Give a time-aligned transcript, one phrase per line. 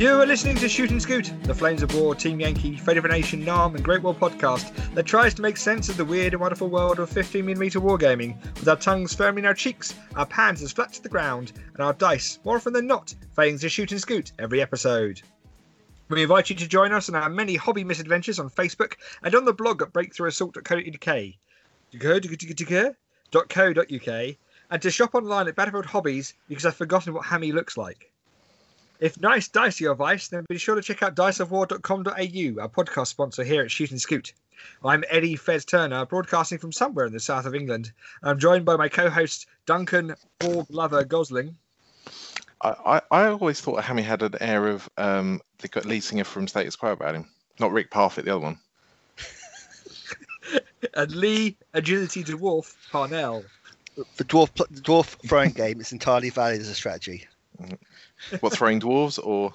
[0.00, 3.04] You are listening to Shoot and Scoot, the Flames of War, Team Yankee, Fate of
[3.04, 6.32] a Nation, Nam, and Great War podcast that tries to make sense of the weird
[6.32, 10.62] and wonderful world of 15mm wargaming with our tongues firmly in our cheeks, our pans
[10.62, 13.92] as flat to the ground, and our dice, more often than not, failing to shoot
[13.92, 15.20] and scoot every episode.
[16.08, 19.44] We invite you to join us on our many hobby misadventures on Facebook and on
[19.44, 21.34] the blog at breakthroughassault.co.uk
[23.48, 24.36] .co.uk
[24.70, 28.10] and to shop online at Battlefield Hobbies because I've forgotten what Hammy looks like.
[29.00, 33.06] If nice dice are your vice, then be sure to check out diceofwar.com.au, our podcast
[33.06, 34.34] sponsor here at Shoot and Scoot.
[34.84, 37.92] I'm Eddie Fez Turner, broadcasting from somewhere in the south of England.
[38.22, 41.56] I'm joined by my co-host Duncan Borg Lover Gosling.
[42.60, 46.46] I, I, I always thought Hammy had an air of um, the lead singer from
[46.46, 47.26] Status Quo about him.
[47.58, 48.58] Not Rick Parfitt, the other one.
[50.94, 53.44] and Lee Agility Dwarf Parnell.
[54.18, 57.26] The dwarf the dwarf throwing game is entirely valid as a strategy.
[58.40, 59.54] What throwing dwarves or?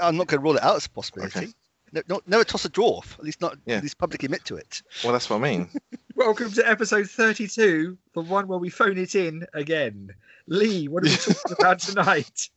[0.00, 1.38] I'm not going to rule it out as a possibility.
[1.38, 1.52] Okay.
[1.92, 3.18] No, no, never toss a dwarf.
[3.18, 3.58] At least not.
[3.66, 3.76] Yeah.
[3.76, 4.82] At least publicly admit to it.
[5.04, 5.68] Well, that's what I mean.
[6.16, 10.10] Welcome to episode 32, the one where we phone it in again.
[10.46, 12.48] Lee, what are we talking about tonight?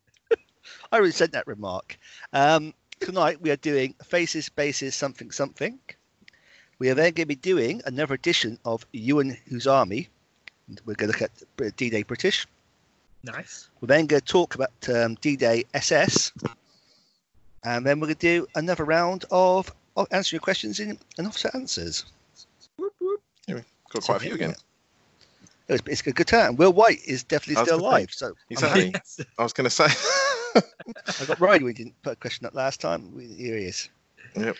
[0.91, 1.97] I already said that remark.
[2.33, 5.77] Um, tonight we are doing faces, bases, something, something.
[6.79, 10.07] We are then going to be doing another edition of Ewan Whose Army.
[10.85, 12.47] We're going to look at D-Day British.
[13.23, 13.69] Nice.
[13.81, 16.31] We're then going to talk about um, D-Day SS.
[17.63, 21.25] And then we're going to do another round of, of answering your questions in an
[21.25, 22.05] officer answers.
[22.77, 23.21] Whoop, whoop.
[23.91, 24.55] Got quite a few again.
[25.67, 26.55] It was, it's a good turn.
[26.55, 28.09] Will White is definitely still gonna say, alive.
[28.11, 28.93] So I'm Exactly.
[29.37, 29.87] I was going to say.
[30.55, 31.61] I got right.
[31.61, 33.13] We didn't put a question up last time.
[33.15, 33.89] We- Here he is.
[34.35, 34.55] yep.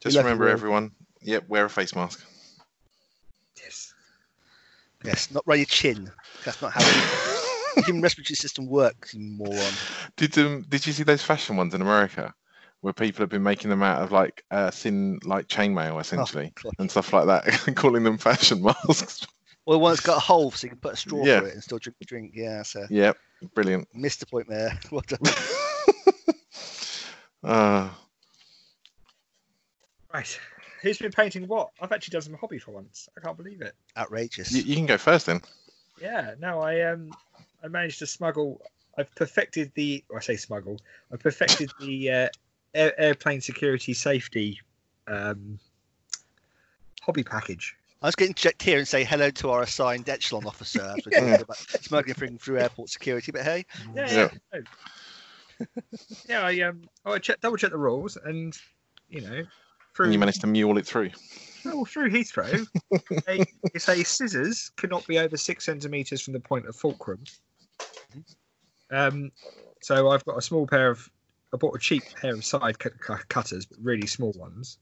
[0.00, 0.52] Just love remember, Will.
[0.52, 0.90] everyone.
[1.20, 2.24] Yep, wear a face mask.
[3.62, 3.94] Yes.
[5.04, 6.10] Yes, not right your chin.
[6.44, 9.72] That's not how the human respiratory system works, you moron.
[10.16, 12.34] Did um did you see those fashion ones in America,
[12.80, 16.74] where people have been making them out of like uh, thin like chainmail essentially God.
[16.78, 19.26] and stuff like that, and calling them fashion masks.
[19.64, 21.38] Well, one that's got a hole so you can put a straw Yeah.
[21.38, 22.32] through it and still drink the drink.
[22.34, 23.16] Yeah, so yep,
[23.54, 23.86] brilliant.
[23.94, 24.76] missed the point there.
[24.90, 25.20] Well done.
[27.44, 27.88] uh,
[30.12, 30.40] Right.
[30.82, 31.70] Who's been painting what?
[31.80, 33.08] I've actually done some hobby for once.
[33.16, 33.74] I can't believe it.
[33.96, 34.52] Outrageous.
[34.52, 35.40] you, you can go first then.
[36.00, 37.10] Yeah, no, I um
[37.62, 38.60] I managed to smuggle
[38.96, 40.80] I've perfected the or I say smuggle,
[41.12, 42.28] I perfected the uh,
[42.74, 44.60] air, airplane security safety
[45.06, 45.58] um
[47.02, 47.76] hobby package.
[48.02, 51.06] I was going to check here and say hello to our assigned echelon officer as
[51.06, 53.64] we're talking about smuggling through, through airport security, but hey,
[53.94, 54.28] Yeah, Yeah.
[54.52, 54.60] yeah.
[55.60, 55.68] no.
[56.28, 58.56] yeah, I um oh, I checked double checked the rules and
[59.08, 59.44] you know
[59.94, 61.10] through And you managed to mule it through.
[61.64, 62.66] Well, through Heathrow,
[63.28, 67.22] a, it's a scissors cannot be over six centimeters from the point of fulcrum.
[68.90, 69.32] Um,
[69.80, 71.08] so I've got a small pair of.
[71.54, 74.78] I bought a cheap pair of side cut, cut- cutters, but really small ones.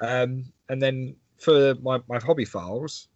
[0.00, 3.08] Um, and then for my, my hobby files,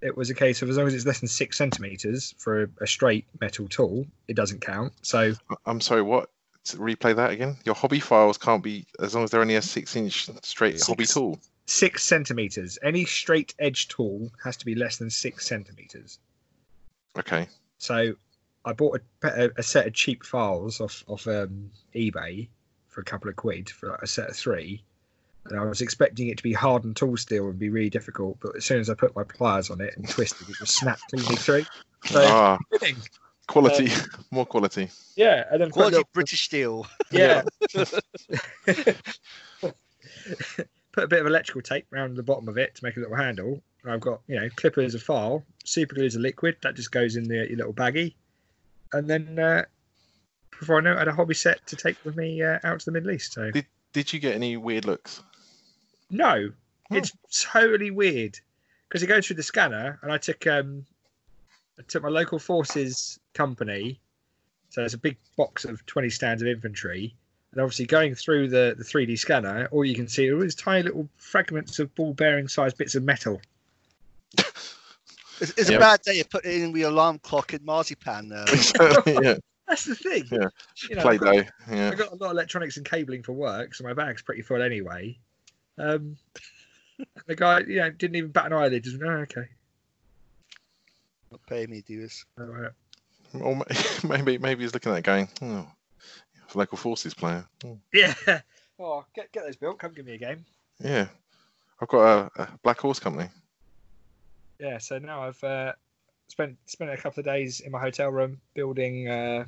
[0.00, 2.68] it was a case of as long as it's less than six centimeters for a,
[2.82, 4.92] a straight metal tool, it doesn't count.
[5.02, 5.32] So
[5.66, 6.30] I'm sorry, what?
[6.64, 7.56] Replay that again.
[7.64, 11.40] Your hobby files can't be as long as they're only a six-inch straight hobby tool.
[11.66, 12.78] Six centimeters.
[12.82, 16.18] Any straight edge tool has to be less than six centimeters.
[17.18, 17.48] Okay.
[17.78, 18.14] So
[18.64, 22.48] I bought a, a, a set of cheap files off off um, eBay
[22.88, 24.82] for a couple of quid for like a set of three.
[25.46, 28.54] And I was expecting it to be hardened tool steel and be really difficult, but
[28.54, 31.34] as soon as I put my pliers on it and twisted, it just snapped cleanly
[31.34, 31.64] through.
[32.04, 32.96] So, Ah, winning.
[33.48, 33.88] quality,
[34.30, 34.88] more quality.
[35.16, 36.86] yeah, and then quality British steel.
[37.10, 37.42] yeah.
[40.92, 43.16] Put a bit of electrical tape around the bottom of it to make a little
[43.16, 43.62] handle.
[43.82, 46.92] And I've got, you know, clippers a file, super glue is a liquid that just
[46.92, 48.14] goes in the your little baggie,
[48.92, 49.64] and then uh,
[50.58, 52.78] before I know it, I had a hobby set to take with me uh, out
[52.80, 53.32] to the Middle East.
[53.32, 55.22] So Did Did you get any weird looks?
[56.10, 56.50] no,
[56.90, 56.96] Oh.
[56.96, 58.38] it's totally weird
[58.88, 60.84] because it goes through the scanner, and I took um,
[61.78, 63.98] I took my local forces company,
[64.68, 67.14] so it's a big box of twenty stands of infantry,
[67.52, 70.40] and obviously going through the the three D scanner, all you can see are all
[70.40, 73.40] these tiny little fragments of ball bearing sized bits of metal.
[75.40, 75.76] It's, it's Yeah.
[75.76, 76.14] a bad day.
[76.18, 78.30] You put it in with alarm clock in marzipan.
[78.32, 78.46] Uh,
[79.06, 79.34] yeah,
[79.66, 80.24] That's the thing.
[80.30, 80.48] Yeah.
[80.88, 81.44] You know, play I've got, doh.
[81.70, 81.90] Yeah.
[81.90, 84.62] I've got a lot of electronics and cabling for work, so my bag's pretty full
[84.62, 85.18] anyway.
[85.78, 86.16] Um,
[87.26, 88.84] the guy, you know, didn't even bat an eyelid.
[88.84, 89.48] Just, oh, okay.
[91.30, 92.24] not paying me to do this.
[92.38, 92.70] All right.
[93.40, 93.64] Or
[94.08, 95.66] maybe maybe he's looking at it going, oh,
[96.58, 97.44] local forces player.
[97.64, 98.14] Oh, Yeah.
[98.80, 99.78] Oh, get get those built.
[99.78, 100.44] Come give me a game.
[100.82, 101.06] yeah,
[101.80, 103.28] I've got a, a black horse company.
[104.58, 104.78] Yeah.
[104.78, 105.72] So now I've uh,
[106.28, 109.44] spent spent a couple of days in my hotel room building uh,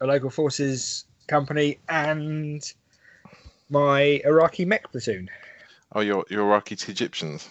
[0.00, 2.70] a local forces company, and
[3.70, 5.30] my Iraqi mech platoon.
[5.92, 7.48] Oh, you're you're Iraqi to Egyptians.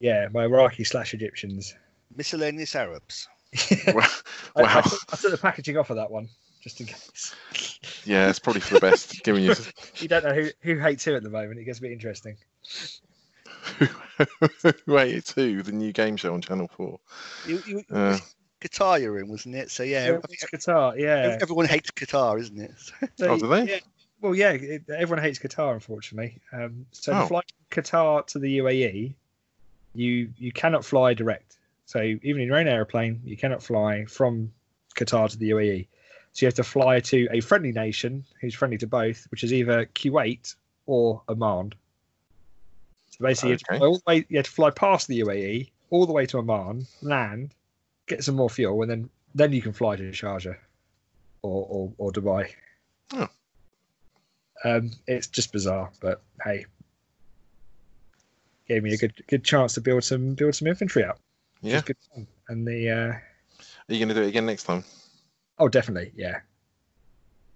[0.00, 1.74] Yeah, my Iraqi slash Egyptians.
[2.16, 3.28] Miscellaneous Arabs.
[3.86, 4.02] wow.
[4.56, 4.80] I, I, Wow.
[4.82, 6.28] took, I took the packaging off of that one,
[6.64, 7.34] just in case.
[8.06, 9.22] Yeah, it's probably for the best.
[9.24, 9.54] Giving you
[9.98, 11.60] You don't know who, who hates who at the moment.
[11.60, 12.36] It gets a bit interesting.
[14.86, 15.62] who hates who?
[15.62, 16.98] the new game show on Channel Four.
[17.46, 18.18] You, you, Uh,
[18.62, 19.70] Qatar you're in, wasn't it?
[19.70, 21.38] So yeah, Yeah, it's Qatar, yeah.
[21.40, 22.72] everyone hates Qatar, isn't it?
[23.18, 23.64] So, Oh, do they?
[23.64, 23.78] Yeah,
[24.22, 24.52] well, yeah.
[24.52, 26.40] It, everyone hates Qatar, unfortunately.
[26.50, 27.20] Um, so Oh.
[27.22, 29.14] to fly from Qatar to the UAE,
[29.94, 31.58] you you cannot fly direct.
[31.84, 34.50] So even in your own aeroplane, you cannot fly from
[34.96, 35.86] Qatar to the UAE.
[36.34, 39.52] So you have to fly to a friendly nation who's friendly to both, which is
[39.52, 41.72] either Kuwait or Oman.
[43.10, 45.20] So basically, you, have to fly all the way, you have to fly past the
[45.20, 47.54] UAE all the way to Oman, land,
[48.06, 50.56] get some more fuel, and then then you can fly to Sharjah
[51.42, 52.50] or or, or Dubai.
[53.12, 53.28] Oh.
[54.64, 56.66] Um, it's just bizarre, but hey,
[58.66, 61.20] gave me a good good chance to build some build some infantry out.
[61.62, 61.82] yeah.
[62.48, 63.22] And the uh, Are
[63.86, 64.82] you going to do it again next time?
[65.58, 66.40] Oh, definitely, yeah,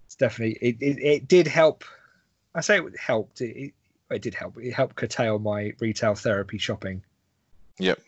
[0.07, 1.85] it's definitely it, it, it did help.
[2.55, 3.41] I say it helped.
[3.41, 3.75] It,
[4.11, 4.57] it, did help.
[4.59, 7.03] It helped curtail my retail therapy shopping.
[7.79, 8.01] Yep.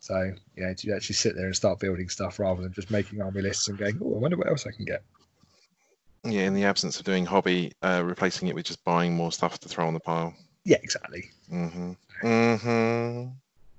[0.00, 3.20] So you know, to actually sit there and start building stuff rather than just making
[3.20, 5.02] army lists and going, oh, I wonder what else I can get.
[6.24, 9.58] Yeah, in the absence of doing hobby, uh, replacing it with just buying more stuff
[9.60, 10.34] to throw on the pile.
[10.64, 11.30] Yeah, exactly.
[11.48, 13.26] hmm hmm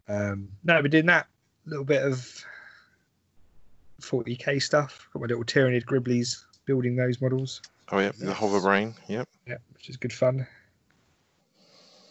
[0.08, 1.28] Um, no, but doing that
[1.66, 2.46] little bit of
[4.02, 5.08] 40k stuff.
[5.14, 7.62] Got my little Tyranid Griblies building those models.
[7.92, 8.94] Oh, yep, the hover brain.
[9.08, 9.28] Yep.
[9.48, 10.48] Yeah, which is good fun.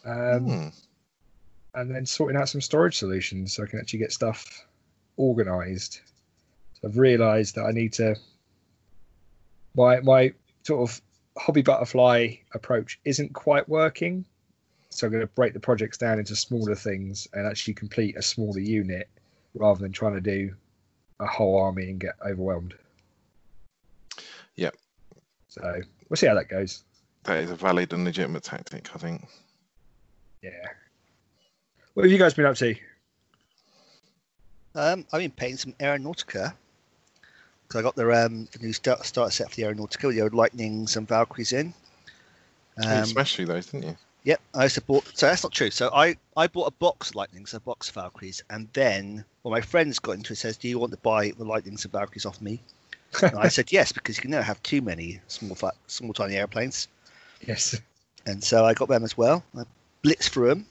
[0.04, 0.68] Um, Hmm.
[1.74, 4.66] and then sorting out some storage solutions so I can actually get stuff
[5.16, 6.00] organized.
[6.80, 8.16] So I've realized that I need to
[9.76, 10.32] my my
[10.62, 11.00] sort of
[11.36, 14.24] hobby butterfly approach isn't quite working.
[14.90, 18.22] So I'm going to break the projects down into smaller things and actually complete a
[18.22, 19.08] smaller unit
[19.54, 20.54] rather than trying to do
[21.20, 22.74] a whole army and get overwhelmed.
[24.56, 24.74] Yep.
[25.48, 26.82] So we'll see how that goes.
[27.24, 29.26] That is a valid and legitimate tactic, I think.
[30.42, 30.50] Yeah.
[31.94, 32.74] What have you guys been up to?
[34.74, 36.54] Um, I've been painting some Aeronautica
[37.62, 40.22] because I got the um the new start, starter set for the Aeronautica with the
[40.22, 41.74] old Lightnings and Valkyries in.
[42.82, 43.96] you Um, smashed through those, didn't you?
[44.24, 45.16] Yep, I also bought.
[45.16, 45.70] So that's not true.
[45.70, 49.52] So I I bought a box of Lightnings, a box of Valkyries, and then well,
[49.52, 50.36] my friends got into it.
[50.36, 52.60] Says, "Do you want to buy the Lightnings and Valkyries off me?"
[53.22, 55.56] And I said yes because you can never have too many small,
[55.86, 56.88] small, tiny airplanes.
[57.40, 57.80] yes.
[58.26, 59.42] And so I got them as well.
[59.56, 59.64] I
[60.04, 60.66] blitzed through them.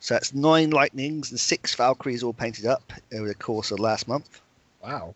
[0.00, 4.08] So that's nine Lightnings and six Valkyries all painted up over the course of last
[4.08, 4.40] month.
[4.82, 5.14] Wow.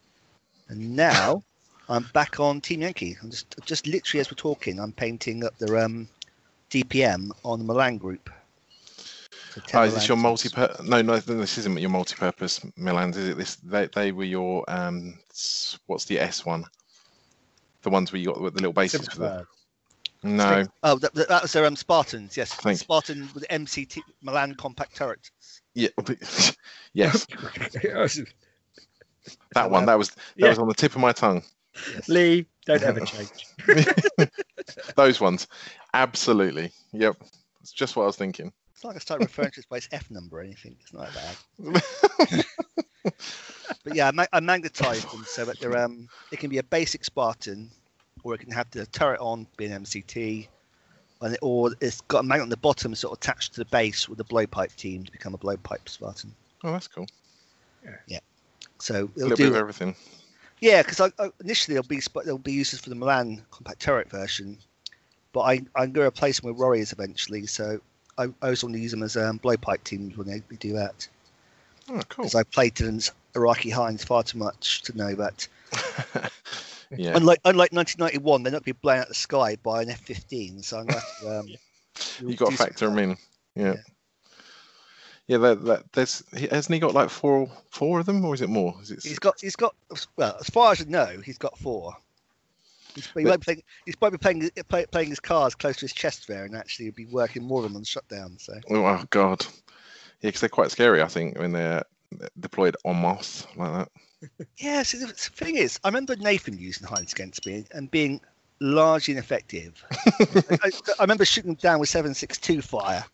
[0.68, 1.42] And now
[1.88, 3.16] I'm back on Team Yankee.
[3.22, 6.08] I'm just just literally as we're talking, I'm painting up the um,
[6.70, 8.30] DPM on the Milan group.
[9.54, 10.48] So 10 Oh, is this your multi?
[10.82, 13.38] No, no, this isn't your multi-purpose Milans, is it?
[13.38, 15.18] This they, they were your um.
[15.86, 16.64] What's the S one?
[17.82, 19.46] The ones where you got the little bases for the.
[20.22, 22.36] No, Oh, that, that was their um, Spartans.
[22.36, 22.84] Yes, Thank you.
[22.84, 25.30] Spartan with MCT Milan compact turret.
[25.74, 25.88] yeah,
[26.92, 27.26] yes,
[27.82, 28.20] Yes.
[29.54, 29.86] that one.
[29.86, 30.48] That was that Yeah.
[30.48, 31.42] was on the tip of my tongue.
[32.08, 33.46] Lee, don't ever change.
[34.96, 35.46] Those ones,
[35.94, 36.70] absolutely.
[36.92, 37.16] Yep,
[37.60, 38.52] it's just what I was thinking.
[38.74, 40.76] It's like I start referring to this by its F number or anything.
[40.80, 41.36] It's not that
[42.30, 42.44] bad.
[43.84, 46.62] But yeah, I, ma- I magnetized them so that they're um, it can be a
[46.62, 47.70] basic Spartan,
[48.22, 50.46] or it can have the turret on, being MCT,
[51.22, 53.64] and it, or it's got a magnet on the bottom, sort of attached to the
[53.66, 56.34] base with a blowpipe team to become a blowpipe Spartan.
[56.64, 57.06] Oh, that's cool.
[57.84, 57.96] Yeah.
[58.06, 58.18] yeah.
[58.78, 59.58] So it'll little bit of do.
[59.58, 59.94] everything.
[60.60, 63.80] Yeah, because I, I, initially they'll be sp- they'll be uses for the Milan compact
[63.80, 64.58] turret version,
[65.32, 67.46] but I I'm going to replace them with warriors eventually.
[67.46, 67.80] So
[68.16, 71.08] I, I also want to use them as um, blowpipe teams when they do that.
[71.90, 72.24] Oh, cool.
[72.24, 75.48] Because I played Dylan's Iraqi Hinds far too much to know that.
[76.96, 79.90] yeah, Unlike unlike 1991, they're not going to be blown out the sky by an
[79.90, 80.64] F-15.
[80.64, 81.38] So I'm going to.
[81.38, 81.48] Um,
[82.28, 83.16] you got to factor them in.
[83.54, 83.64] Yeah.
[83.64, 83.74] Yeah.
[85.28, 88.48] Yeah, that, that there's hasn't he got like four four of them, or is it
[88.48, 88.74] more?
[88.80, 89.74] Is it He's got he's got
[90.16, 91.94] well as far as I know, he's got four.
[92.98, 95.92] He's, he be playing, he's probably playing uh, play, playing his cards close to his
[95.92, 98.36] chest there, and actually he'll be working more of than on shutdown.
[98.38, 99.44] So Oh, oh god,
[100.20, 101.02] yeah, because they're quite scary.
[101.02, 101.84] I think when they're
[102.40, 103.88] deployed en masse like that.
[104.58, 108.20] Yeah, see, the thing is, I remember Nathan using Hinds against me and being
[108.60, 109.84] largely ineffective.
[109.92, 113.04] I, I, I remember shooting them down with 7.62 fire.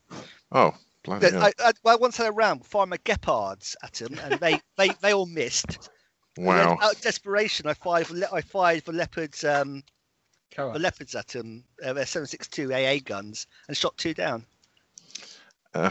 [0.52, 4.40] Oh, bloody I, I, well, I once had a round my Gepards at them, and
[4.40, 5.90] they, they, they all missed.
[6.36, 6.78] Wow.
[6.82, 9.82] Out of desperation, I fired for le- I fired for leopards um
[10.56, 14.44] the leopards at them, uh, their 762 AA guns, and shot two down.
[15.74, 15.90] Uh,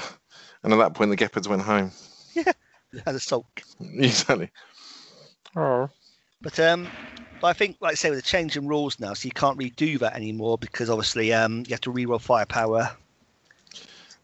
[0.64, 1.92] and at that point, the Gepards went home.
[2.34, 2.54] Yeah,
[3.06, 3.62] had a sulk.
[3.80, 4.50] exactly.
[5.56, 5.90] Oh.
[6.42, 6.88] But um,
[7.42, 9.58] but I think, like I say, with the change in rules now, so you can't
[9.58, 12.96] really do that anymore because obviously um, you have to reroll firepower.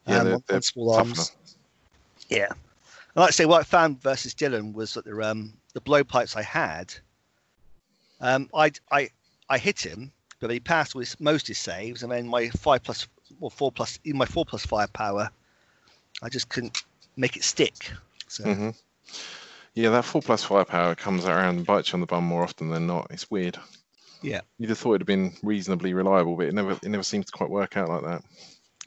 [0.06, 1.08] Yeah, um, they're, they're on small tougher.
[1.08, 1.32] arms.
[2.28, 2.48] Yeah.
[2.48, 6.36] And like I say, what I found versus Dylan was that the um, the blowpipes
[6.36, 6.94] I had,
[8.20, 9.10] um, I I
[9.48, 12.82] I hit him, but he passed with most of his saves, and then my five
[12.82, 13.06] plus
[13.40, 15.30] or four plus even my four plus firepower,
[16.22, 16.82] I just couldn't
[17.16, 17.90] make it stick.
[18.28, 18.70] So hmm
[19.74, 22.70] Yeah, that four plus firepower comes around and bites you on the bum more often
[22.70, 23.06] than not.
[23.10, 23.58] It's weird.
[24.22, 24.42] Yeah.
[24.58, 27.32] You'd have thought it'd have been reasonably reliable, but it never it never seems to
[27.32, 28.22] quite work out like that.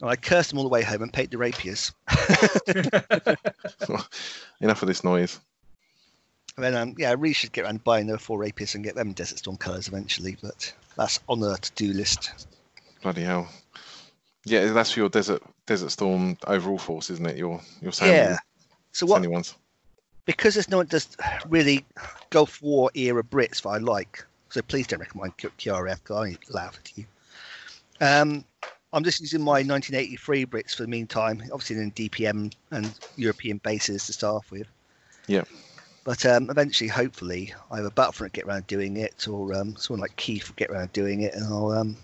[0.02, 1.92] I cursed him all the way home and paid the rapiers.
[4.60, 5.40] Enough of this noise.
[6.56, 8.94] And then, um, yeah, I really should get around buying the four rapiers and get
[8.94, 12.46] them Desert Storm colours eventually, but that's on the to-do list.
[13.02, 13.48] Bloody hell.
[14.44, 17.36] Yeah, that's for your desert desert storm overall force, isn't it?
[17.36, 18.38] Your your sandy, Yeah.
[18.92, 19.26] So what?
[19.26, 19.54] ones.
[20.26, 21.08] Because there's no one does
[21.48, 21.84] really
[22.30, 24.24] Gulf War era Brits that I like.
[24.50, 26.14] So please don't recommend QRF.
[26.14, 27.04] I laugh at you.
[28.00, 28.44] Um,
[28.92, 31.42] I'm just using my 1983 Brits for the meantime.
[31.52, 34.66] Obviously, in DPM and European bases to start off with.
[35.26, 35.44] Yeah.
[36.04, 40.48] But um, eventually, hopefully, either Battlefront get around doing it, or um, someone like Keith
[40.48, 41.96] will get around doing it, and I'll um,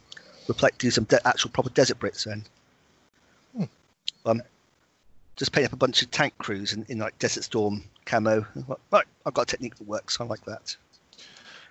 [0.48, 2.44] reflect do some de- actual proper desert Brits then.
[3.54, 3.64] Hmm.
[4.24, 4.42] Um,
[5.36, 8.46] just paint up a bunch of tank crews in, in like Desert Storm camo.
[8.90, 10.18] Right, I've got a technique that works.
[10.18, 10.76] I like that.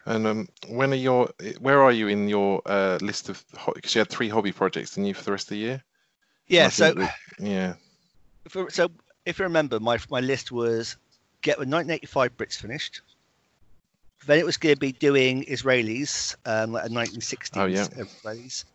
[0.05, 3.43] And um, when are your where are you in your uh, list of
[3.73, 5.83] because you had three hobby projects, didn't you, for the rest of the year?
[6.47, 6.69] Yeah.
[6.69, 7.73] So, that- yeah,
[8.45, 8.89] if, so
[9.25, 10.95] if you remember, my my list was
[11.41, 13.01] get the 1985 Brits finished.
[14.25, 17.85] Then it was going to be doing Israelis, um, like a 1960s Oh, yeah.
[17.85, 18.65] Israelis.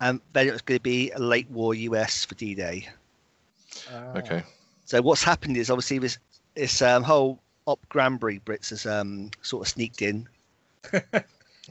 [0.00, 2.88] And then it was going to be a late war US for D-Day.
[3.92, 4.18] Ah.
[4.18, 4.42] okay.
[4.84, 6.18] So what's happened is obviously this
[6.54, 10.28] this um, whole Op Granby Brits has um, sort of sneaked in.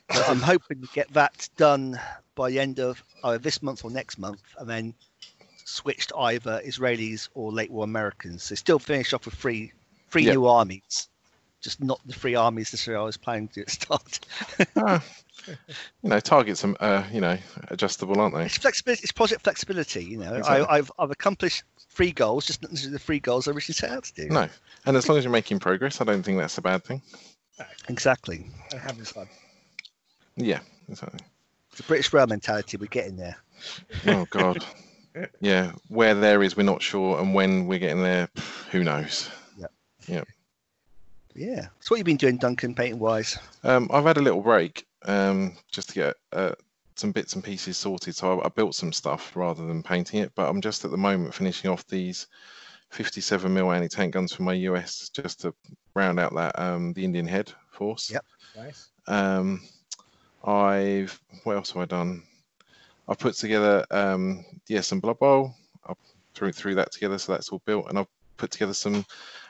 [0.07, 1.99] But I'm hoping to get that done
[2.35, 4.93] by the end of either this month or next month, and then
[5.63, 8.43] switch to either Israelis or late war Americans.
[8.43, 9.71] So still finish off with three
[10.15, 10.31] three Yeah.
[10.33, 11.09] new armies,
[11.61, 14.19] just not the three armies that I was planning to start.
[14.77, 15.03] Ah,
[15.47, 18.45] you know, targets are uh, you know adjustable, aren't they?
[18.45, 19.01] It's flexibility.
[19.03, 20.05] It's project flexibility.
[20.05, 20.65] You know, Exactly.
[20.67, 23.91] I, I've I've accomplished three goals, just not necessarily the three goals I originally set
[23.91, 24.29] out to do.
[24.29, 24.47] No,
[24.85, 27.01] and as long as you're making progress, I don't think that's a bad thing.
[27.89, 28.45] Exactly.
[28.71, 29.27] And having fun.
[30.37, 31.19] Yeah, exactly.
[31.71, 32.77] It's a British rail mentality.
[32.77, 33.35] We're getting there.
[34.07, 34.63] Oh God.
[35.39, 38.27] Yeah, where there is, we're not sure, and when we're getting there,
[38.69, 39.29] who knows?
[40.07, 40.23] Yeah.
[41.33, 41.67] Yeah.
[41.79, 43.37] So what you been doing, Duncan, painting wise?
[43.63, 46.53] Um, I've had a little break um, just to get uh,
[46.95, 48.15] some bits and pieces sorted.
[48.15, 50.97] So I, I built some stuff rather than painting it, but I'm just at the
[50.97, 52.27] moment finishing off these
[52.89, 55.53] 57 mil anti-tank guns for my US just to
[55.93, 58.11] round out that um, the Indian head force.
[58.11, 58.25] Yep.
[58.55, 58.89] Nice.
[59.07, 59.61] Um,
[60.45, 62.23] I've what else have I done?
[63.07, 65.53] I've put together um, yeah some Blood Bowl.
[65.87, 65.93] I
[66.33, 68.07] threw threw that together, so that's all built, and I've
[68.37, 69.05] put together some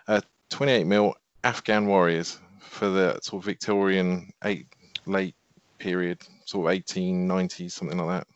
[0.08, 4.68] uh, 28 mil Afghan warriors for the sort of Victorian eight
[5.06, 5.36] late
[5.78, 8.28] period, sort of 1890s, something like that.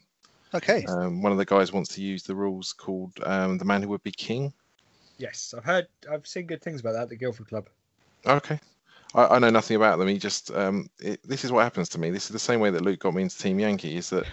[0.58, 0.86] Okay.
[0.86, 3.89] Um, one of the guys wants to use the rules called um, the man who
[3.89, 4.54] would be king.
[5.18, 7.68] Yes, I've heard, I've seen good things about that at the Guildford Club.
[8.25, 8.60] Okay.
[9.13, 10.08] I, I know nothing about them.
[10.08, 12.10] He just um, it, this is what happens to me.
[12.10, 13.98] This is the same way that Luke got me into Team Yankee.
[13.98, 14.25] Is that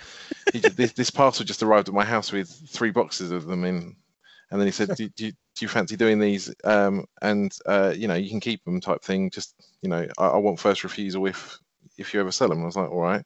[0.53, 3.65] he, ju- this, this parcel just arrived at my house with three boxes of them
[3.65, 3.97] in,
[4.51, 7.93] and then he said, "Do, do, you- do you fancy doing these?" Um, and uh,
[7.97, 9.31] you know, you can keep them, type thing.
[9.31, 11.59] Just you know, I, I want first refusal if
[11.99, 12.63] if you ever sell them.
[12.63, 13.25] I was like, all right.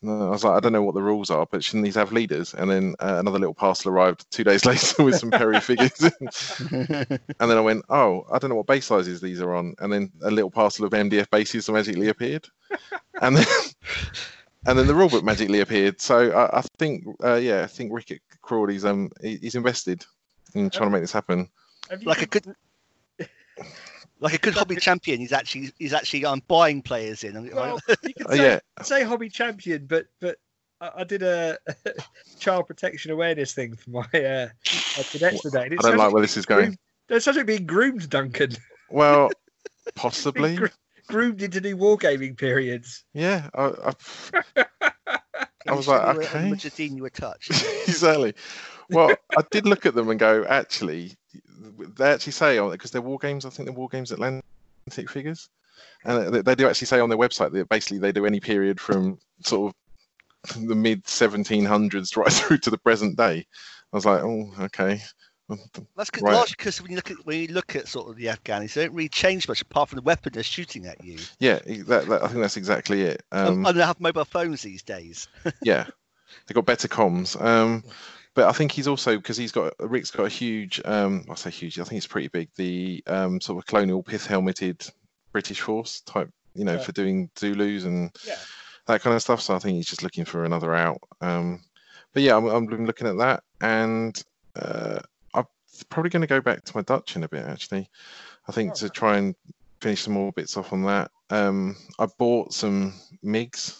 [0.00, 2.12] No, I was like, I don't know what the rules are, but shouldn't these have
[2.12, 2.54] leaders?
[2.54, 6.00] And then uh, another little parcel arrived two days later with some Perry figures.
[6.70, 9.74] and then I went, oh, I don't know what base sizes these are on.
[9.80, 12.46] And then a little parcel of MDF bases magically appeared.
[13.20, 13.46] and then
[14.66, 16.00] and then the rulebook magically appeared.
[16.00, 20.04] So I, I think, uh, yeah, I think Rick Crawley's um he- he's invested
[20.54, 21.48] in trying to make this happen.
[21.90, 22.54] Have you like a good,
[24.20, 25.20] like a good hobby champion.
[25.20, 27.36] He's actually he's actually um, buying players in.
[27.36, 30.36] And- well, you could Uh, say, yeah, say hobby champion, but but
[30.80, 31.58] I, I did a
[32.38, 34.48] child protection awareness thing for my uh,
[34.96, 35.64] my cadets today.
[35.64, 36.60] I don't like where this is going.
[36.64, 36.78] groomed-
[37.08, 38.52] There's subject being groomed, Duncan.
[38.90, 39.30] Well,
[39.94, 40.56] possibly.
[40.56, 40.68] Gro-
[41.08, 43.02] groomed into new wargaming periods.
[43.14, 43.64] Yeah, I,
[44.56, 44.64] I,
[45.66, 46.50] I was like, You were- okay.
[46.50, 47.50] Mujahideen, you were touched.
[47.88, 48.34] exactly.
[48.90, 51.14] Well, I did look at them and go, actually,
[51.96, 53.44] they actually say on because they're war games.
[53.44, 55.48] I think they're Wargames Atlantic figures.
[56.04, 58.80] and they, they do actually say on their website that basically they do any period
[58.80, 59.74] from sort
[60.54, 63.46] of the mid 1700s right through to the present day.
[63.92, 65.00] I was like, oh, okay.
[65.96, 66.34] That's cause, Right.
[66.34, 68.84] largely because when you look at when you look at sort of the Afghanis, they
[68.84, 71.18] don't really change much apart from the weapon they're shooting at you.
[71.38, 73.22] Yeah, that, that, I think that's exactly it.
[73.32, 75.26] Um, Um, and they have mobile phones these days.
[75.62, 75.86] yeah,
[76.46, 77.40] they got better comms.
[77.42, 77.82] Um,
[78.38, 80.80] but I think he's also because he's got Rick's got a huge.
[80.84, 81.80] Um, I say huge.
[81.80, 82.48] I think it's pretty big.
[82.54, 84.88] The um, sort of colonial pith helmeted
[85.32, 86.30] British force type.
[86.54, 86.78] You know, Yeah.
[86.78, 88.36] for doing Zulus and Yeah.
[88.86, 89.40] that kind of stuff.
[89.40, 91.00] So I think he's just looking for another out.
[91.20, 91.64] Um,
[92.12, 94.22] but yeah, I'm, I'm looking at that, and
[94.54, 95.00] uh,
[95.34, 95.44] I'm
[95.90, 97.44] probably going to go back to my Dutch in a bit.
[97.44, 97.90] Actually,
[98.46, 99.34] I think Oh, to try and
[99.80, 101.10] finish some more bits off on that.
[101.30, 103.76] Um, I bought some MIGs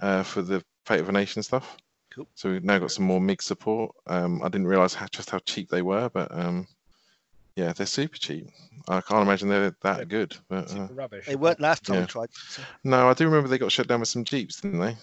[0.00, 1.76] uh, for the Fate of a Nation stuff.
[2.14, 2.28] Cool.
[2.34, 3.94] So we've now got some more MIG support.
[4.06, 6.66] Um, I didn't realize how, just how cheap they were, but um,
[7.56, 8.46] yeah, they're super cheap.
[8.88, 10.04] I can't imagine they're that Yeah.
[10.04, 10.36] good.
[10.48, 11.26] But uh, Super rubbish.
[11.26, 12.02] They weren't last time Yeah.
[12.02, 12.28] we tried.
[12.48, 14.96] So, no, I do remember they got shut down with some Jeeps, didn't they?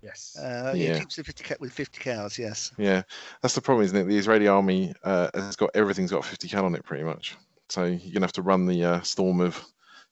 [0.00, 0.36] Yes.
[0.38, 0.98] uh, yeah, Yeah.
[1.00, 2.38] keeps the 50 ca- with 50 cows.
[2.38, 2.70] Yes.
[2.78, 3.02] Yeah,
[3.42, 4.04] that's the problem, isn't it?
[4.04, 7.36] The Israeli army uh, has got everything's got 50 cal on it pretty much.
[7.68, 9.60] So you're gonna have to run the uh, storm of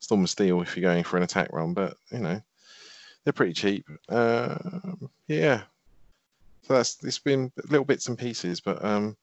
[0.01, 1.73] storm of steel if you're going for an attack run.
[1.73, 2.41] But you know,
[3.25, 3.87] they're pretty cheap.
[4.09, 4.57] Uh,
[5.29, 5.63] yeah.
[6.67, 9.17] So that's it's been little bits and pieces, but um,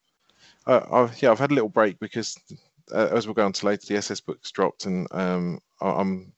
[0.65, 2.37] uh, I've, yeah, I've had a little break because
[2.93, 6.31] uh, as we'll go on to later, the SS books dropped, and um, I, I'm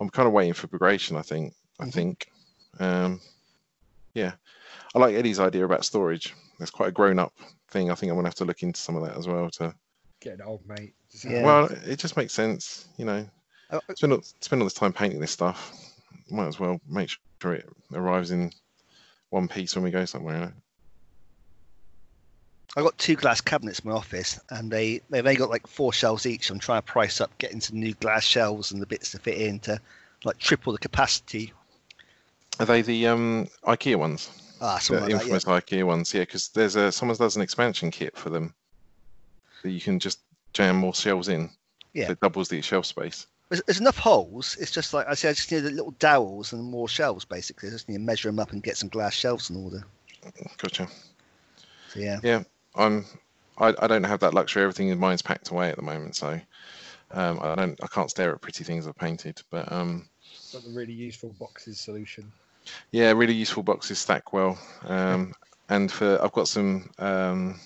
[0.00, 1.16] I'm kind of waiting for progression.
[1.16, 1.54] I think.
[1.78, 1.92] I Mhm.
[1.92, 2.26] think.
[2.80, 3.20] Um,
[4.14, 4.32] yeah,
[4.94, 6.34] I like Eddie's idea about storage.
[6.58, 7.32] That's quite a grown-up
[7.68, 7.90] thing.
[7.90, 9.50] I think I'm gonna have to look into some of that as well.
[9.52, 9.72] To
[10.20, 10.94] Getting old, mate.
[11.24, 11.42] Yeah.
[11.44, 13.26] well, it just makes sense, you know.
[13.70, 15.72] Uh, Spend all, spend all this time painting this stuff.
[16.28, 18.50] Might as well make sure it arrives in
[19.30, 20.34] one piece when we go somewhere.
[20.34, 20.52] You know?
[22.76, 25.92] I've got two glass cabinets in my office, and they they've only got like four
[25.92, 26.50] shelves each.
[26.50, 29.38] I'm trying to price up getting some new glass shelves and the bits to fit
[29.38, 29.80] in to
[30.24, 31.52] like triple the capacity.
[32.60, 34.30] Are they the um, IKEA ones?
[34.60, 35.26] Ah, The like that.
[35.26, 35.34] Yeah.
[35.36, 36.20] IKEA ones, yeah.
[36.20, 38.54] Because there's a someone does an expansion kit for them
[39.62, 40.20] that you can just
[40.52, 41.50] jam more shelves in.
[41.92, 42.06] Yeah.
[42.06, 43.26] So it doubles the shelf space.
[43.50, 44.56] There's, there's enough holes.
[44.60, 47.24] It's just like I say, I just need the little dowels and more shelves.
[47.24, 49.84] Basically, I just need to measure them up and get some glass shelves in order.
[50.56, 50.88] Gotcha.
[51.88, 52.42] So yeah, Yeah,
[52.76, 53.04] I'm.
[53.58, 54.62] I, I don't have that luxury.
[54.62, 56.40] Everything in mine's packed away at the moment, so
[57.10, 57.78] um, I don't.
[57.82, 59.42] I can't stare at pretty things I've painted.
[59.50, 60.08] But um,
[60.52, 62.30] Got the really useful boxes solution.
[62.92, 64.58] yeah, really useful boxes stack well.
[64.84, 65.34] Um,
[65.68, 66.88] and for I've got some.
[66.98, 67.58] Um,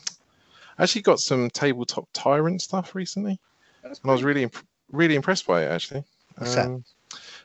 [0.78, 3.38] I actually got some tabletop tyrant stuff recently,
[3.84, 6.04] and I was really imp- really impressed by it actually.
[6.36, 6.66] What's that?
[6.66, 6.84] Um,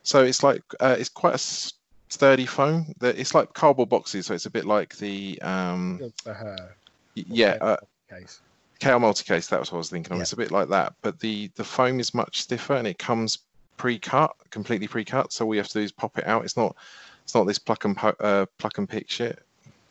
[0.03, 1.73] So it's like uh, it's quite a s-
[2.07, 2.93] sturdy foam.
[2.99, 6.69] That it's like cardboard boxes, so it's a bit like the um, good for
[7.15, 7.57] yeah.
[7.61, 7.77] Uh,
[8.09, 8.39] Case.
[8.79, 10.17] KR multicase, that was what I was thinking of.
[10.19, 10.21] Yeah.
[10.21, 13.39] It's a bit like that, but the the foam is much stiffer and it comes
[13.77, 15.33] pre-cut, completely pre-cut.
[15.33, 16.45] So all we have to do is pop it out.
[16.45, 16.75] It's not
[17.23, 19.39] it's not this pluck and po- uh, pluck and pick shit.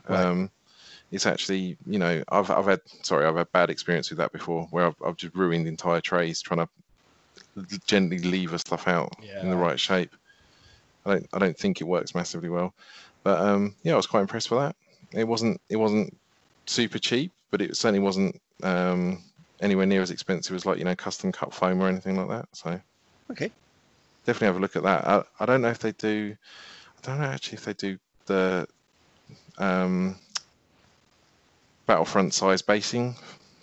[0.08, 0.20] Right.
[0.24, 0.50] Um,
[1.12, 4.66] it's actually, you know, I've I've had sorry, I've had bad experience with that before,
[4.70, 6.68] where I've, I've just ruined entire trays trying to
[7.87, 10.14] gently lever stuff out in the right shape.
[11.04, 12.74] I don't I don't think it works massively well,
[13.22, 14.76] but um, yeah, I was quite impressed with that.
[15.12, 16.16] It wasn't it wasn't
[16.66, 19.22] super cheap, but it certainly wasn't um,
[19.61, 22.48] anywhere near as expensive as like you know custom cut foam or anything like that.
[22.52, 22.80] So
[23.30, 23.50] okay.
[24.26, 25.06] definitely have a look at that.
[25.06, 26.37] I, I don't know if they do.
[27.02, 28.66] I don't know actually if they do the
[29.58, 30.16] um,
[31.87, 33.14] Battlefront size basing.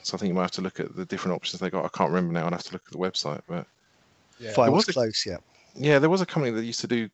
[0.05, 1.83] So I think you might have to look at the different options they got.
[1.83, 2.45] I can't remember now.
[2.45, 3.41] I'd have to look at the website.
[3.47, 3.65] But
[4.39, 4.53] Yeah.
[4.53, 5.25] Fine, was was a- close.
[5.25, 5.37] Yeah.
[5.73, 7.09] yeah, there was a company that used to do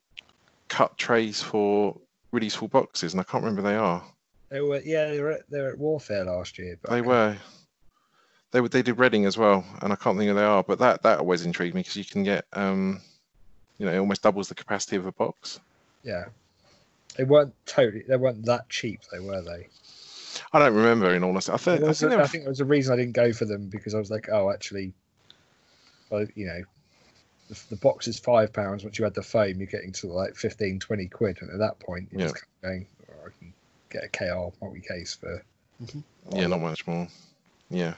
[0.68, 1.98] cut trays for
[2.32, 4.04] really small boxes, and I can't remember who they are.
[4.50, 6.78] They were yeah, they were at, they were at Warfare last year.
[6.82, 7.38] But They were.
[8.52, 8.68] They were.
[8.68, 10.62] They did Reading as well, and I can't think who they are.
[10.62, 13.00] But that that always intrigued me because you can get, um,
[13.78, 15.62] you know, it almost doubles the capacity of a box.
[16.04, 16.26] Yeah.
[17.16, 19.68] They weren't totally they weren't that cheap though, were they?
[20.54, 21.52] I don't remember in all honesty.
[21.52, 23.34] I, think I think a- they I think there was a reason I didn't go
[23.34, 24.94] for them because I was like, oh, actually,
[26.10, 26.62] well, you know,
[27.50, 28.84] the, the box is five pounds.
[28.84, 31.38] Once you add the foam, you're getting to like 15, 20 quid.
[31.42, 33.54] And at that point, you're just kind of going, oh, I can
[33.90, 35.44] get a KR multi case for.
[36.34, 37.08] yeah, not much more.
[37.70, 37.96] Yeah.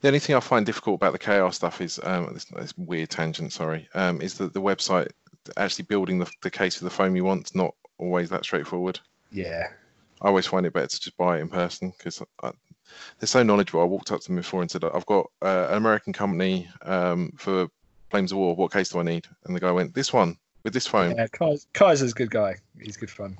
[0.00, 3.08] The only thing I find difficult about the KR stuff is um, this, this weird
[3.08, 3.52] tangent.
[3.52, 5.08] Sorry, um, is that the website
[5.56, 9.00] actually building the, the case for the foam you want is not always that straightforward.
[9.30, 9.68] Yeah.
[10.24, 13.82] I always find it better to just buy it in person because they're so knowledgeable.
[13.82, 17.30] I walked up to them before and said, "I've got uh, an American company um,
[17.36, 17.68] for
[18.10, 18.56] Flames of War.
[18.56, 21.26] What case do I need?" And the guy went, "This one with this phone." Yeah,
[21.26, 22.56] Kais- Kaiser's a good guy.
[22.80, 23.38] He's good fun.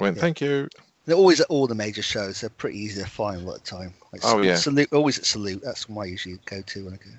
[0.00, 0.22] I went, Yeah.
[0.22, 0.68] "Thank you."
[1.06, 2.40] They're always at all the major shows.
[2.40, 3.94] They're pretty easy to find a lot of the time.
[4.12, 4.56] Like Oh, yeah.
[4.56, 5.62] Salute, always at Salute.
[5.64, 7.10] That's my usually go to when I go.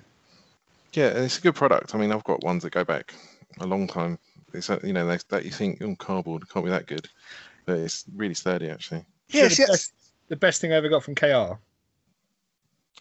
[0.92, 1.94] Yeah, and it's a good product.
[1.94, 3.14] I mean, I've got ones that go back
[3.60, 4.18] a long time.
[4.52, 7.08] It's uh, you know they, that you think oh, cardboard can't be that good,
[7.49, 9.04] but it's really sturdy actually.
[9.28, 9.70] Yes, the, yes.
[9.70, 9.92] best,
[10.28, 11.58] the best thing I ever got from KR.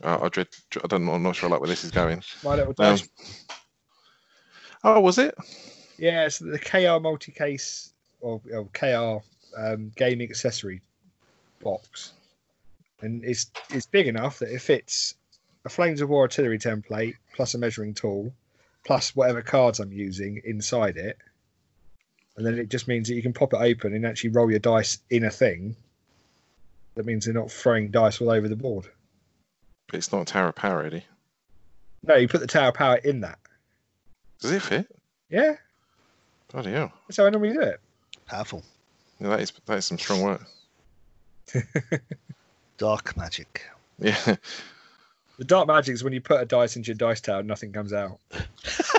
[0.02, 0.48] Uh, I dread.
[0.84, 1.06] I don't.
[1.06, 2.22] know- I'm not sure like where this is going.
[2.44, 3.10] My little Um, dice.
[4.84, 5.36] oh, was it?
[5.98, 9.24] Yeah, it's the KR multi-case or, or KR
[9.60, 10.82] um, gaming accessory
[11.62, 12.14] box,
[13.02, 15.16] and it's it's big enough that it fits
[15.66, 18.32] a Flames of War artillery template plus a measuring tool,
[18.86, 21.18] plus whatever cards I'm using inside it,
[22.40, 24.60] and then it just means that you can pop it open and actually roll your
[24.60, 25.76] dice in a thing.
[26.96, 28.86] That means they're not throwing dice all over the board.
[29.88, 31.04] But it's not a Tower of Power, Eddie.
[32.02, 33.40] No, you put the Tower of Power in that.
[34.40, 34.88] Does it fit?
[35.30, 35.56] Yeah,
[36.50, 36.94] Bloody hell!
[37.08, 37.82] that's how I normally do it.
[38.26, 38.64] Powerful.
[39.20, 40.48] Yeah, that is that is some strong work.
[42.78, 43.64] Dark magic.
[44.00, 44.36] Yeah.
[45.38, 47.74] The dark magic is when you put a dice into your dice tower, and nothing
[47.74, 48.18] comes out.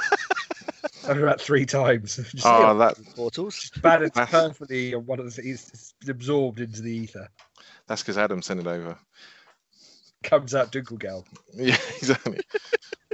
[1.10, 2.16] I've about three times.
[2.32, 3.70] Just Oh, that Portals.
[3.82, 5.68] balanced that's- perfectly on one of the things.
[5.72, 7.28] It's absorbed into the ether.
[7.86, 8.96] that's because Adam sent it over.
[10.22, 12.40] Comes out Dunkelgelb Yeah, exactly.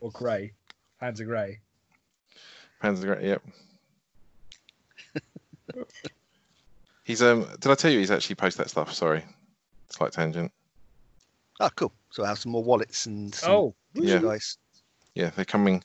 [0.02, 0.52] or grey.
[0.98, 1.60] Hands are grey.
[2.80, 3.28] Hands are Grey.
[3.28, 3.42] Yep.
[7.04, 7.46] he's um.
[7.60, 8.92] Did I tell you he's actually posted that stuff?
[8.92, 9.24] Sorry,
[9.88, 10.52] slight tangent.
[11.60, 11.92] Oh, cool.
[12.10, 14.18] So I have some more wallets and some Oh, Yeah.
[14.18, 14.58] dice.
[15.14, 15.82] Yeah, they're coming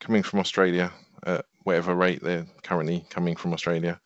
[0.00, 0.90] coming from Australia
[1.24, 4.00] at whatever rate they're currently coming from Australia.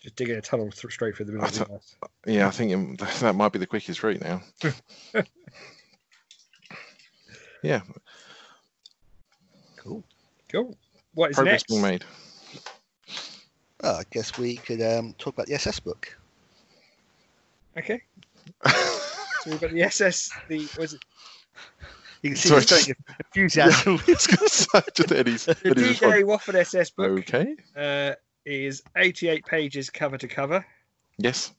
[0.00, 1.96] just digging a tunnel th- straight through the middle of the earth.
[2.26, 4.42] Yeah, I think it, that might be the quickest route now.
[7.62, 7.80] yeah,
[9.82, 10.04] Cool.
[10.50, 10.76] Cool.
[11.14, 11.68] What is progress next?
[11.68, 12.04] being made.
[13.82, 16.16] Oh, I guess we could um, talk about the SS book.
[17.76, 18.02] Okay.
[19.42, 20.30] So we've got the SS.
[20.46, 21.04] The was it
[22.22, 23.96] You can see Sorry, of enthusiasm.
[24.06, 25.98] Gonna say, just Eddie's, the Eddie's.
[25.98, 27.18] D-Day Waffen SS book?
[27.20, 27.56] Okay.
[27.76, 28.12] Uh,
[28.44, 30.64] is 88 pages cover to cover.
[31.18, 31.52] Yes.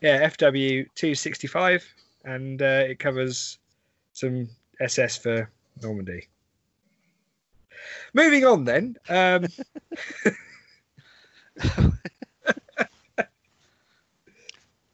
[0.00, 1.82] yeah, FW265,
[2.24, 3.58] and uh, it covers
[4.12, 4.48] some
[4.80, 5.50] SS for
[5.82, 6.28] Normandy.
[8.14, 8.96] Moving on then.
[9.08, 9.46] Um,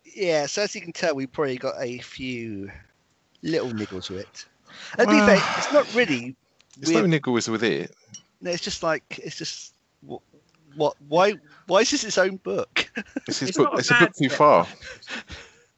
[0.05, 2.71] yeah, so as you can tell, we've probably got a few
[3.43, 4.47] little niggles with it.
[4.99, 6.37] And to be fair, it's not really.
[6.79, 7.95] There's no niggles with it.
[8.41, 10.21] No, it's just like it's just what,
[10.77, 11.35] what why
[11.67, 12.91] why is this its own book?
[13.27, 13.67] It's his It's book.
[13.73, 14.67] not a It's a book bad too far.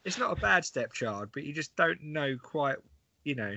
[0.04, 2.76] it's not a bad stepchild, but you just don't know quite,
[3.24, 3.56] you know.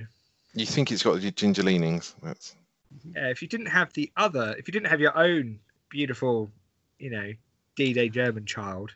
[0.54, 2.14] You think it's got the ginger leanings.
[2.22, 2.54] That's
[2.96, 3.16] Mm-hmm.
[3.16, 6.50] Yeah, if you didn't have the other, if you didn't have your own beautiful,
[6.98, 7.32] you know,
[7.76, 8.92] D-Day German child,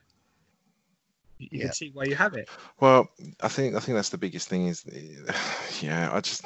[1.38, 1.64] you, you Yeah.
[1.66, 2.48] can see why you have it.
[2.80, 3.08] well.
[3.40, 4.66] I think I think that's the biggest thing.
[4.68, 4.84] Is
[5.82, 6.10] yeah.
[6.12, 6.44] I just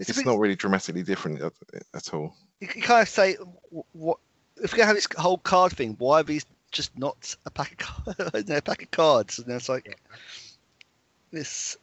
[0.00, 1.52] It's, it's bit, not really dramatically different at,
[1.94, 2.34] at all.
[2.60, 3.34] you can kind of say
[3.92, 4.18] what
[4.62, 5.94] if we have this whole card thing.
[5.98, 7.78] Why are these just not a pack of
[8.16, 8.48] cards?
[8.48, 9.98] no, a pack of cards, and it's like
[11.30, 11.76] this.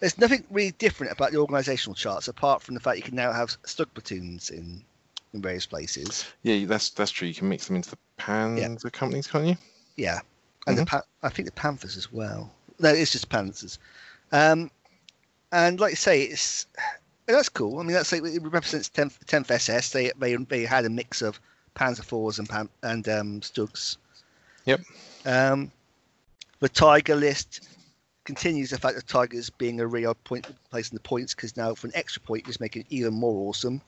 [0.00, 3.32] There's nothing really different about the organisational charts apart from the fact you can now
[3.32, 4.84] have Stug platoons in
[5.32, 6.24] in various places.
[6.42, 7.28] Yeah, that's that's true.
[7.28, 9.56] You can mix them into the Panzer companies, can't you?
[9.96, 10.20] Yeah,
[10.66, 12.52] and the pa- I think the Panthers as well.
[12.78, 13.78] No, it's just Panthers.
[14.32, 14.70] Um,
[15.52, 16.66] and like you say, it's
[17.26, 17.78] that's cool.
[17.78, 19.90] I mean, that's like it represents 10th, 10th SS.
[19.90, 21.40] They, they they had a mix of
[21.74, 23.96] Panzer fours and Pan, and um, Stugs.
[24.66, 24.80] Yep.
[25.26, 25.70] Um,
[26.60, 27.68] the Tiger list
[28.24, 31.74] continues the fact that Tigers being a real point place in the points because now
[31.74, 33.80] for an extra point, just making it even more awesome.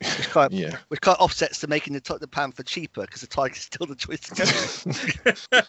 [0.00, 0.76] Which kind of, Yeah.
[0.88, 3.86] which kind of offsets to making the, Ti- the Panther cheaper because the Tiger's still
[3.86, 5.60] the choice to go.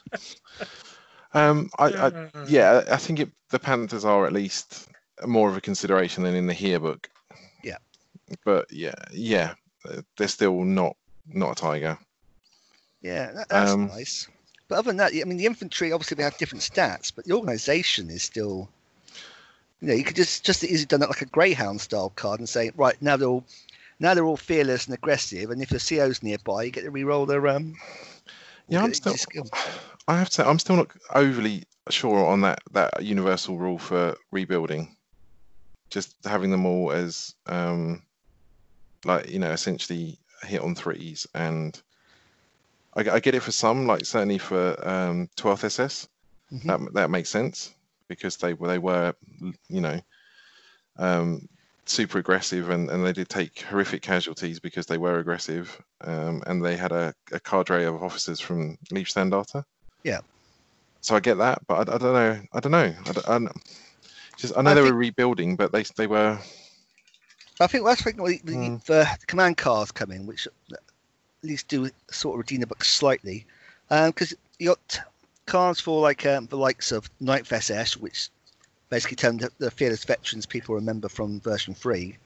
[1.39, 4.89] um, I, I yeah, I think it, the Panthers are at least
[5.25, 7.09] more of a consideration than in the here book.
[7.63, 7.77] Yeah.
[8.43, 9.53] But yeah, yeah,
[10.17, 11.97] they're still not not a tiger.
[13.01, 14.27] Yeah, that, that's Um, nice.
[14.67, 17.34] But other than that, I mean, the infantry obviously they have different stats, but the
[17.34, 18.69] organisation is still.
[19.80, 22.39] You know, you could just just as easily done that like a greyhound style card
[22.39, 23.43] and say, right now they're all
[23.99, 27.25] now they're all fearless and aggressive, and if the CO's nearby, you get to re-roll
[27.25, 27.75] their um.
[28.67, 29.15] Yeah, I'm still.
[30.08, 34.15] I have to say, I'm still not overly sure on that that universal rule for
[34.32, 34.95] rebuilding.
[35.89, 38.01] Just having them all as um,
[39.06, 41.82] like you know, essentially hit on threes, and
[42.97, 46.07] I, I get it for some, like certainly for um, 12th SS,
[46.51, 46.63] Mhm.
[46.63, 47.73] that that makes sense
[48.07, 49.13] because they were they were
[49.69, 49.99] you know
[50.97, 51.47] um,
[51.86, 56.63] super aggressive, and, and they did take horrific casualties because they were aggressive, um, and
[56.63, 59.63] they had a, a cadre of officers from Leibstandarte.
[60.03, 60.21] Yeah.
[61.01, 62.39] So I get that, but I, I don't know.
[62.53, 62.93] I don't know.
[63.05, 63.63] I, don't- I don't-
[64.38, 66.39] just I know I they think- were rebuilding, but they they were
[67.60, 68.83] I think that's when the, the, Mm.
[68.86, 70.47] the command cars come in, which
[71.43, 73.45] at least do sort of redeem the book slightly,
[73.89, 75.00] because you got
[75.45, 78.30] cars for like um, the likes of Ninth SS, which
[78.89, 82.17] basically turned the, the fearless veterans people remember from version three,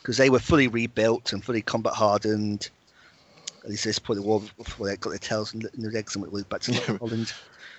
[0.00, 2.70] because they were fully rebuilt and fully combat hardened.
[3.64, 6.14] At least at this point, the war before they got their tails and their legs
[6.14, 6.72] and went back to.
[6.98, 7.32] Holland.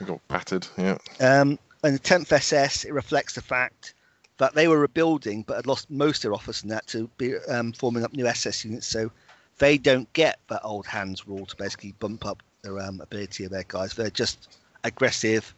[0.06, 0.68] got battered.
[0.78, 0.98] Yeah.
[1.22, 3.94] Um, and the 10th SS, it reflects the fact
[4.38, 7.38] that they were rebuilding but had lost most of their officers and that to be
[7.50, 8.88] um, forming up new SS units.
[8.88, 9.12] So
[9.58, 13.52] they don't get that old hands rule to basically bump up their um, ability of
[13.52, 13.94] their guys.
[13.94, 14.50] They're just
[14.84, 15.54] aggressive,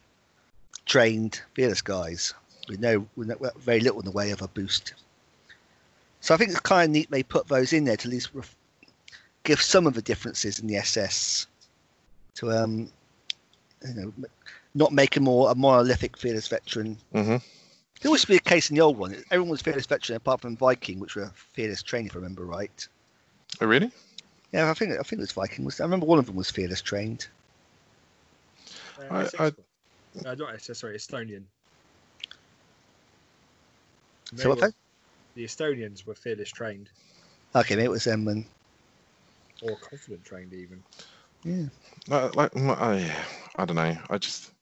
[0.86, 2.34] trained, fearless guys
[2.68, 4.94] with no, with no very little in the way of a boost.
[6.20, 8.30] So I think it's kind of neat they put those in there to at least
[8.34, 8.56] ref-
[9.44, 11.46] give some of the differences in the SS
[12.34, 12.90] to um,
[13.86, 14.12] you know
[14.74, 16.96] not make a more a monolithic fearless veteran.
[17.12, 17.36] hmm
[18.00, 19.12] There used to be a case in the old one.
[19.30, 22.86] Everyone was fearless veteran apart from Viking, which were fearless trained, if I remember right.
[23.58, 23.90] Oh really?
[24.52, 25.64] Yeah, I think I think it was Viking.
[25.64, 27.28] Was I remember one of them was fearless trained.
[28.98, 29.52] Uh, I- SS I-
[30.24, 31.46] Uh, not SS, sorry, Estonian.
[34.32, 34.58] They So what?
[34.58, 34.72] were- thing?
[35.34, 36.90] the Estonians were fearless trained
[37.54, 38.26] Okay, maybe it was them.
[38.28, 38.44] And
[39.60, 40.84] or confident trained even.
[41.44, 41.66] yeah,
[42.08, 43.24] Like, like mm, oh.
[43.56, 43.96] I don't know.
[44.10, 44.52] I just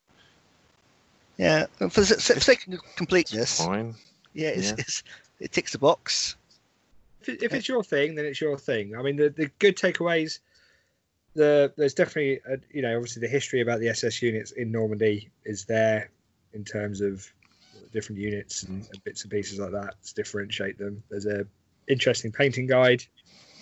[1.39, 1.67] yeah.
[1.79, 3.95] For the s- s- sake of completeness, fine.
[4.35, 4.77] yeah, it's, Yeah.
[4.79, 5.03] It's,
[5.41, 6.38] it ticks the box.
[7.23, 8.95] If, if it's your thing, then it's your thing.
[8.97, 10.39] I mean, the, the good takeaways.
[11.35, 15.31] The there's definitely a, you know obviously the history about the SS units in Normandy
[15.45, 16.11] is there
[16.53, 17.25] in terms of
[17.93, 21.03] different units and, and bits and pieces like that to differentiate them.
[21.11, 21.47] There's a
[21.87, 23.03] interesting painting guide.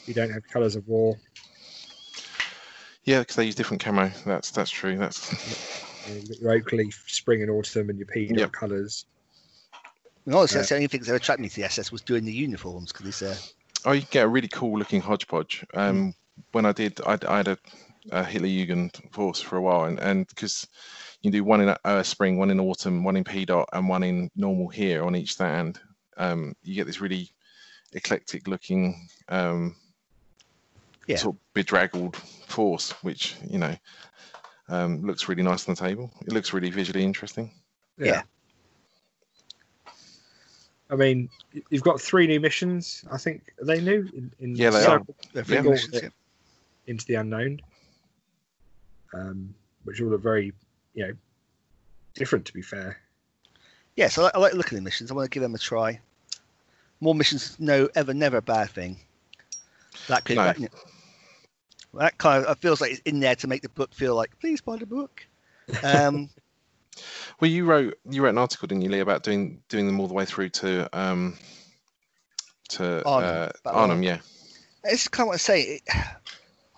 [0.07, 1.19] You don't have colours of war.
[3.05, 4.11] Yeah, because they use different camo.
[4.25, 4.97] That's that's true.
[4.97, 5.33] That's
[6.07, 8.53] You know, you've got your oak leaf, spring and autumn, and your peanut Yep.
[8.53, 9.07] colours.
[10.27, 10.61] And honestly, Yeah.
[10.61, 13.07] that's the only thing that attracted me to the SS was doing the uniforms because
[13.07, 13.39] it's uh,
[13.85, 15.65] oh, you get a really cool looking hodgepodge.
[15.73, 16.15] Um,
[16.53, 17.59] when I did, I, I had a,
[18.11, 20.67] a Hitlerjugend force for a while, and and because
[21.23, 24.03] you do one in uh, spring, one in autumn, one in P dot, and one
[24.03, 25.81] in normal here on each stand.
[26.17, 27.31] Um, you get this really
[27.93, 29.77] eclectic looking, um,
[31.07, 31.19] Yeah.
[31.19, 33.77] sort of bedraggled force, which you know
[34.69, 36.11] um, looks really nice on the table.
[36.27, 37.53] It looks really visually interesting.
[37.97, 38.23] Yeah.
[40.91, 41.29] I mean,
[41.71, 43.05] you've got three new missions.
[43.11, 45.03] I think are they new in, in Yeah, they are.
[45.33, 45.61] they're Yeah.
[45.63, 46.09] missions, yeah.
[46.87, 47.61] into the unknown,
[49.15, 50.53] um, which all look very,
[50.95, 51.13] you know,
[52.15, 52.47] different.
[52.47, 52.99] To be fair,
[53.97, 55.11] Yeah, so I, I like looking at the missions.
[55.11, 56.01] I want to give them a try.
[57.01, 58.99] More missions, no, ever, never a bad thing.
[60.09, 60.45] That could, No.
[60.45, 60.71] that,
[61.95, 64.61] that kind of feels like it's in there to make the book feel like, please
[64.61, 65.27] buy the book.
[65.83, 66.31] Um,
[67.41, 70.09] Well, you wrote you wrote an article, didn't you, Lee, about doing doing them all
[70.09, 71.37] the way through to um
[72.69, 74.19] to Arnhem, uh, Arnhem, yeah.
[74.85, 75.61] it's kind of what I say.
[75.63, 75.83] It,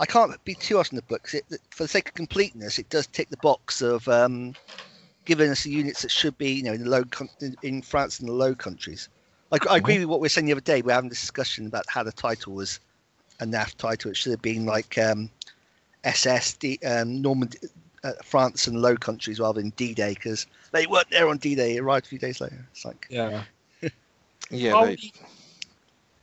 [0.01, 2.89] I can't be too harsh on the book it, for the sake of completeness, it
[2.89, 4.55] does tick the box of um,
[5.25, 7.05] giving us the units that should be, you know, in the low
[7.63, 9.09] in, France and the Low Countries.
[9.51, 10.83] I, I agree with what we were saying the other day.
[10.83, 12.79] We are having a discussion about how the title was
[13.41, 14.11] a NAF title.
[14.11, 15.31] It should have been like um,
[16.05, 17.59] SS, um, Normandy,
[18.05, 21.77] uh, France and Low Countries rather than D-Day because they weren't there on D-Day.
[21.77, 22.65] It arrived a few days later.
[22.73, 23.43] It's like, yeah.
[24.51, 25.13] Yeah, are, they, we,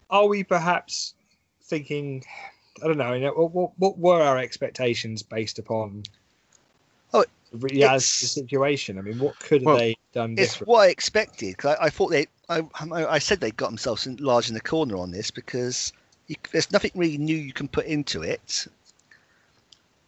[0.10, 1.14] are we perhaps
[1.64, 2.24] thinking?
[2.84, 3.14] I don't know.
[3.14, 6.04] You know what, what, what were our expectations based upon?
[7.14, 8.98] Oh, the re- yeah, the situation.
[8.98, 11.58] I mean, what could Well, they done it's what I expected.
[11.58, 14.62] 'cause I, I thought they, I, I said they got themselves in, large in the
[14.62, 15.94] corner on this because
[16.28, 18.68] you, there's nothing really new you can put into it.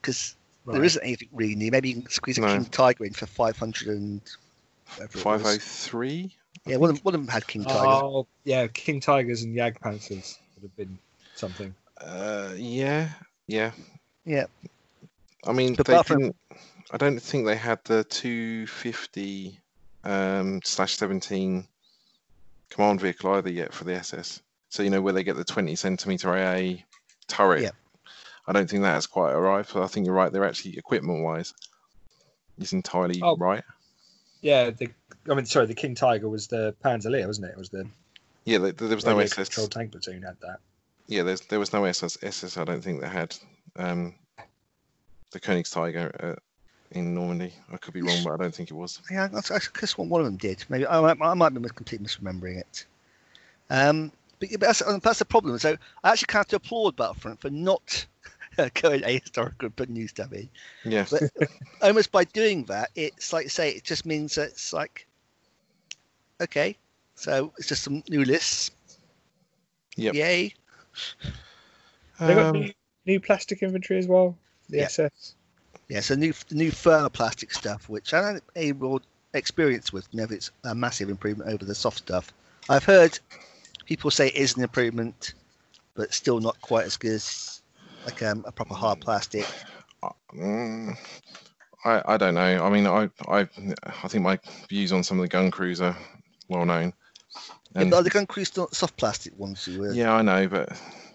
[0.02, 0.36] Because
[0.74, 0.86] there Right.
[0.88, 1.72] isn't anything really new.
[1.72, 2.48] Maybe you can squeeze a No.
[2.48, 4.22] King Tiger in for 500 and
[4.96, 5.58] whatever it five oh was.
[5.64, 6.36] three.
[6.66, 7.88] Yeah, one of, one of them had King Tiger.
[7.88, 10.98] Oh, yeah, King Tigers and Jagdpanthers would have been
[11.36, 11.74] something.
[12.00, 13.10] Uh, yeah,
[13.48, 13.72] yeah.
[14.26, 14.46] Yeah.
[15.46, 16.36] I mean, But they apart didn't.
[16.92, 19.60] I don't think they had the two fifty
[20.04, 21.66] um, slash seventeen
[22.70, 24.42] command vehicle either yet for the SS.
[24.70, 26.84] So you know where they get the twenty centimeter AA
[27.28, 27.62] turret.
[27.64, 27.70] Yeah.
[28.48, 29.70] I don't think that has quite arrived.
[29.70, 30.32] So I think you're right.
[30.32, 31.54] They're actually equipment wise,
[32.60, 33.36] is entirely Oh.
[33.38, 33.64] right.
[34.42, 34.90] Yeah, the
[35.30, 37.52] I mean, sorry, the King Tiger was the Panzer wasn't it?
[37.52, 37.88] It was the
[38.46, 39.50] Yeah, there, there was no SS.
[39.50, 40.60] controlled tank platoon had that.
[41.08, 42.58] Yeah, there's, there was no SS, SS.
[42.58, 43.36] I don't think that had
[43.78, 44.16] um,
[45.32, 46.36] the Königstiger uh,
[46.92, 47.54] in Normandy.
[47.72, 49.02] I could be wrong, but I don't think it was.
[49.12, 50.64] Yeah, I, I guess one one of them did.
[50.70, 52.86] Maybe I might, I might be completely misremembering it.
[53.70, 55.58] Um, but, but that's, that's the problem.
[55.60, 58.06] So I actually kind of have to applaud Battlefront for not
[58.82, 60.50] going ahistorical and putting new stuff in.
[60.84, 61.12] Yes.
[61.12, 61.50] But
[61.82, 65.08] almost by doing that, it's like you say, it just means that it's like,
[66.42, 66.78] okay,
[67.16, 68.72] so it's just some new lists.
[69.96, 70.14] Yep.
[70.14, 70.54] Yay.
[72.20, 72.74] They got Um, new,
[73.06, 74.38] new plastic inventory as well.
[74.70, 74.84] The Yeah.
[74.86, 75.36] SS.
[75.90, 79.02] Yeah, so new new plastic stuff, which I don't able
[79.34, 80.14] experience with.
[80.14, 82.34] Never, it's a massive improvement over the soft stuff.
[82.70, 83.18] I've heard
[83.86, 85.34] people say it is an improvement,
[85.94, 87.57] but still not quite as good as
[88.08, 89.46] like um, a proper hard plastic.
[90.34, 90.96] Mm,
[91.84, 92.64] I, I don't know.
[92.64, 93.48] I mean, I, I
[93.84, 94.40] I think my
[94.70, 95.96] views on some of the gun crews are
[96.48, 96.94] well known.
[97.76, 99.94] Yeah, And but are the gun crews not soft plastic ones you were?
[99.94, 100.70] yeah, I know, but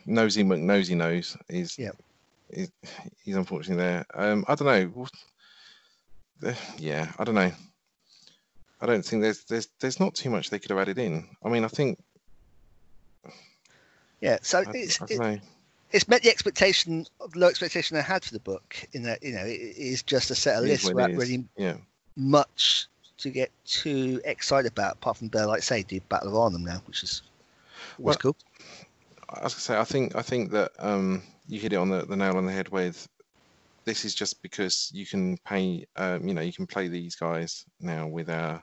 [0.04, 1.92] Nosy McNosy Nose is Yeah.
[2.50, 2.70] is
[3.24, 4.04] he's unfortunately there.
[4.14, 4.86] Um, I don't know.
[4.94, 7.52] What- Yeah, I don't know.
[8.80, 11.28] I don't think there's there's there's not too much they could have added in.
[11.42, 11.98] I mean, I think
[14.20, 15.40] Yeah, so I, it's I it, don't know.
[15.92, 18.76] It's met the expectation, low expectation I had for the book.
[18.92, 21.76] In that you know it is just a set of lists without really Yeah.
[22.16, 22.86] much
[23.18, 26.64] to get too excited about, apart from the like I say, do Battle of Arnhem
[26.64, 27.22] now, which is
[28.04, 28.36] was Well, cool.
[29.30, 32.04] I was gonna say, I think I think that um, you hit it on the,
[32.04, 33.08] the nail on the head with
[33.84, 37.64] this is just because you can pay, um, you know, you can play these guys
[37.80, 38.58] now with uh,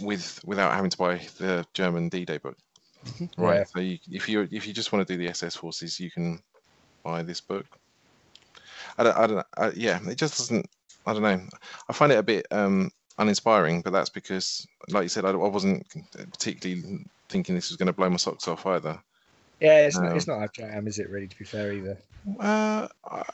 [0.00, 2.56] with without having to buy the German D-Day book,
[3.04, 3.30] Mhm.
[3.38, 3.58] right?
[3.58, 3.64] Yeah.
[3.64, 6.42] So you, if you if you just want to do the SS forces, you can
[7.02, 7.66] buy this book.
[8.98, 10.66] I don't, I don't, I, yeah, it just doesn't.
[11.06, 11.40] I don't know.
[11.88, 15.34] I find it a bit um, uninspiring, but that's because, like you said, I, I
[15.34, 18.98] wasn't particularly thinking this was going to blow my socks off either.
[19.60, 20.02] Yeah, it's No.
[20.02, 20.16] not.
[20.16, 21.10] It's not our jam, is it?
[21.10, 21.98] Really, to be fair, either.
[22.40, 22.88] Uh,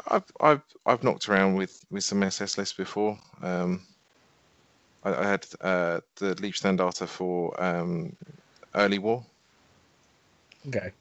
[0.08, 3.18] I've I've I've knocked around with with some SS lists before.
[3.40, 3.86] Um,
[5.04, 8.16] I, I had uh, the Leibstandarte for um,
[8.74, 9.24] early war.
[10.68, 10.92] Okay.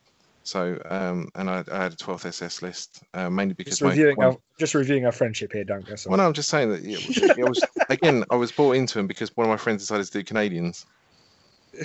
[0.44, 3.90] So um, and I, I had a 12th SS list uh, mainly because Just my
[3.90, 5.88] reviewing one- our just reviewing our friendship here, Dunk.
[5.88, 6.12] That's all.
[6.12, 9.08] well, no, I'm just saying that it, it was again I was bought into him
[9.08, 10.86] because one of my friends decided to do Canadians.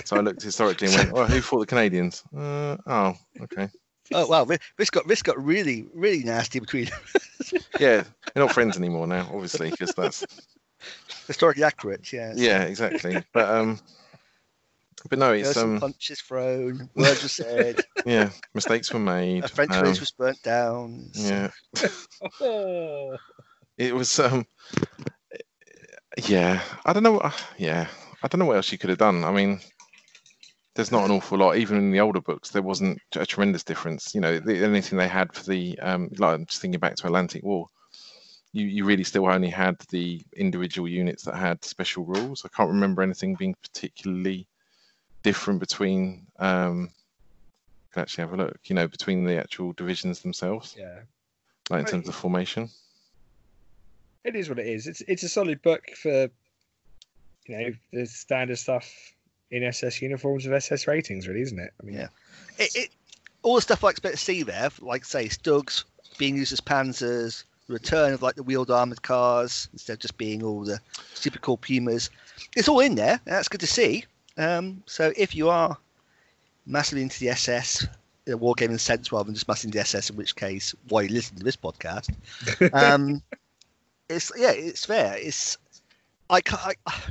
[0.05, 2.23] So I looked historically and went, "Oh, who fought the Canadians?
[2.35, 3.69] Uh, oh, okay,
[4.13, 4.47] Oh wow,
[4.79, 6.89] this got this got really really nasty between
[7.79, 10.25] yeah, they're not friends anymore now, obviously, because that's
[11.27, 12.13] historically accurate.
[12.13, 12.33] Yeah.
[12.37, 13.23] yeah, exactly.
[13.33, 13.79] But um,
[15.09, 19.45] but no, it's Personal um, punches thrown, words were said, yeah, mistakes were made.
[19.45, 21.11] a French um, village was burnt down.
[21.14, 21.51] yeah,
[22.40, 23.17] Oh.
[23.79, 24.47] it was um,
[26.29, 26.62] yeah.
[26.85, 27.12] I don't know.
[27.12, 27.88] what- Yeah,
[28.23, 29.25] I don't know what else you could have done.
[29.25, 29.61] I mean,
[30.75, 31.57] there's not an awful lot.
[31.57, 34.14] Even in the older books, there wasn't a tremendous difference.
[34.14, 36.97] You know, the only thing they had for the um, like I'm just thinking back
[36.97, 37.67] to Atlantic War.
[38.53, 42.45] You, you really still only had the individual units that had special rules.
[42.45, 44.47] I can't remember anything being particularly
[45.25, 46.91] different between um
[47.93, 51.01] can actually have a look you know between the actual divisions themselves Yeah.
[51.71, 52.69] like in terms of formation
[54.25, 54.87] It is what it is.
[54.87, 56.29] It's it's a solid book for
[57.47, 58.87] you know the standard stuff
[59.51, 61.73] in SS uniforms of SS ratings, really, isn't it?
[61.81, 62.09] I mean, Yeah.
[62.59, 62.89] It, it,
[63.43, 65.85] all the stuff I expect to see there, like say Stugs
[66.17, 70.17] being used as Panzers, the return of like the wheeled armored cars instead of just
[70.17, 70.81] being all the
[71.13, 72.09] super cool Pumas.
[72.57, 73.21] It's all in there.
[73.27, 74.05] and That's good to see.
[74.37, 75.77] Um, so if you are
[76.66, 77.87] massively into the SS
[78.27, 81.03] in a wargaming sense rather than just massively into the SS, in which case why
[81.03, 82.11] you listen to this podcast,
[82.73, 83.23] um,
[84.09, 85.16] it's yeah, it's fair.
[85.18, 85.59] It's
[86.31, 87.03] I can't I,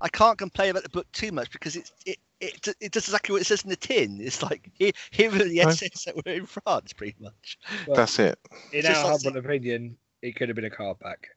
[0.00, 2.18] I can't complain about the book too much because it's it.
[2.44, 4.18] It, it does exactly what it says in the tin.
[4.20, 7.56] It's like here, here are the SS that were in France, pretty much.
[7.86, 8.36] well, that's it
[8.72, 11.28] in just our like- humble opinion, it could have been a card back.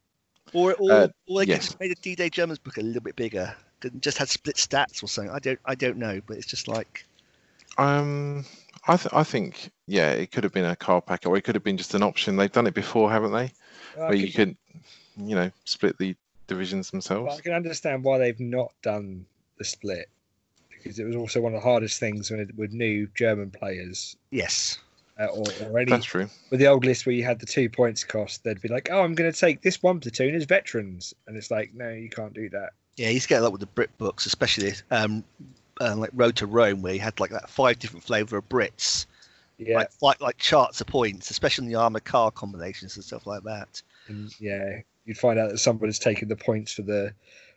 [0.51, 1.65] Or, or, Uh, or they could yes.
[1.67, 3.55] just made a D-Day Germans book a little bit bigger.
[3.85, 5.31] Could just had split stats or something.
[5.31, 7.05] I don't, I don't know, but it's just like
[7.77, 8.43] um
[8.87, 11.55] i th- i think yeah it could have been a car pack or it could
[11.55, 13.51] have been just an option they've done it before haven't they
[13.97, 14.55] Well, where you could
[15.17, 16.15] you know split the
[16.47, 19.25] divisions well, themselves I can understand why they've not done
[19.57, 20.07] the split
[20.69, 24.15] because it was also one of the hardest things when it, with new German players
[24.31, 24.79] yes,
[25.19, 27.69] uh, or, or any that's true with the old list where you had the two
[27.69, 28.43] points cost.
[28.43, 31.51] They'd be like, "Oh, I'm going to take this one platoon as veterans," and it's
[31.51, 32.73] like, no, you can't do that.
[32.97, 33.07] Yeah.
[33.07, 35.23] You used to get a lot with the Brit books, especially um,
[35.81, 39.05] um, like Road to Rome, where he had like that five different flavour of Brits,
[39.57, 43.27] Yeah, like, like like charts of points, especially in the armored car combinations and stuff
[43.27, 43.81] like that.
[44.07, 47.13] and yeah, you'd find out that somebody's taken the points for the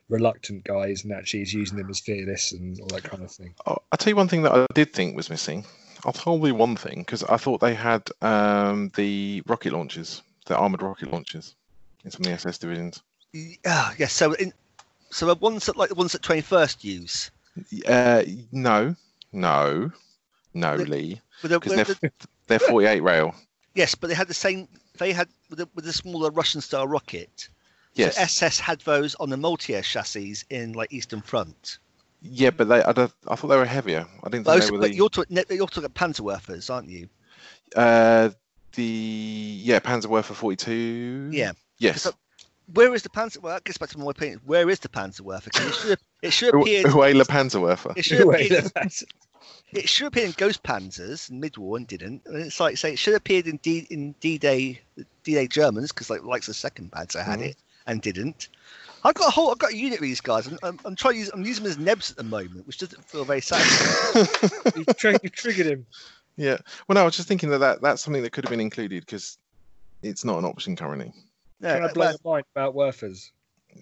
[0.09, 3.55] reluctant guys and actually is using them as fearless and all that kind of thing.
[3.66, 5.64] Oh, I'll tell you one thing that I did think was missing.
[6.05, 10.57] I'll tell you one thing because I thought they had um, the rocket launchers, the
[10.57, 11.55] armored rocket launchers,
[12.05, 13.03] in some of the SS divisions.
[13.32, 14.07] Yeah, yeah.
[14.07, 14.53] So in
[15.11, 17.30] so the ones that like the ones that twenty first use.
[17.86, 18.94] Uh, no,
[19.32, 19.90] No,
[20.54, 22.12] no, The- Lee, because they're the-
[22.46, 23.34] they're 48 rail.
[23.74, 24.68] yes, but they had the same.
[24.96, 27.48] They had with the, with the smaller Russian-style rocket.
[27.94, 28.14] Yes.
[28.16, 31.78] So SS had those on the Maultier chassis in like Eastern Front.
[32.22, 34.06] Yeah, but they I, I thought they were heavier.
[34.22, 34.94] I didn't think Those, they were but the.
[34.96, 37.09] you're talking you're talking Panzerwerfers, aren't you?
[37.76, 38.30] Uh,
[38.74, 41.30] the yeah, Panzerwerfer 42.
[41.32, 41.52] Yeah.
[41.78, 42.11] Yes.
[42.68, 43.38] So- Where is the Panzer?
[43.42, 44.40] Well, that gets back to my opinion.
[44.44, 45.50] Where is the Panzerwerfer?
[45.52, 46.84] 'Cause It should have, it should U- appear.
[46.84, 47.96] Uela Panzerwerfer.
[47.96, 48.62] It should appear.
[49.72, 52.22] It should appear in Ghost Panzers in mid-war and didn't.
[52.26, 54.80] And it's like say it should have appeared in D in D-Day
[55.24, 57.50] D-Day Germans because like likes the second Panzer had Mhm.
[57.50, 57.56] it
[57.86, 58.48] and didn't.
[59.04, 60.46] I've got a whole I've got a unit of these guys.
[60.46, 62.78] and I'm, I'm trying to use I'm using them as nebs at the moment, which
[62.78, 64.72] doesn't feel very satisfying.
[64.76, 65.86] you, tri- you triggered him.
[66.36, 66.56] yeah.
[66.86, 69.04] Well, no, I was just thinking that, that that's something that could have been included
[69.06, 69.38] because
[70.02, 71.12] it's not an option currently.
[71.61, 73.30] Can I yeah, blow your mind about Werfers?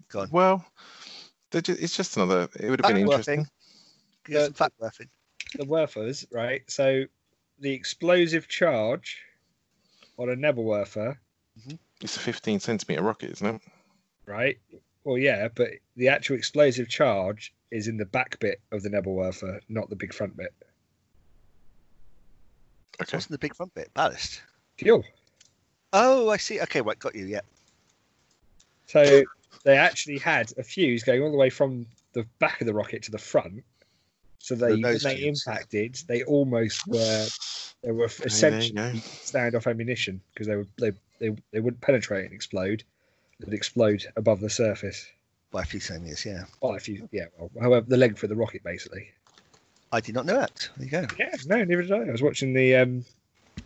[0.09, 0.29] go on.
[0.31, 0.64] Well,
[1.51, 2.49] they're it's just another.
[2.59, 3.47] It would have been interesting.
[4.24, 5.09] Get fact werfing.
[5.55, 6.62] The Werfers, right?
[6.68, 7.05] So
[7.61, 9.22] the explosive charge
[10.18, 11.16] on a Nebelwerfer,
[11.59, 11.77] mm-hmm.
[12.03, 13.62] It's a 15 centimeter rocket, isn't it?
[14.27, 14.59] right?
[15.05, 19.61] Well, yeah, but the actual explosive charge is in the back bit of the Nebelwerfer,
[19.68, 20.53] not the big front bit.
[23.01, 23.16] Okay.
[23.16, 23.93] What's in the big front bit?
[23.95, 24.43] Ballast.
[24.79, 25.05] Fuel.
[25.93, 26.61] Oh, I see.
[26.61, 27.27] Okay, right, got you.
[27.27, 27.41] Yeah.
[28.87, 29.24] So
[29.64, 33.03] they actually had a fuse going all the way from the back of the rocket
[33.05, 33.64] to the front.
[34.39, 37.26] So they, The when they impacted, they almost were
[37.82, 38.93] they were Hey, there you essentially go.
[39.24, 42.84] standoff ammunition because they would they, they they wouldn't penetrate and explode.
[43.41, 45.07] They'd explode above the surface.
[45.51, 46.24] By a few centimeters.
[46.24, 46.45] Yeah.
[46.61, 49.11] Well, if you yeah, well, however, the length of the rocket basically.
[49.93, 50.68] I did not know that.
[50.76, 51.07] There you go.
[51.18, 51.99] Yeah, no, neither did I.
[52.03, 53.05] I was watching the um,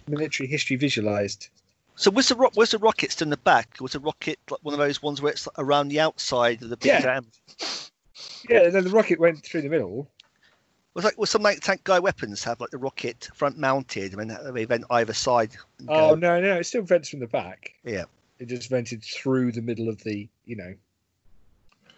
[0.06, 1.48] military history visualized.
[1.96, 3.76] So was the ro- was the rocket still in the back?
[3.80, 6.76] Was the rocket like one of those ones where it's around the outside of the
[6.76, 7.00] big Yeah.
[7.00, 7.26] jam?
[8.48, 10.08] Yeah, and then the rocket went through the middle.
[10.94, 14.30] Was like was some like tank guy weapons have like the rocket front mounted and
[14.30, 15.50] then they vent either side?
[15.88, 16.14] Oh go?
[16.16, 17.74] no, no, it still vents from the back.
[17.84, 18.04] Yeah.
[18.38, 20.74] It just vented through the middle of the, you know,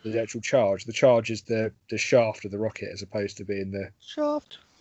[0.05, 0.85] the actual charge.
[0.85, 3.91] The charge is the the shaft of the rocket as opposed to being the.
[4.05, 4.59] Shaft.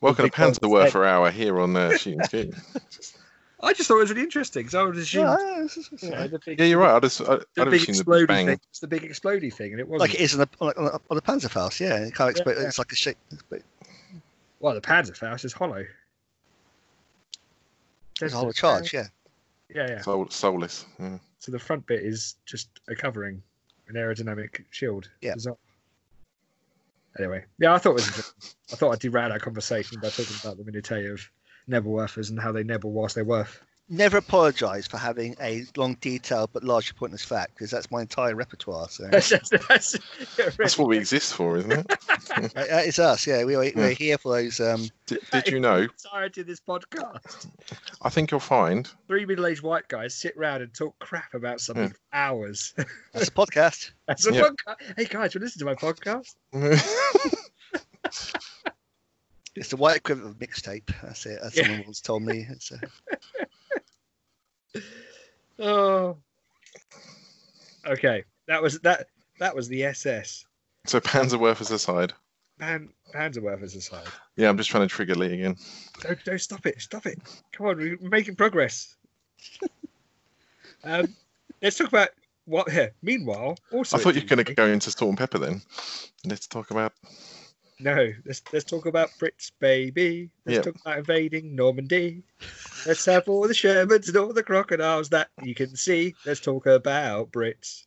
[0.00, 0.58] Welcome to big ones.
[0.60, 2.52] Panzerwerfer Hour here on uh, Shooting Ski.
[3.62, 5.22] I just thought it was really interesting because I would assume.
[5.26, 6.94] Yeah, it's- it's- you know, the big, Yeah, you're right.
[6.96, 8.60] I'd have, I'd The have big assumed the exploding thing.
[8.70, 10.10] It's the big exploding thing, and it wasn't.
[10.10, 11.78] like it is on the on, on, on the Panzerfaust.
[11.80, 12.66] Yeah, it can't expect yeah.
[12.66, 13.18] It's like a shape.
[13.48, 13.62] But
[14.60, 15.84] well, the Panzerfaust is hollow.
[18.18, 18.92] There's a whole charge.
[18.92, 19.08] Yeah.
[19.74, 20.00] Yeah, yeah.
[20.02, 20.84] Soul, soulless.
[20.98, 21.18] Yeah.
[21.38, 23.42] So the front bit is just a covering,
[23.88, 25.08] an aerodynamic shield.
[25.20, 25.34] Yeah.
[25.34, 25.56] Bizarre.
[27.18, 28.32] Anyway, yeah, I thought it was.
[28.72, 31.30] I thought I'd derail our conversation by talking about the minute of
[31.68, 33.60] Nebelwerfers and how they nebel whilst they worth.
[33.88, 38.34] Never apologise for having a long, detailed but largely pointless fact because that's my entire
[38.34, 38.88] repertoire.
[38.88, 39.28] So that's,
[39.68, 39.98] that's,
[40.56, 41.86] That's what we exist for, isn't it?
[42.32, 43.26] That- that is us.
[43.26, 43.88] Yeah, we, we're Yeah.
[43.90, 44.58] here for those.
[44.60, 45.80] Um, Did, did you know?
[46.04, 47.46] Entirety of this podcast.
[48.00, 48.88] I think you'll find.
[49.08, 52.72] Three middle-aged white guys sit round and talk crap about something for hours.
[53.12, 53.90] that's a podcast.
[54.08, 54.42] That's a Yeah.
[54.42, 54.94] podcast.
[54.96, 56.34] Hey guys, you listen to my podcast?
[59.54, 60.90] It's the white equivalent of mixtape.
[61.02, 61.38] That's it.
[61.42, 61.66] As Yeah.
[61.66, 62.46] someone once told me.
[62.48, 64.78] It's uh,
[65.58, 66.16] Oh.
[67.86, 69.08] Okay, that was that.
[69.38, 70.44] That was the SS.
[70.86, 72.12] so Panzerwerfers aside.
[72.58, 74.06] Pan, Panzerwerfers aside.
[74.36, 75.56] Yeah, I'm just trying to trigger Lee again.
[76.00, 76.80] Don't, don't stop it.
[76.80, 77.18] Stop it.
[77.52, 78.94] Come on, we're making progress.
[80.84, 81.14] um,
[81.60, 82.10] let's talk about
[82.44, 82.92] what here.
[83.02, 83.96] Meanwhile, also.
[83.96, 85.60] I thought you were going to go into Salt and Pepper then.
[86.24, 86.92] Let's talk about.
[87.80, 90.30] No, let's let's talk about Brits, baby.
[90.46, 90.62] Let's Yeah.
[90.62, 92.22] talk about invading Normandy.
[92.86, 96.14] Let's have all the Shermans and all the crocodiles that you can see.
[96.24, 97.86] Let's talk about Brits.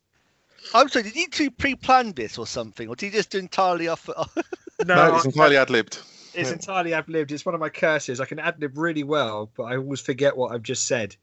[0.74, 1.04] I'm sorry.
[1.04, 4.08] Did you two pre-plan this or something, or did you just do entirely off?
[4.84, 5.98] No, it's entirely ad libbed.
[6.34, 7.32] It's entirely ad libbed.
[7.32, 8.20] It's one of my curses.
[8.20, 11.16] I can ad lib really well, but I always forget what I've just said.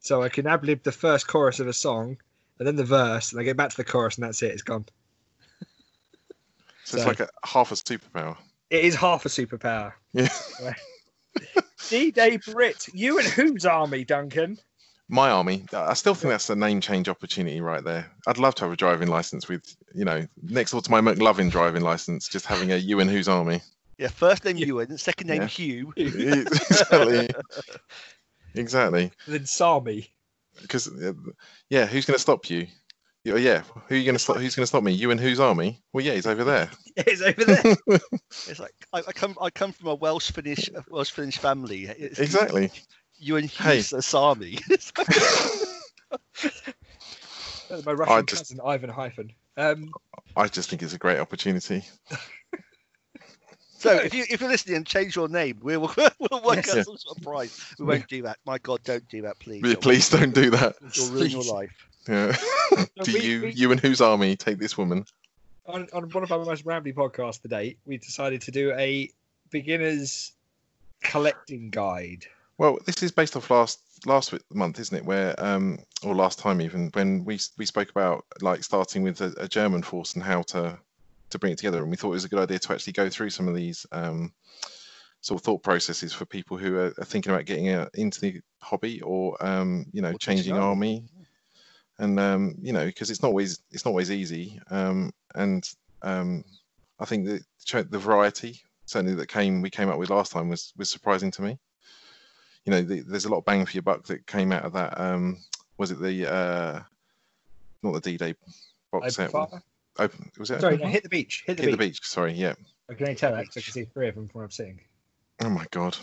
[0.00, 2.18] So I can ad lib the first chorus of a song,
[2.58, 4.52] and then the verse, and I get back to the chorus, and that's it.
[4.52, 4.84] It's gone.
[6.88, 8.34] So it's like a half a superpower.
[8.70, 9.92] It is half a superpower.
[10.14, 10.28] Yeah.
[11.90, 12.88] D-Day Brit.
[12.94, 14.58] You and whose army, Duncan?
[15.06, 15.64] My army.
[15.72, 18.10] I still think that's a name change opportunity right there.
[18.26, 21.50] I'd love to have a driving license with, you know, next door to my McLovin
[21.50, 23.60] driving license, just having a you and who's army.
[23.98, 25.48] yeah, first name Ewan, second name Yeah.
[25.48, 25.92] Hugh.
[25.96, 27.28] exactly.
[28.54, 29.02] exactly.
[29.26, 30.10] And then Sami.
[30.62, 30.90] Because,
[31.68, 32.66] yeah, who's going to stop you?
[33.28, 33.62] Yeah, yeah.
[33.88, 34.36] Who are you going to stop?
[34.38, 34.92] Who's going to stop me?
[34.92, 35.80] You and whose army?
[35.92, 36.70] Well, yeah, he's over there.
[36.96, 37.76] yeah, he's over there.
[38.48, 39.36] It's like I, I come.
[39.40, 41.84] I come from a Welsh Finnish Welsh Finnish family.
[41.84, 42.70] It's Exactly.
[43.18, 43.82] You and Hey.
[44.14, 44.58] army.
[44.80, 45.16] Sami.
[47.84, 49.32] my Russian I just- cousin, Ivan Hyphen.
[49.56, 49.90] Um,
[50.36, 51.82] I just think it's a great opportunity.
[53.78, 56.70] So if you if you're listening and change your name, we will we'll work Yes.
[56.70, 56.82] out Yeah.
[56.84, 57.74] some sort of prize.
[57.78, 58.38] We won't do that.
[58.46, 59.62] My God, don't do that, please.
[59.64, 60.76] Yeah, Please don't do that.
[60.94, 61.88] You'll ruin your life.
[62.08, 62.36] Yeah.
[63.02, 65.04] Do we- you, we- you and whose army take this woman?
[65.66, 69.10] on, on one of our most rambly podcasts to date, we decided to do a
[69.50, 70.32] beginner's
[71.02, 72.24] collecting guide.
[72.56, 75.04] Well, this is based off last last month, isn't it?
[75.04, 79.34] Where um, or last time even when we we spoke about like starting with a,
[79.36, 80.78] a German force and how to
[81.30, 83.08] to bring it together, and we thought it was a good idea to actually go
[83.10, 84.32] through some of these um,
[85.20, 88.40] sort of thought processes for people who are, are thinking about getting uh, into the
[88.60, 91.04] hobby or um, you know Or changing army,
[91.98, 95.68] and um, you know because it's not always it's not always easy, um, and
[96.02, 96.44] um,
[96.98, 97.28] I think
[97.64, 101.30] ch- the variety certainly that came we came up with last time was was surprising
[101.32, 101.58] to me
[102.64, 104.74] you know, the, there's a lot of bang for your buck that came out of
[104.74, 105.00] that.
[105.00, 105.38] Um,
[105.78, 106.80] was it the uh,
[107.82, 108.34] not the D-Day
[108.92, 109.30] box set?
[109.34, 109.62] Open fire?
[109.98, 110.60] Open, was it?
[110.60, 111.44] Sorry, no, hit the beach.
[111.46, 111.78] Hit the Hit beach.
[111.78, 112.00] the beach.
[112.02, 112.54] Sorry, yeah.
[112.90, 114.50] I can only tell that 'cause I can see three of them from where I'm
[114.50, 114.80] sitting.
[115.40, 115.96] Oh my god,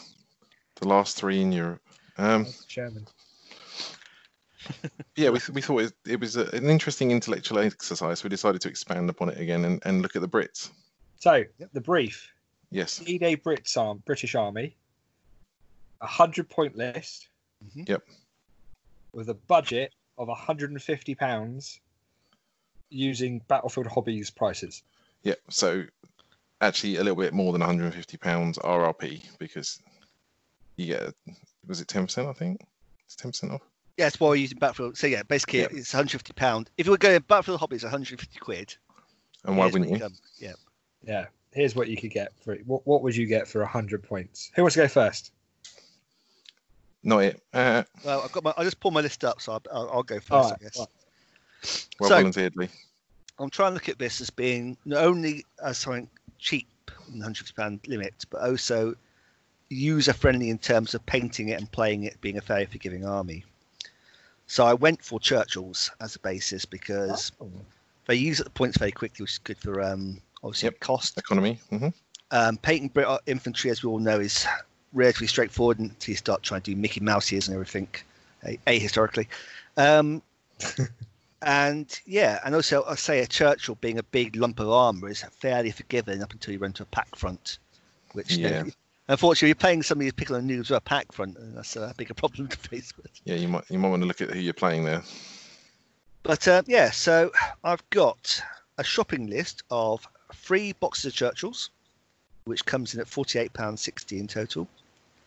[0.77, 1.81] the last three in Europe.
[2.17, 3.05] Um, That's German.
[5.15, 8.23] Yeah, we, we thought it, it was a, an interesting intellectual exercise.
[8.23, 10.69] We decided to expand upon it again and, and look at the Brits.
[11.19, 11.43] So
[11.73, 12.31] the brief:
[12.71, 12.99] Yes.
[12.99, 14.75] D-Day Brits Arm, British Army,
[16.01, 17.29] a hundred point list.
[17.63, 17.87] Mhm.
[17.87, 18.03] Yep.
[19.13, 21.79] With a budget of 150 pounds,
[22.89, 24.83] using Battlefield Hobbies prices.
[25.23, 25.35] Yeah.
[25.49, 25.83] So
[26.61, 29.79] actually, a little bit more than 150 pounds RRP because
[30.77, 31.13] you get
[31.65, 32.27] was it 10 percent?
[32.27, 32.61] I think
[33.05, 33.61] it's 10 percent off.
[33.97, 34.97] Yeah, it's why we're using Battlefield.
[34.97, 35.71] So yeah, basically Yep.
[35.73, 36.69] it's 150 pound.
[36.77, 38.75] If you were going Battlefield Hobby, it's 150 quid.
[39.45, 40.03] And why Here's wouldn't what you?
[40.05, 40.13] come.
[40.39, 40.53] Yeah.
[41.03, 41.25] Yeah.
[41.51, 42.65] Here's what you could get for it.
[42.67, 44.51] What, what would you get for 100 points?
[44.55, 45.31] Who wants to go first?
[47.03, 47.41] Not it.
[47.53, 48.53] Uh, Well, I've got my.
[48.57, 50.31] I just pull my list up, so I'll, I'll, I'll go first.
[50.31, 50.77] All I guess.
[50.77, 50.89] all
[51.99, 52.69] well So- volunteeredly.
[53.37, 56.67] I'm trying to look at this as being not only as something cheap,
[57.09, 58.95] in the 150 pound limit, but also
[59.69, 63.43] user friendly in terms of painting it and playing it, being a very forgiving army.
[64.47, 67.49] So I went for Churchill's as a basis because Oh.
[68.07, 70.79] they use the points very quickly, which is good for um, obviously Yep.
[70.79, 71.17] cost.
[71.17, 71.59] Economy.
[71.69, 71.89] hmm
[72.31, 74.45] Um, painting Brit infantry, as we all know, is
[74.93, 77.87] relatively straightforward until you start trying to do Mickey Mouse ears and everything,
[78.45, 79.27] a, a historically.
[79.77, 80.21] Um,
[81.41, 85.23] and yeah, and also I say a Churchill being a big lump of armour is
[85.23, 87.57] fairly forgiving up until you run to a pack front,
[88.13, 88.63] which Yeah.
[89.07, 91.93] unfortunately you're playing somebody who's picking on noobs with a pack front, and that's a
[91.97, 93.11] bigger problem to face with.
[93.23, 95.03] Yeah, you might you might want to look at who you're playing there.
[96.23, 97.31] But uh, yeah, so
[97.63, 98.41] I've got
[98.77, 101.69] a shopping list of three boxes of Churchills,
[102.45, 104.67] which comes in at £48.60 in total.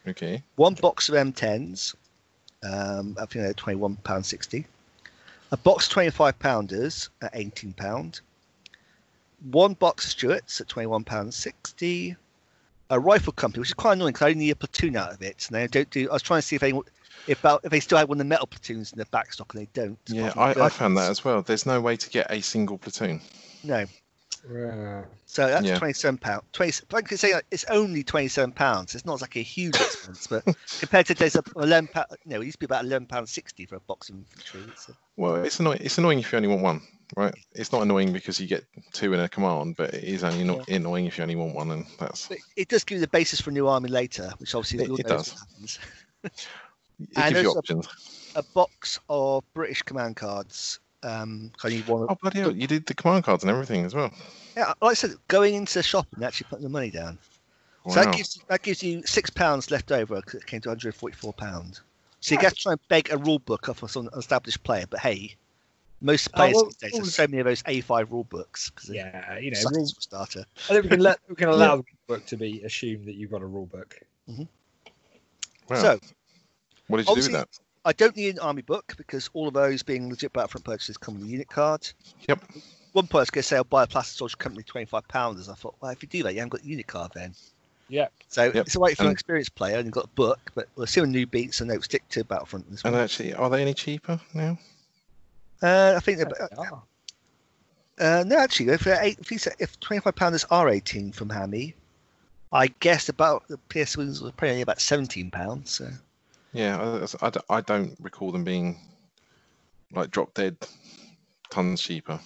[0.07, 0.43] Okay.
[0.57, 1.95] One box of M10s,
[2.65, 4.65] um, I think they're £21.60.
[5.53, 8.21] A box of 25 pounders at £18.
[9.51, 12.17] One box of Stuarts at £21.60.
[12.91, 15.21] A rifle company, which is quite annoying because I only need a platoon out of
[15.23, 15.47] it.
[15.49, 16.09] And they don't do.
[16.09, 16.73] I was trying to see if they
[17.27, 19.63] if, if they still have one of the metal platoons in the back stock, and
[19.63, 19.99] they don't.
[20.07, 21.43] Yeah, I, I found that as well.
[21.43, 23.21] There's no way to get a single platoon.
[23.63, 23.85] No,
[24.51, 25.03] Yeah.
[25.27, 25.77] So that's Yeah.
[25.79, 26.43] twenty-seven pound.
[26.53, 26.73] Twenty.
[26.95, 28.95] I can say it's only twenty-seven pounds.
[28.95, 30.45] It's not like a huge expense, but
[30.81, 32.07] compared to there's a eleven pound.
[32.25, 34.63] No, it used to be about eleven pound sixty for a box of infantry.
[34.69, 35.81] It's a- Well, it's annoying.
[35.83, 36.81] It's annoying if you only want one,
[37.17, 37.35] right?
[37.55, 40.69] It's not annoying because you get two in a command, but it is only not
[40.69, 43.41] annoying if you only want one, and that's but it does give you the basis
[43.41, 45.31] for a new army later, which obviously It- it does.
[45.33, 45.79] happens.
[46.25, 46.33] it
[46.99, 47.89] And gives you there's a- options.
[48.35, 50.81] A box of British command cards.
[51.03, 52.07] Um, I need one.
[52.09, 52.55] Oh bloody hell!
[52.55, 54.13] You did the command cards and everything as well.
[54.57, 57.19] Yeah, like I said, going into the shop and actually putting the money down.
[57.89, 58.05] So Wow.
[58.05, 61.81] that gives that gives you six pounds left over because it came to 144 pounds.
[62.21, 64.85] So you get to try and beg a rule book off of some established player,
[64.91, 65.37] but hey,
[66.01, 68.91] most Oh, players well, these days have so many of those A5 rule books because
[68.91, 70.45] Yeah, you know, such rule, starter.
[70.69, 73.31] I think we can let we can allow the book to be assumed that you've
[73.31, 73.99] got a rule book.
[74.29, 74.45] Mm-hmm.
[75.69, 75.83] Wow.
[75.83, 76.01] So
[76.89, 77.49] what did you do with that?
[77.85, 81.15] I don't need an army book because all of those being legit Battlefront purchases come
[81.15, 81.89] with a unit card.
[82.29, 82.45] Yep.
[82.93, 85.49] One person going to say I'll buy a Plastic Soldier Company 25 pounds.
[85.49, 87.35] I thought, well, if you do that, you haven't got the unit card then.
[87.89, 88.09] Yeah.
[88.29, 88.67] So Yep.
[88.67, 90.87] it's all right if you're an experienced player and you've got a book, but we'll
[90.87, 92.71] see when new beats, so no, stick to Battlefront.
[92.71, 94.59] This And actually, are they any cheaper now?
[95.63, 96.83] Uh, I think they're, Ah,
[97.99, 101.75] Uh, no, actually, if, they're eight, if, if twenty-five pounders are eighteen from Hammy,
[102.53, 105.71] I guess about the PS Wings were probably only about 17 pounds.
[105.73, 105.91] So.
[106.53, 108.79] Yeah, I, I don't recall them being
[109.93, 110.57] like drop dead
[111.51, 112.19] tons cheaper.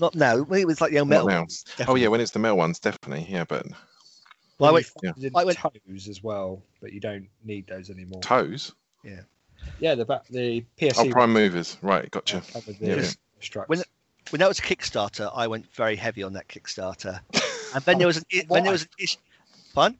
[0.00, 0.42] Not now.
[0.42, 1.40] When it was like the old Not metal.
[1.40, 3.26] ones, Oh yeah, when it's the male ones, definitely.
[3.28, 3.66] Yeah, but
[4.58, 7.28] Well, I you went, find it in I went- tows as well, but you don't
[7.44, 8.20] need those anymore.
[8.20, 8.72] tows.
[9.04, 9.20] Yeah,
[9.80, 11.76] the back the PSC Oh, prime movers.
[11.82, 12.36] Right, gotcha.
[12.36, 13.10] one come with the Yeah,
[13.56, 13.64] yeah.
[13.66, 13.82] When-
[14.30, 17.20] when that was a Kickstarter, I went very heavy on that Kickstarter.
[17.74, 19.18] And then there was an, when there was an issue,
[19.72, 19.98] Fun.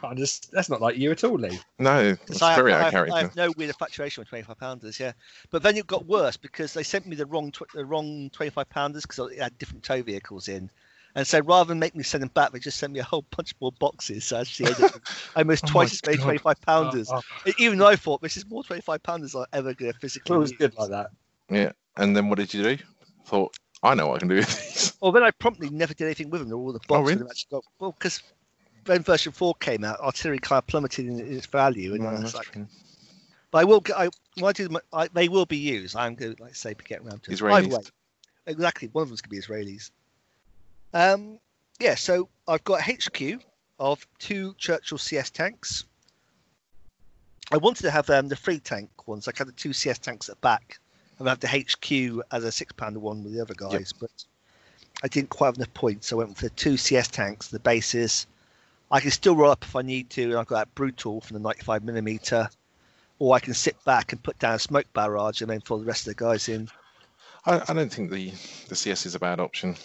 [0.00, 1.58] Can't just, that's not like you at all, Lee.
[1.80, 3.26] No, it's Because I, very have, out I, of have, I character.
[3.26, 5.12] have no weird infatuation with 25 pounders, yeah.
[5.50, 8.70] But then it got worse because they sent me the wrong tw- the wrong 25
[8.70, 10.70] pounders because it had different tow vehicles in.
[11.18, 13.24] And so rather than make me send them back, they just sent me a whole
[13.36, 14.24] bunch more boxes.
[14.24, 17.10] So I actually ended up with almost Oh twice as many 25 pounders.
[17.10, 19.98] Oh, oh, Even though I thought this is more 25 pounders I'm ever going to
[19.98, 20.58] physically it was use.
[20.60, 21.10] good like that.
[21.50, 21.72] Yeah.
[21.96, 22.78] And then what did you do?
[23.26, 24.92] Thought, I know what I can do with these.
[25.00, 26.50] Well, then I promptly never did anything with them.
[26.50, 26.94] They're all the oh, boxes.
[26.94, 27.14] Oh, really?
[27.16, 28.22] they've actually got, well, because
[28.86, 31.94] when version 4 came out, artillery kind of plummeted in, in its value.
[31.94, 32.68] And No, I was that's like, true.
[33.50, 35.96] but I will get, I, when I do them, I, they will be used.
[35.96, 37.42] I'm going to, like I say, get around to it.
[37.42, 37.90] Way, Israelis.
[38.46, 38.88] exactly.
[38.92, 39.90] One of them's going to be Israelis.
[40.92, 41.38] Um,
[41.80, 43.40] yeah, so I've got HQ
[43.78, 45.84] of two Churchill CS tanks.
[47.50, 49.26] I wanted to have um, the free tank ones.
[49.28, 50.78] I had the two CS tanks at the back,
[51.18, 54.10] and I have the HQ as a six pounder one with the other guys, but
[55.02, 56.08] I didn't quite have enough points.
[56.08, 58.26] So I went for the two CS tanks, the bases.
[58.90, 61.34] I can still roll up if I need to, and I've got that brutal from
[61.34, 62.48] the 95 millimeter,
[63.18, 65.84] or I can sit back and put down a smoke barrage and then throw the
[65.84, 66.68] rest of the guys in.
[67.46, 68.32] I, I don't think the,
[68.68, 69.76] the CS is a bad option.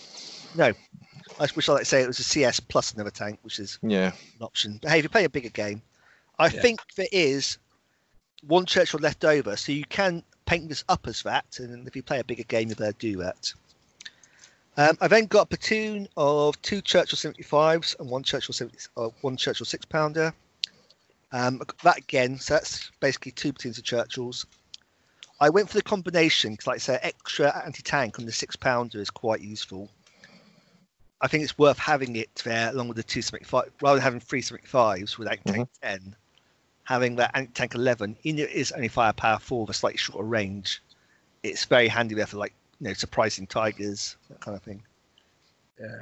[0.60, 3.80] I wish I like to say it was a CS plus another tank, which is
[3.82, 4.12] Yeah.
[4.38, 4.80] an option.
[4.82, 5.82] But hey, if you play a bigger game,
[6.40, 6.62] I Yeah.
[6.62, 7.58] think there is
[8.46, 12.04] one Churchill left over, so you can paint this up as that, and if you
[12.04, 13.54] play a bigger game, you'll be able to do that.
[14.76, 19.10] Um, I then got a platoon of two Churchill 75s and one Churchill 70, uh,
[19.22, 20.34] one Churchill six pounder.
[21.32, 24.46] Um, that again, so that's basically two platoons of Churchills.
[25.40, 29.00] I went for the combination because, like I say, extra anti-tank on the six pounder
[29.00, 29.90] is quite useful.
[31.24, 34.04] I think it's worth having it there along with the two seventy five rather than
[34.04, 36.16] having three Simic fives with anti-tank ten.
[36.84, 40.26] Having that anti-tank eleven, even if it is only firepower four with a slightly shorter
[40.26, 40.84] range,
[41.42, 44.84] it's very handy there for like you know surprising tigers that kind of thing.
[45.80, 46.02] Yeah.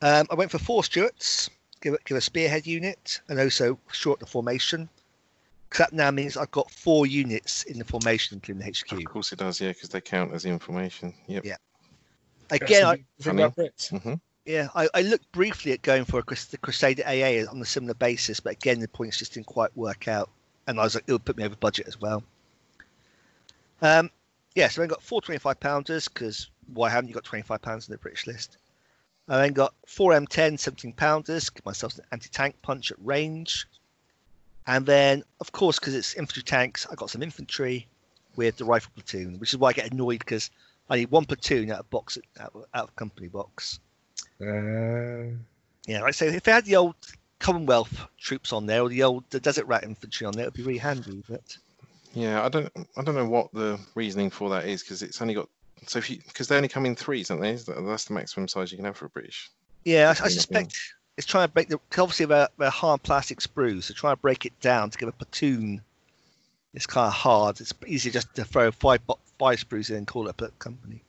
[0.00, 1.50] Um, I went for four Stuarts,
[1.82, 4.88] give give a spearhead unit, and also short the formation.
[5.76, 8.92] that now means I've got four units in the formation, including the HQ.
[8.92, 11.12] Of course it does, yeah, because they count as the information.
[11.26, 11.44] Yep.
[11.44, 11.56] Yeah.
[12.50, 13.88] Again, I, Think about Brits.
[13.88, 17.60] hmm Yeah, I, I looked briefly at going for a Crus- the Crusader AA on
[17.60, 20.30] a similar basis, but again, the points just didn't quite work out.
[20.66, 22.22] And I was like, it would put me over budget as well.
[23.82, 24.10] Um,
[24.54, 27.92] yeah, so I got four 25 pounders because why haven't you got 25 pounds in
[27.92, 28.56] the British list?
[29.28, 33.66] I then got four M10 17 pounders, give myself an anti tank punch at range.
[34.66, 37.86] And then, of course, because it's infantry tanks, I got some infantry
[38.36, 40.50] with the rifle platoon, which is why I get annoyed because
[40.88, 43.80] I need one platoon out of box out of, out of company box.
[44.40, 45.34] Uh,
[45.86, 46.94] Yeah, like I say, if they had the old
[47.38, 50.54] Commonwealth troops on there or the old the Desert Rat infantry on there, it would
[50.54, 51.22] be really handy.
[51.28, 51.56] But
[52.14, 55.34] Yeah, I don't, I don't know what the reasoning for that is because it's only
[55.34, 55.48] got
[55.86, 57.54] so if you because they only come in threes, don't they?
[57.54, 59.50] That's the maximum size you can have for a British.
[59.84, 60.76] yeah, I, I suspect
[61.16, 64.44] it's trying to break the Obviously, they're, they're hard plastic sprues, so trying to break
[64.46, 65.82] it down to give a platoon.
[66.74, 67.60] It's kind of hard.
[67.60, 71.02] It's easier just to throw five bo- five sprues and call it a company.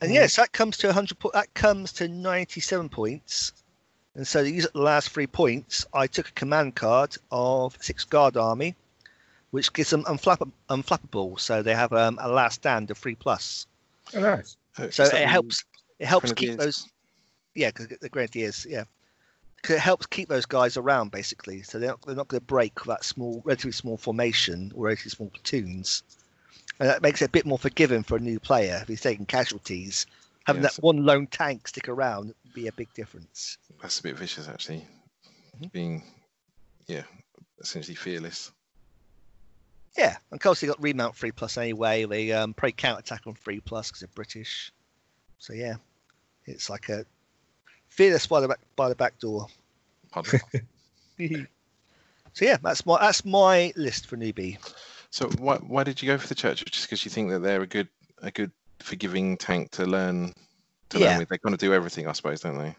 [0.00, 0.14] And Mm.
[0.14, 1.18] yes, that comes to 100.
[1.18, 3.52] Po- that comes to 97 points.
[4.14, 5.86] And so these are the last three points.
[5.92, 8.74] I took a command card of Six Guard Army,
[9.50, 11.38] which gives them unflapp- unflappable.
[11.40, 13.66] So they have um, a last stand of three plus.
[14.14, 14.56] oh, nice.
[14.76, 15.64] Uh, So it helps.
[15.98, 16.86] It helps keep those.
[17.54, 18.64] Yeah, because the grenadiers.
[18.68, 18.84] Yeah,
[19.62, 21.62] 'Cause it helps keep those guys around basically.
[21.62, 25.10] So they're not, they're not going to break that small, relatively small formation or relatively
[25.10, 26.04] small platoons.
[26.80, 29.26] And that makes it a bit more forgiving for a new player if he's taking
[29.26, 30.06] casualties.
[30.46, 30.76] Having Yes.
[30.76, 33.58] that one lone tank stick around would be a big difference.
[33.82, 34.86] That's a bit vicious, actually.
[35.60, 35.72] Mhm.
[35.72, 36.02] Being,
[36.86, 37.02] yeah,
[37.60, 38.52] essentially fearless.
[39.96, 42.04] Yeah, and of course they got remount three plus anyway.
[42.04, 44.72] They um, probably counter attack on three plus because they're British.
[45.38, 45.76] So yeah,
[46.46, 47.04] it's like a
[47.88, 49.48] fearless by the back, by the back door.
[52.34, 54.58] So yeah, that's my that's my list for newbie.
[55.10, 56.64] So why why did you go for the church?
[56.64, 57.88] Just because you think that they're a good
[58.22, 60.32] a good forgiving tank to learn
[60.90, 61.08] to Yeah.
[61.08, 61.28] learn with?
[61.28, 62.74] They're going to do everything, I suppose, don't they?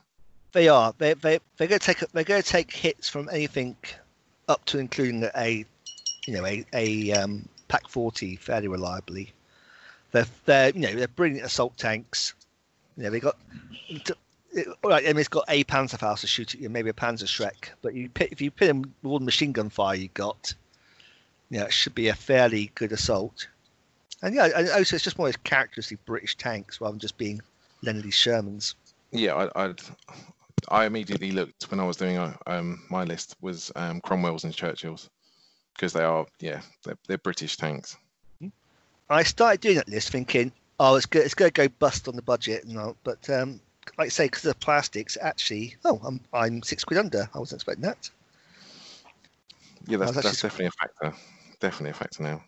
[0.52, 0.94] They are.
[0.98, 3.76] They they they're going to take they're going to take hits from anything
[4.48, 5.66] up to including a
[6.26, 9.32] you know a a um, pack forty fairly reliably.
[10.12, 12.34] They're they're you know they're brilliant assault tanks.
[12.98, 13.36] You know they got.
[14.52, 16.94] It, all right, I mean, it's got a Panzerfaust to shoot at you, maybe a
[16.94, 20.56] Panzerschreck, but you if you pit them with all the machine gun fire you got,
[21.50, 23.48] yeah, it should be a fairly good assault.
[24.22, 27.18] And yeah, and also it's just one of those characteristic British tanks rather than just
[27.18, 27.42] being
[27.82, 28.76] Lend-Lease Shermans.
[29.12, 29.82] Yeah, I, I'd.
[30.68, 34.54] I immediately looked when I was doing uh, um, my list was um, Cromwell's and
[34.54, 35.10] Churchill's
[35.74, 37.96] because they are yeah they're, they're British tanks.
[39.10, 42.16] I started doing that list thinking, oh, it's good, it's going to go bust on
[42.16, 43.60] the budget, and all, but because
[43.98, 47.28] like I say, because of the plastics, actually, oh, I'm I'm six quid under.
[47.34, 48.10] I wasn't expecting that.
[49.88, 51.39] Yeah, that's, that's that's actually- definitely a factor.
[51.60, 52.44] Definitely a factor now.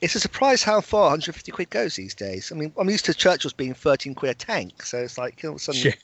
[0.00, 2.50] It's a surprise how far 150 quid goes these days.
[2.50, 5.50] I mean, I'm used to Churchill's being 13 quid a tank, so it's like all
[5.50, 5.98] of a sudden Shit.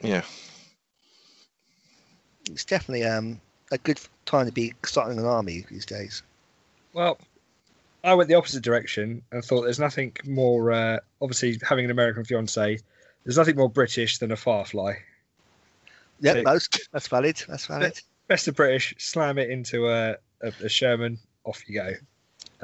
[0.00, 0.22] Yeah.
[2.50, 3.40] it's definitely um
[3.70, 6.22] a good time to be starting an army these days.
[6.92, 7.18] Well,
[8.04, 10.72] I went the opposite direction and thought there's nothing more.
[10.72, 12.78] Uh, obviously, having an American fiance,
[13.24, 14.94] there's nothing more British than a Firefly.
[16.20, 16.44] Yeah, Big.
[16.44, 17.42] that's that's valid.
[17.48, 18.00] That's valid.
[18.28, 21.92] Best of British, slam it into a, a, a Sherman, off you go.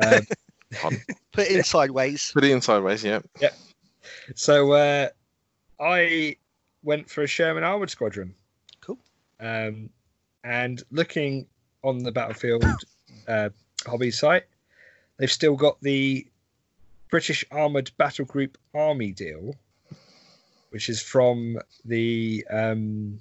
[0.00, 0.26] Um,
[1.32, 2.30] Put it in sideways.
[2.32, 3.20] Put it in sideways, yeah.
[3.40, 3.50] Yeah.
[4.34, 5.08] so uh,
[5.80, 6.36] I
[6.82, 8.34] went for a Sherman Armored Squadron.
[8.80, 8.98] Cool.
[9.40, 9.90] Um,
[10.44, 11.46] and looking
[11.82, 12.64] on the battlefield
[13.28, 13.48] uh,
[13.86, 14.44] hobby site,
[15.16, 16.26] they've still got the
[17.10, 19.54] British Armored Battle Group Army deal,
[20.70, 23.18] which is from the um,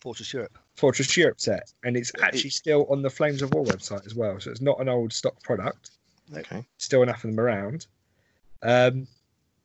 [0.00, 0.58] Fortress Europe.
[0.78, 4.38] Fortress Europe set, and it's actually still on the Flames of War website as well.
[4.38, 5.90] So it's not an old stock product.
[6.36, 6.64] Okay.
[6.78, 7.86] Still enough of them around.
[8.62, 9.08] Um,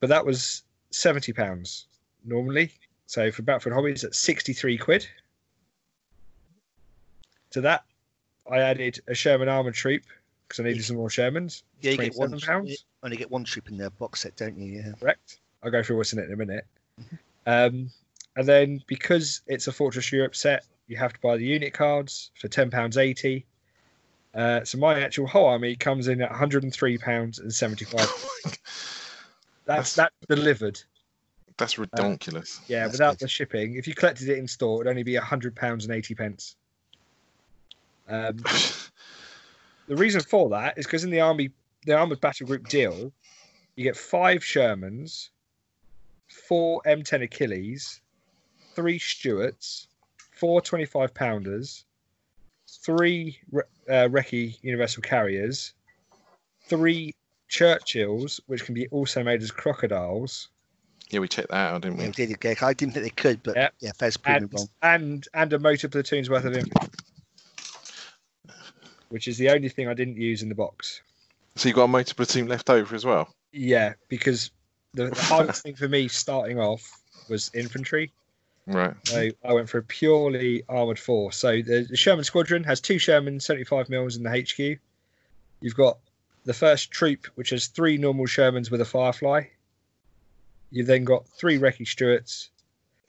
[0.00, 1.86] but that was seventy pounds
[2.24, 2.72] normally.
[3.06, 5.06] So for Battlefield Hobbies, at sixty-three quid.
[7.52, 7.84] To that,
[8.50, 10.02] I added a Sherman armored troop
[10.48, 11.62] because I needed some more Shermans.
[11.80, 12.32] Yeah, you get one.
[12.32, 12.70] £27.
[12.70, 14.82] You only get one troop in their box set, don't you?
[14.82, 14.92] Yeah.
[14.98, 15.38] correct.
[15.62, 16.66] I'll go through what's in it in a minute.
[17.46, 17.90] Um,
[18.36, 22.30] and then because it's a Fortress Europe set, you have to buy the unit cards
[22.34, 23.46] for ten pounds eighty.
[24.34, 27.52] Uh, so my actual whole army comes in at one hundred and three pounds and
[27.52, 28.08] seventy five.
[29.64, 30.80] That's that's delivered.
[31.56, 32.60] That's ridiculous.
[32.66, 33.26] Yeah, That's without good.
[33.26, 33.76] the shipping.
[33.76, 36.56] If you collected it in store, it'd only be hundred pounds and eighty pence.
[38.08, 38.36] Um,
[39.88, 41.50] the reason for that is because in the army,
[41.86, 43.12] the armored battle group deal,
[43.76, 45.30] you get five Shermans,
[46.28, 48.00] four M10 Achilles,
[48.74, 49.86] three Stuarts,
[50.44, 51.86] four 25 pounders,
[52.68, 55.72] three Re- uh, Recce Universal Carriers,
[56.68, 57.14] three
[57.48, 60.48] Churchills, which can be also made as crocodiles,
[61.08, 62.08] yeah, we checked that out, didn't Yeah, we?
[62.08, 62.62] we did get.
[62.62, 63.68] I didn't think they could, but Yeah.
[63.80, 64.68] yeah, Fez proved me and, wrong.
[64.82, 66.88] and and a motor platoon's worth of infantry,
[69.08, 71.00] which is the only thing I didn't use in the box.
[71.56, 73.28] So you got a motor platoon left over as well.
[73.52, 74.50] Yeah, because
[74.92, 78.12] the, the hardest thing for me starting off was infantry.
[78.66, 78.94] Right.
[79.04, 81.36] So I went for a purely armored force.
[81.36, 84.80] So the, Sherman Squadron has two Sherman 75 mils in the HQ.
[85.60, 85.98] You've got
[86.44, 89.44] the first troop, which has three normal Shermans with a Firefly.
[90.70, 92.50] You've then got three Recce Stuarts.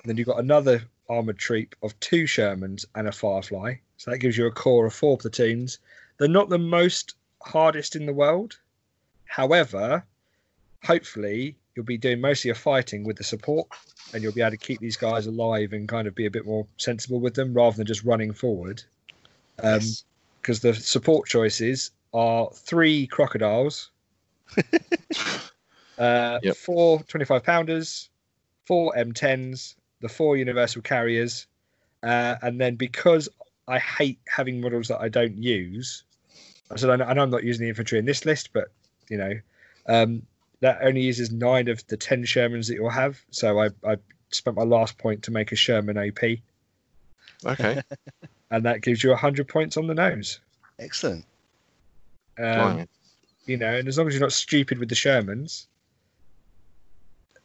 [0.03, 3.75] And then you've got another armored troop of two Shermans and a Firefly.
[3.97, 5.79] So that gives you a core of four platoons.
[6.17, 8.57] They're not the most hardest in the world.
[9.25, 10.03] However,
[10.83, 13.67] hopefully you'll be doing most of your fighting with the support
[14.13, 16.45] and you'll be able to keep these guys alive and kind of be a bit
[16.45, 18.83] more sensible with them rather than just running forward.
[19.61, 20.03] Um, Yes.
[20.41, 23.89] Because the support choices are three crocodiles,
[25.97, 26.55] uh, Yep.
[26.55, 28.09] four 25 pounders,
[28.65, 31.47] four M10s, the four universal carriers,
[32.03, 33.27] uh, and then because
[33.67, 36.03] I hate having models that I don't use,
[36.69, 38.69] I said I know, I know I'm not using the infantry in this list, but
[39.09, 39.33] you know,
[39.87, 40.21] um,
[40.61, 43.19] that only uses nine of the ten Shermans that you'll have.
[43.31, 43.97] So I, I
[44.31, 46.39] spent my last point to make a Sherman AP,
[47.45, 47.81] Okay.
[48.51, 50.39] and that gives you hundred points on the nose.
[50.79, 51.25] Excellent.
[52.37, 52.87] Um,
[53.45, 55.67] you know, and as long as you're not stupid with the Shermans,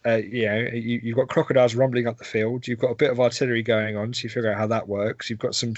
[0.07, 2.67] uh, you know, you, you've got crocodiles rumbling up the field.
[2.67, 5.29] You've got a bit of artillery going on, so you figure out how that works.
[5.29, 5.75] You've got some,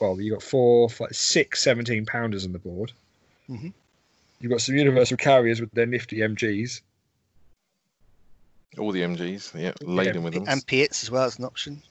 [0.00, 2.92] well, you've got four, five, six 17 pounders on the board.
[3.48, 3.72] Mhm.
[4.40, 6.82] You've got some universal carriers with their nifty MGs.
[8.78, 10.44] All the MGs, yeah, laden with them.
[10.46, 11.82] And PIATs as well as an option.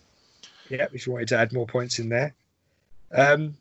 [0.69, 2.33] Yeah, if you wanted to add more points in there.
[3.11, 3.57] Um,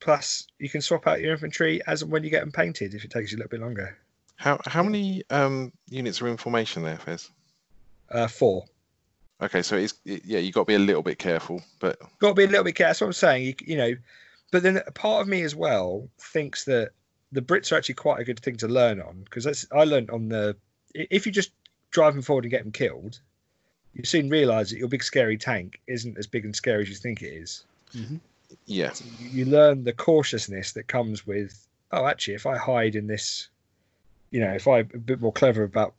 [0.00, 3.04] plus, you can swap out your infantry as and when you get them painted if
[3.04, 3.96] it takes you a little bit longer.
[4.36, 7.30] How how many um units are in formation there, Fez?
[8.10, 8.64] Uh, four.
[9.40, 12.28] Okay, so it's it, yeah, you got to be a little bit careful, but got
[12.28, 12.90] to be a little bit careful.
[12.90, 13.46] That's what I'm saying.
[13.46, 13.94] You, you know,
[14.50, 16.90] but then a part of me as well thinks that
[17.36, 20.10] the Brits are actually quite a good thing to learn on because that's I learned
[20.10, 20.56] on the
[20.94, 21.52] if you just
[21.90, 23.20] drive them forward and get them killed,
[23.92, 26.94] you soon realise that your big scary tank isn't as big and scary as you
[26.94, 27.64] think it is.
[27.94, 28.16] Mm-hmm.
[28.64, 32.96] yeah, So you, you learn the cautiousness that comes with oh, actually, if I hide
[32.96, 33.48] in this,
[34.30, 35.94] you know, if I'm a bit more clever about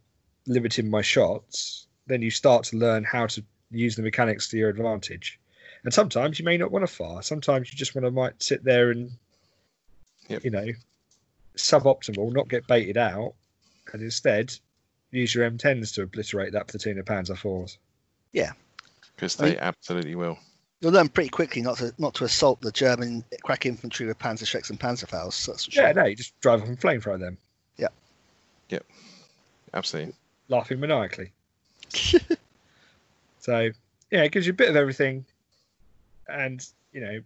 [0.47, 4.69] limiting my shots, then you start to learn how to use the mechanics to your
[4.69, 5.39] advantage.
[5.83, 7.21] And sometimes you may not want to fire.
[7.21, 9.11] Sometimes you just want to might sit there and,
[10.29, 10.43] Yep.
[10.43, 10.67] you know,
[11.58, 13.34] suboptimal, not get baited out,
[13.93, 14.53] and instead
[15.12, 17.78] use your M10s to obliterate that platoon of Panzer fours.
[18.32, 20.38] because I they mean- absolutely will.
[20.80, 24.43] You'll learn pretty quickly not to not to assault the German crack infantry with Panzer
[24.43, 25.47] Panzerschrecks and Panzerfaust.
[25.47, 25.84] That's for sure.
[25.84, 27.38] Yeah, no, you just drive off and flamethrower them,
[27.78, 27.93] Yep.
[28.70, 28.86] Yep.
[29.74, 30.14] Absolutely.
[30.49, 31.32] laughing maniacally.
[33.39, 33.70] So
[34.12, 35.26] yeah, it gives you a bit of everything,
[36.28, 37.20] and you know,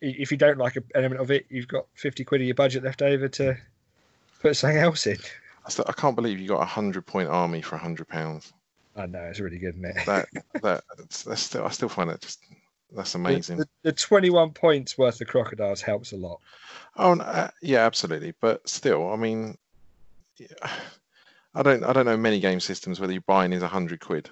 [0.00, 2.82] if you don't like an element of it, you've got fifty quid of your budget
[2.82, 3.56] left over to
[4.40, 5.18] put something else in.
[5.66, 8.52] I, still, I can't believe you got a hundred point army for a hundred pounds.
[8.96, 10.06] I know it's really good, isn't?
[10.06, 10.28] That
[10.62, 12.40] that that's, that's still I still find that just
[12.94, 13.58] that's amazing.
[13.58, 16.40] The, the twenty-one points worth of crocodiles helps a lot.
[16.96, 18.34] Oh no, uh, yeah, absolutely.
[18.40, 19.56] But still, I mean,
[20.38, 20.48] yeah,
[21.54, 24.30] I don't I don't know many game systems whether you're buying is a hundred quid.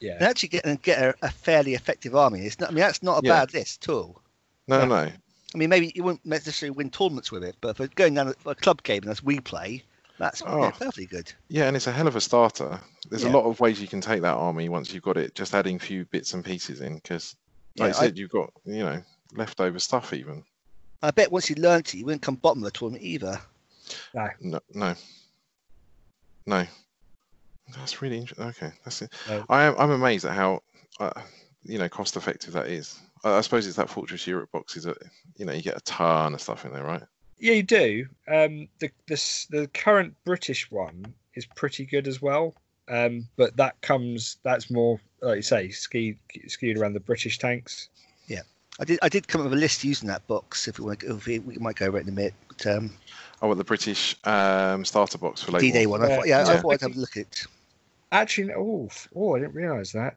[0.00, 2.40] Yeah, And actually get and get a, a fairly effective army.
[2.46, 2.70] It's not.
[2.70, 3.32] I mean, that's not a Yeah.
[3.40, 4.20] bad list at all.
[4.68, 4.84] No, Yeah.
[4.86, 5.12] no.
[5.54, 8.50] I mean, maybe you wouldn't necessarily win tournaments with it, but for going down a,
[8.50, 9.84] a club game and as we play,
[10.18, 10.70] that's yeah, Oh.
[10.72, 11.32] perfectly good.
[11.48, 12.80] Yeah, and it's a hell of a starter.
[13.08, 13.30] There's Yeah.
[13.30, 15.34] a lot of ways you can take that army once you've got it.
[15.34, 17.36] Just adding a few bits and pieces in, because
[17.78, 19.02] like Yeah, I I- said, you've got you know
[19.32, 20.44] leftover stuff even.
[21.02, 23.40] I bet once you learnt it, you wouldn't come bottom of the tournament either.
[24.14, 24.94] No, no,
[26.46, 26.66] no.
[27.76, 28.46] That's really interesting.
[28.46, 29.12] Okay, that's it.
[29.28, 29.44] No.
[29.48, 29.74] I am.
[29.78, 30.62] I'm amazed at how,
[31.00, 31.10] uh,
[31.62, 32.98] you know, cost effective that is.
[33.24, 34.76] I, I suppose it's that Fortress Europe box.
[34.76, 34.98] Is that
[35.36, 37.02] you know you get a ton of stuff in there, right?
[37.38, 38.06] yeah, you do.
[38.28, 42.54] Um, the the the current British one is pretty good as well.
[42.88, 46.18] Um, but that comes that's more like you say skewed
[46.48, 47.88] skewed around the British tanks.
[48.28, 48.42] Yeah,
[48.78, 48.98] I did.
[49.02, 50.68] I did come up with a list using that box.
[50.68, 52.34] If we want, if we, we might go over it in a minute.
[52.48, 52.90] But um,
[53.42, 55.98] Oh, what the British um, starter box for late D-Day war.
[55.98, 56.10] one.
[56.10, 56.60] I thought, yeah, I Yeah.
[56.60, 57.22] thought I'd have a look at.
[57.22, 57.46] it.
[58.12, 60.16] Actually, oh, oh, I didn't realise that.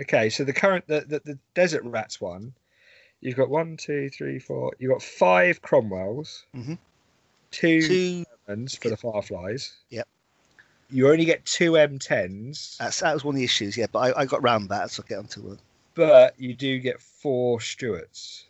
[0.00, 2.52] Okay, so the current the, the the Desert Rats one,
[3.20, 4.72] you've got one, two, three, four.
[4.78, 6.78] You've got five Cromwells, Mhm.
[7.50, 8.24] two Two.
[8.48, 9.72] Shermans for the Fireflies.
[9.90, 10.06] Yep.
[10.90, 13.76] You only get two M10s, That's that was one of the issues.
[13.76, 15.58] Yeah, but I, I got round that, so I'll get onto it.
[15.94, 18.44] but you do get four Stuarts.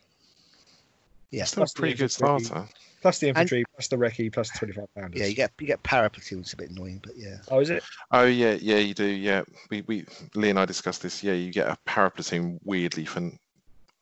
[1.30, 1.44] Yeah.
[1.44, 2.44] Still a pretty good infantry.
[2.44, 2.68] starter.
[3.06, 5.20] Plus the infantry, plus the recce, plus the twenty-five pounders.
[5.20, 7.36] Yeah, you get you get para platoon, which is a bit annoying, but yeah.
[7.52, 7.84] Oh, is it?
[8.10, 9.06] Oh yeah, yeah, you do.
[9.06, 10.04] Yeah, we we
[10.34, 11.22] Lee and I discussed this.
[11.22, 13.30] Yeah, you get a para platoon weirdly for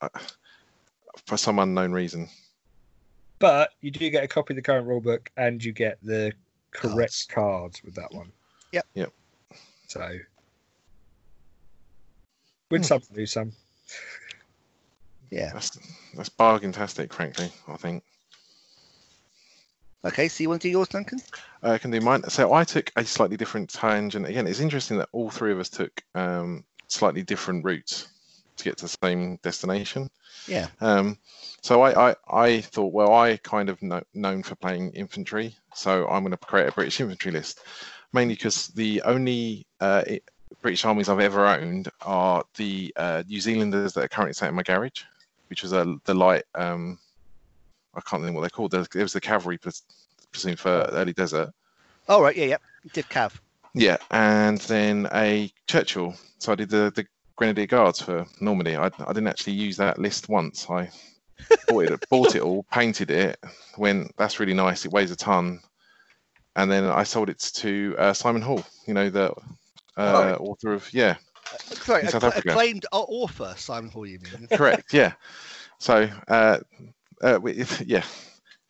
[0.00, 0.08] uh,
[1.26, 2.30] for some unknown reason.
[3.40, 6.32] But you do get a copy of the current rulebook, and you get the
[6.70, 8.32] correct cards, with that one.
[8.72, 8.86] Yep.
[8.94, 9.12] Yep.
[9.88, 10.18] So
[12.70, 12.86] win Hmm.
[12.86, 13.52] some, lose some.
[15.30, 15.50] Yeah.
[15.52, 15.78] That's
[16.14, 17.52] that's bargain-tastic, frankly.
[17.68, 18.02] I think.
[20.04, 21.18] Okay, so you want to do yours, Duncan?
[21.62, 22.22] Uh, I can do mine.
[22.28, 24.26] So I took a slightly different tangent.
[24.26, 28.08] Again, it's interesting that all three of us took um, slightly different routes
[28.56, 30.10] to get to the same destination.
[30.46, 30.68] Yeah.
[30.80, 31.18] Um,
[31.62, 36.06] so I, I, I thought, well, I kind of know, known for playing infantry, so
[36.08, 37.60] I'm going to create a British infantry list,
[38.12, 40.20] mainly because the only uh, i-
[40.60, 44.54] British armies I've ever owned are the uh, New Zealanders that are currently sat in
[44.54, 45.02] my garage,
[45.48, 46.44] which was a the light.
[46.54, 46.98] Um,
[47.96, 48.70] I can't remember what they're called.
[48.72, 51.50] There was the cavalry platoon for early desert.
[52.08, 52.44] Oh right, Yeah.
[52.46, 52.56] Yeah.
[52.92, 53.32] Div Cav.
[53.74, 56.14] Yeah, and then a Churchill.
[56.38, 58.76] So I did the, the Grenadier Guards for Normandy.
[58.76, 60.68] I, I didn't actually use that list once.
[60.70, 60.90] I
[61.66, 63.38] bought it, bought it all, painted it.
[63.76, 64.84] When that's really nice.
[64.84, 65.60] It weighs a ton.
[66.56, 68.62] And then I sold it to uh, Simon Hall.
[68.86, 69.32] You know the
[69.96, 71.16] uh, author of yeah,
[71.52, 72.48] Uh, Sorry, In South accla- Africa.
[72.50, 74.06] acclaimed author Simon Hall.
[74.06, 74.46] You mean?
[74.52, 74.92] correct.
[74.92, 75.14] Yeah.
[75.78, 76.58] So uh,
[77.22, 77.40] uh,
[77.86, 78.04] yeah,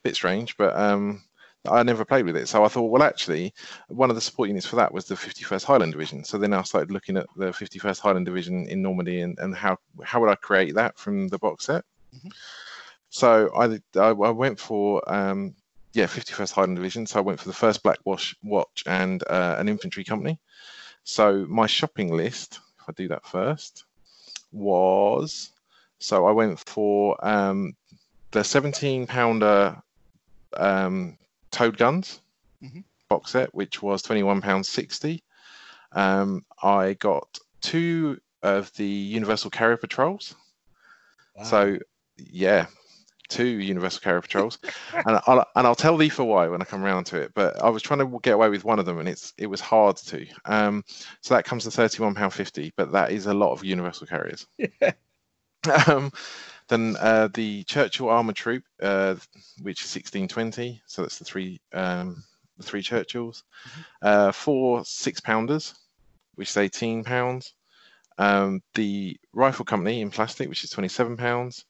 [0.03, 1.23] bit strange, but um,
[1.69, 2.49] I never played with it.
[2.49, 3.55] So I thought, well, actually,
[3.89, 6.25] one of the support units for that was the 51st Highland Division.
[6.25, 9.79] So then I started looking at the 51st Highland Division in Normandy and, and how
[10.03, 11.85] how would I create that from the box set.
[12.15, 12.33] Mhm.
[13.09, 15.55] So I, I I went for um,
[15.95, 17.07] yeah 51st Highland Division.
[17.07, 20.39] So I went for the first Black Watch watch and uh, an infantry company.
[21.05, 23.85] So my shopping list, if I do that first,
[24.53, 25.53] was
[25.99, 27.75] so I went for um,
[28.35, 29.81] the 17 pounder
[30.57, 31.17] um,
[31.53, 32.21] towed guns
[32.63, 32.83] Mhm.
[33.09, 35.23] box set, which was 21 pounds 60.
[35.93, 40.35] Um, I got two of the Universal Carrier Patrols.
[41.37, 41.45] Wow.
[41.45, 41.79] So
[42.17, 42.67] yeah,
[43.29, 44.59] two Universal Carrier Patrols,
[45.07, 47.33] and I'll and I'll tell thee for why when I come around to it.
[47.35, 49.61] But I was trying to get away with one of them, and it's it was
[49.61, 50.27] hard to.
[50.45, 50.85] Um,
[51.21, 54.49] so that comes to 31 pound 50, but that is a lot of Universal Carriers.
[55.87, 56.13] um,
[56.69, 59.17] then uh, the Churchill Armour Troop, uh,
[59.63, 62.23] which is 1620, so that's the three um,
[62.57, 63.43] the three Churchills.
[64.01, 65.75] Uh, four six pounders,
[66.35, 67.53] which is 18 pounds.
[68.17, 71.65] Um, the Rifle Company in plastic, which is 27 pounds.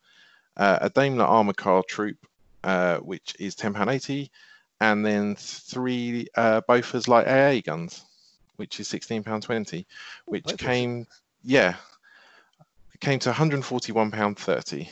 [0.57, 2.19] Uh, a Daimler Armour Car Troop,
[2.63, 4.31] uh, which is 10 pound 80,
[4.81, 8.05] and then three uh, Bofors light AA guns,
[8.57, 9.87] which is 16 pound 20,
[10.27, 10.59] which Bofors.
[10.59, 11.07] came
[11.43, 11.77] yeah,
[13.05, 14.89] came to 141 pound 30,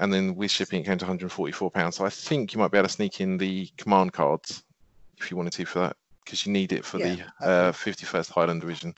[0.00, 1.96] and then with shipping it came to 144 pounds.
[1.96, 4.62] So I think you might be able to sneak in the command cards
[5.16, 8.30] if you wanted to for that because you need it for Yeah, the uh, 51st
[8.30, 8.94] Highland Division.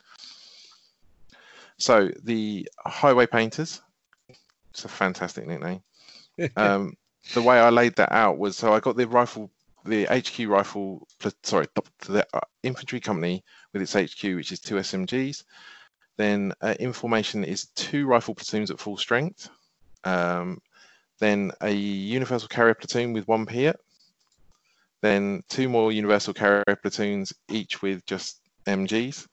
[1.79, 3.83] So the Highway Painters,
[4.73, 5.83] it's a fantastic nickname.
[6.57, 6.93] Um,
[7.35, 9.51] the way I laid that out was so I got the rifle,
[9.87, 11.07] the HQ rifle,
[11.43, 15.45] sorry, the- the uh, infantry company with its HQ, which is two SMGs.
[16.17, 19.49] Then uh, information is two rifle platoons at full strength.
[20.05, 20.61] Um,
[21.19, 23.77] then a universal carrier platoon with one Piat.
[25.03, 29.27] Then two more universal carrier platoons, each with just MGs.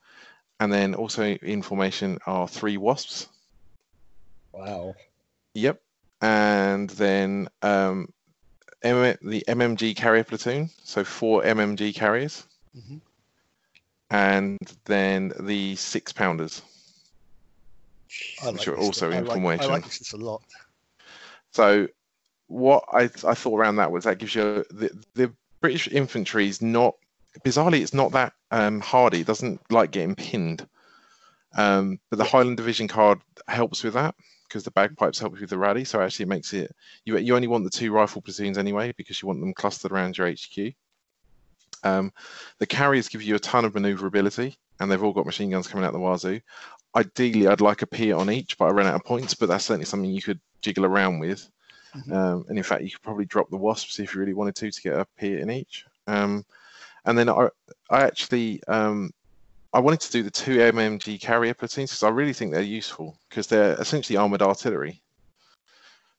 [0.60, 3.28] And then also in formation are three Wasps.
[4.52, 4.96] Wow.
[5.54, 5.82] Yep.
[6.22, 8.08] And then um,
[8.84, 12.46] M- the MMG carrier platoon, so four MMG carriers,
[12.78, 13.02] Mhm.
[14.10, 16.62] and then the six pounders.
[18.42, 20.42] I Which are also in like, I like this a lot.
[21.52, 21.88] So
[22.48, 26.62] what I, I thought around that was that gives you the, the British infantry is
[26.62, 26.96] not
[27.46, 29.22] bizarrely it's not that um, hardy.
[29.22, 30.68] It doesn't like getting pinned.
[31.56, 34.16] Um, but the Highland Division card helps with that
[34.48, 35.84] because the bagpipes help with the rally.
[35.84, 39.22] So actually, it makes it you you only want the two rifle platoons anyway because
[39.22, 40.74] you want them clustered around your HQ.
[41.84, 42.12] Um,
[42.60, 45.86] the carriers give you a ton of maneuverability, and they've all got machine guns coming
[45.86, 46.42] out the wazoo.
[46.96, 49.34] Ideally, I'd like a Piat on each, but I ran out of points.
[49.34, 51.50] But that's certainly something you could jiggle around with.
[51.96, 52.12] Mhm.
[52.12, 54.72] Um, and in fact, you could probably drop the wasps if you really wanted to
[54.72, 55.86] to get a Piat in each.
[56.08, 56.46] Um,
[57.06, 57.50] and then I,
[57.90, 59.12] I actually um,
[59.74, 63.18] I wanted to do the two MMG carrier platoons because I really think they're useful
[63.30, 65.02] because they're essentially armored artillery.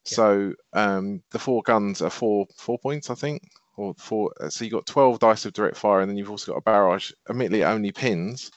[0.04, 3.42] So um, the four guns are four four points, I think,
[3.76, 4.32] or four.
[4.40, 6.62] uh, So you've got twelve dice of direct fire, and then you've also got a
[6.62, 7.10] barrage.
[7.28, 8.50] Admittedly, it only pins,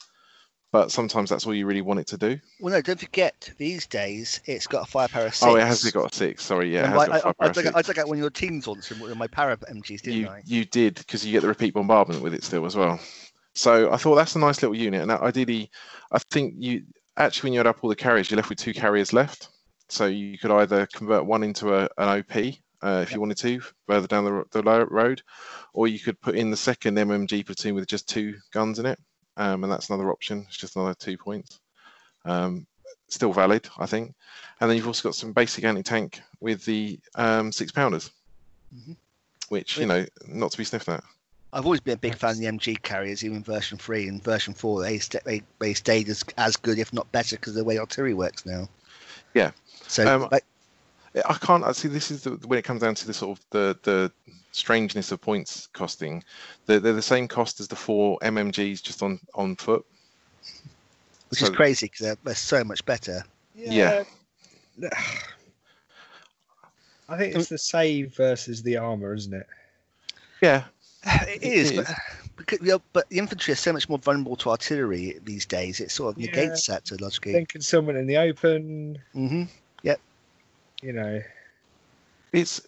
[0.72, 2.38] but sometimes that's all you really want it to do.
[2.60, 5.46] Well, no, don't forget, these days it's got a firepower of six.
[5.50, 6.44] Oh, it has got a six.
[6.44, 7.70] Sorry, yeah, it And has my- got I, I, I, six.
[7.74, 10.42] I dug out one of your teams once with my para MGs, didn't you I?
[10.44, 13.00] you did because you get the repeat bombardment with it still as well.
[13.54, 15.70] So I thought that's a nice little unit, and ideally,
[16.12, 16.82] I think you
[17.16, 19.48] actually when you add up all the carriers, you're left with two carriers left.
[19.88, 23.60] So you could either convert one into a, an OP uh, if you wanted to
[23.86, 25.22] further down the, the road,
[25.72, 28.98] or you could put in the second MMG platoon with just two guns in it,
[29.36, 30.44] um, and that's another option.
[30.48, 31.60] It's just another two points.
[32.24, 32.66] Um,
[33.08, 34.14] still valid, I think.
[34.60, 38.10] And then you've also got some basic anti-tank with the um, six pounders,
[38.74, 38.96] Mhm.
[39.48, 41.02] which you know not to be sniffed at.
[41.52, 44.52] I've always been a big fan of the MG carriers, even version three and version
[44.52, 44.82] four.
[44.82, 47.78] They st- they, they stayed as, as good, if not better, because of the way
[47.78, 48.68] artillery works now.
[49.32, 49.52] Yeah.
[49.86, 50.28] So Um,
[51.26, 51.64] I can't.
[51.64, 51.88] I see.
[51.88, 54.12] This is the, when it comes down to the sort of the the
[54.52, 56.22] strangeness of points costing.
[56.66, 59.84] They're, they're the same cost as the four MMGs just on on foot.
[61.30, 63.22] which so- is crazy because they're, they're so much better.
[63.54, 64.04] Yeah.
[64.78, 64.90] yeah.
[67.08, 69.46] I think it's the save versus the armor, isn't it?
[70.42, 70.64] Yeah,
[71.26, 71.94] It is, It but,
[72.36, 75.80] because, you know, but the infantry are so much more vulnerable to artillery these days.
[75.80, 76.26] It sort of Yeah.
[76.30, 77.32] negates that to a large degree.
[77.32, 79.44] Then concealment in the open, hmm
[80.82, 81.20] you know.
[82.32, 82.60] it's.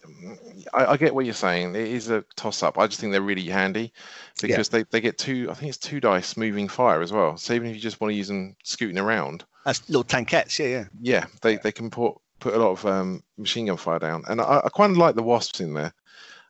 [0.73, 1.75] I, I get what you're saying.
[1.75, 2.77] It is a toss up.
[2.77, 3.93] I just think they're really handy
[4.41, 5.47] because they, they get two.
[5.49, 7.37] I think it's two dice moving fire as well.
[7.37, 10.67] So even if you just want to use them scooting around, As little tankettes, yeah,
[10.67, 10.85] yeah.
[11.01, 14.41] yeah, they, they can put put a lot of um, machine gun fire down, and
[14.41, 15.93] I, I quite like the wasps in there.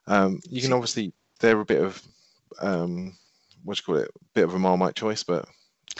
[0.07, 2.01] Um, you can obviously they're a bit of
[2.59, 3.15] um,
[3.63, 5.47] what do you call it, a bit of a marmite choice, but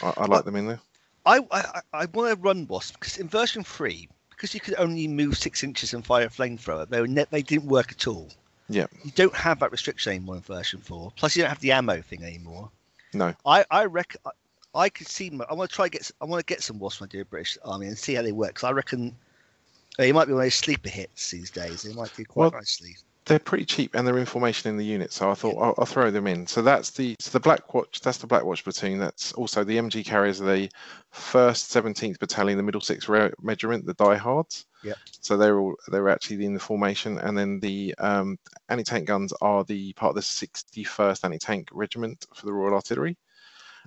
[0.02, 0.80] I, I like them in there.
[1.26, 4.10] I I, I want to run wasps because in version three,
[4.42, 7.44] because you could only move six inches and fire a flamethrower, they were ne- they
[7.44, 8.28] didn't work at all.
[8.70, 8.88] Yeah.
[9.04, 11.14] You don't have that restriction anymore in version four.
[11.16, 12.72] Plus, you don't have the ammo thing anymore.
[13.14, 13.36] No.
[13.46, 14.32] I I reckon I,
[14.74, 15.30] I could see.
[15.30, 16.10] my- I want to try get.
[16.20, 18.24] I want to get some Wasp when I do a British Army and see how
[18.24, 18.56] they work.
[18.56, 19.16] Cause I reckon.
[20.00, 21.84] uh, you might be one of those sleeper hits these days.
[21.84, 22.96] They might do quite Well, nicely.
[23.26, 26.10] They're pretty cheap and they're information in the unit, so I thought I'll, I'll throw
[26.10, 26.48] them in.
[26.48, 28.02] So that's the so the Black Watch.
[28.02, 28.98] That's the Black Watch platoon.
[28.98, 30.70] That's also the MG carriers of the
[31.12, 34.66] first 17th Battalion, the Middlesex Regiment, the Diehards.
[34.84, 34.98] Yep.
[35.22, 39.64] So they're all they're actually in the formation, and then the um, anti-tank guns are
[39.66, 43.18] the part of the 61st Anti-Tank Regiment for the Royal Artillery.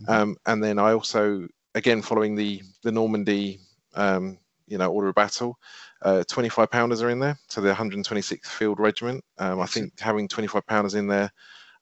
[0.01, 0.09] Mhm.
[0.09, 3.59] Um, and then I also, again, following the the Normandy,
[3.95, 5.59] um, you know, order of battle,
[6.03, 7.39] uh, 25 pounders are in there.
[7.49, 9.25] So the 126th Field Regiment.
[9.39, 11.31] Um, I think having 25 pounders in there,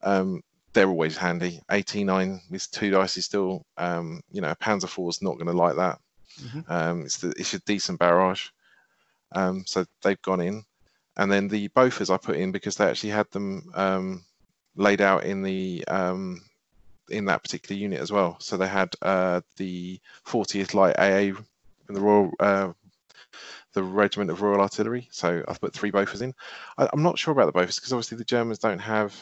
[0.02, 1.60] um, they're always handy.
[1.70, 5.46] 89 with two dice is still, um, you know, a Panzer IV is not going
[5.46, 5.98] to like that.
[6.40, 6.70] Mhm.
[6.70, 8.48] Um, it's the, it's a decent barrage.
[9.32, 10.64] Um, so they've gone in,
[11.16, 14.24] and then the Bofors I put in because they actually had them um,
[14.76, 16.42] laid out in the um,
[17.08, 18.36] in that particular unit as well.
[18.40, 21.38] So they had uh, the 40th Light AA
[21.92, 22.72] from the Royal uh,
[23.74, 25.08] the Regiment of Royal Artillery.
[25.10, 26.34] So I've put three Bofors in.
[26.76, 29.14] I, am not sure about the Bofors because obviously the Germans don't have.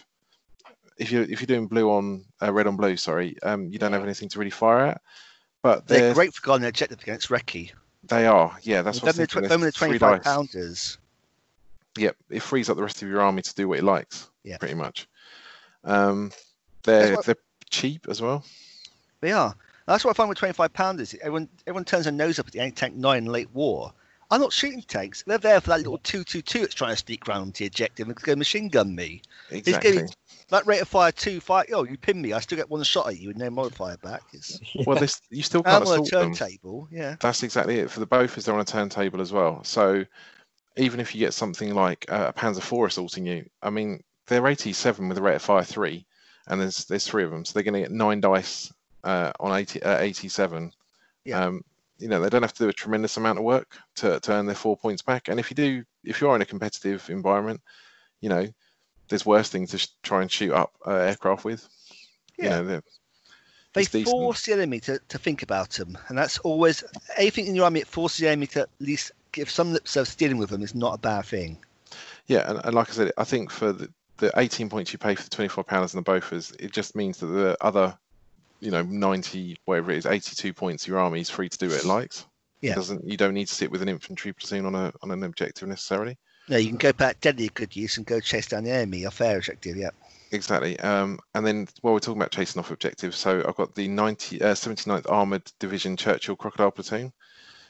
[0.98, 3.92] If you're if you're doing blue on uh, red on blue, sorry, um, you don't
[3.92, 5.00] have anything to really fire at.
[5.62, 7.72] But they're, they're great for guarding objective against Recce.
[8.04, 8.82] They are, yeah.
[8.82, 10.98] That's what I'm the 25 pounders.
[11.98, 14.30] Yep, it frees up the rest of your army to do what it likes.
[14.42, 15.06] Yeah, pretty much.
[15.84, 16.32] Um,
[16.84, 17.36] they're what, they're
[17.68, 18.44] cheap as well.
[19.20, 19.54] They are.
[19.90, 21.16] That's what I find with 25 pounders.
[21.20, 23.92] Everyone everyone turns their nose up at the anti-tank nine in late war.
[24.30, 25.24] I'm not shooting tanks.
[25.26, 28.14] They're there for that little 222 that's trying to sneak around to the objective and
[28.14, 29.22] go machine gun me.
[29.50, 30.04] Exactly.
[30.50, 31.64] that rate of fire two fire.
[31.72, 32.32] Oh, you pin me.
[32.32, 34.22] I still get one shot at you with no modifier back.
[34.32, 36.86] It's, well, this you still can't on a turntable.
[36.92, 37.16] Yeah.
[37.18, 37.90] That's exactly it.
[37.90, 39.64] For the Bofors, they're on a turntable as well.
[39.64, 40.04] So
[40.76, 44.46] even if you get something like uh, a Panzer IV assaulting you, I mean, they're
[44.46, 46.06] 87 with a rate of fire three,
[46.46, 48.72] and there's there's three of them, so they're going to get nine dice
[49.04, 50.72] uh, on 80, uh, 87.
[51.24, 51.44] Yeah.
[51.44, 51.64] Um,
[51.98, 54.46] you know, they don't have to do a tremendous amount of work to, to earn
[54.46, 55.28] their four points back.
[55.28, 57.60] And if you do, if you're in a competitive environment,
[58.20, 58.46] you know,
[59.08, 61.68] there's worse things to sh- try and shoot up uh, aircraft with.
[62.38, 62.60] Yeah.
[62.60, 62.80] You know,
[63.72, 66.82] they force the enemy to, to think about them, and that's always
[67.16, 67.80] anything in your army.
[67.80, 70.74] It forces the enemy to at least give some lip service dealing with them is
[70.74, 71.58] not a bad thing.
[72.26, 75.14] Yeah, and, and like I said, I think for the, the 18 points you pay
[75.14, 77.96] for the 24 pounds and the Bofors, it just means that the other
[78.60, 81.78] you know 90 whatever it is 82 points your army is free to do what
[81.78, 82.26] it likes
[82.60, 82.72] yeah.
[82.72, 85.22] It doesn't you don't need to sit with an infantry platoon on a on an
[85.22, 88.70] objective necessarily no you can go back deadly good use and go chase down the
[88.70, 89.90] enemy a fair objective yeah
[90.30, 93.88] exactly um, and then while we're talking about chasing off objectives so i've got the
[93.88, 97.12] 90 uh, 79th armored division churchill crocodile platoon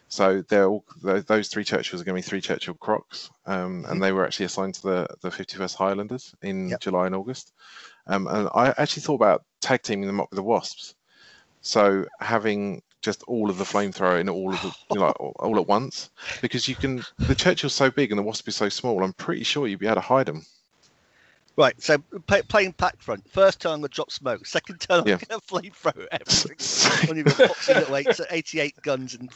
[0.09, 3.93] so they're all those three churchills are going to be three churchill crocs um, mm-hmm.
[3.93, 6.80] and they were actually assigned to the the 51st highlanders in yep.
[6.80, 7.53] july and august
[8.09, 10.95] um, and I actually thought about tag teaming them up with the Wasps.
[11.63, 15.59] So having just all of the flamethrower in all of the you know, like, all
[15.59, 16.11] at once
[16.43, 19.03] because you can the Churchill's so big and the Wasp is so small.
[19.03, 20.45] I'm pretty sure you'd be able to hide them.
[21.57, 23.29] Right, so play, playing Pakfront.
[23.29, 24.47] First turn, I'm gonna drop smoke.
[24.47, 25.19] Second turn, I'm yeah.
[25.29, 27.11] gonna flamethrower everything.
[27.11, 29.31] Only boxing at weight, so 88 guns and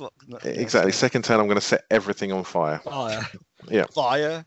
[0.44, 0.92] exactly.
[0.92, 2.78] Second turn, I'm gonna set everything on fire.
[2.78, 3.28] Fire.
[3.68, 3.84] yeah.
[3.92, 4.46] Fire.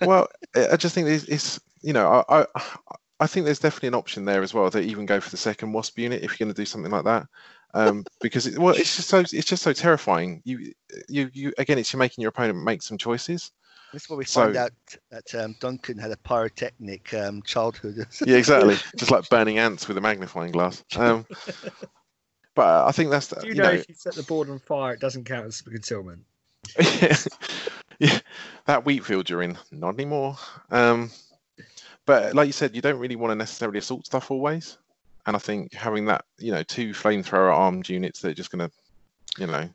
[0.00, 2.46] well, I just think it's, it's you know I, I
[3.18, 5.72] I think there's definitely an option there as well to even go for the second
[5.72, 7.26] wasp unit if you're going to do something like that.
[7.72, 10.42] Um, because it, well, it's just so it's just so terrifying.
[10.44, 10.72] You
[11.08, 13.52] you you again, it's you making your opponent make some choices.
[13.92, 14.72] This is where we so, find out
[15.10, 18.06] that um, Duncan had a pyrotechnic um, childhood.
[18.26, 18.76] yeah, exactly.
[18.96, 20.84] Just like burning ants with a magnifying glass.
[20.96, 21.24] Um,
[22.54, 23.28] but I think that's.
[23.28, 25.46] Do you, you know, know, if you set the board on fire, it doesn't count
[25.46, 26.24] as concealment?
[26.78, 27.16] yeah,
[27.98, 28.18] yeah,
[28.66, 30.36] that wheat field you're in, not anymore.
[30.70, 31.10] Um,
[32.06, 34.78] but like you said, you don't really want to necessarily assault stuff always.
[35.26, 38.68] And I think having that, you know, two flamethrower armed units that are just going
[38.68, 39.68] to, you know.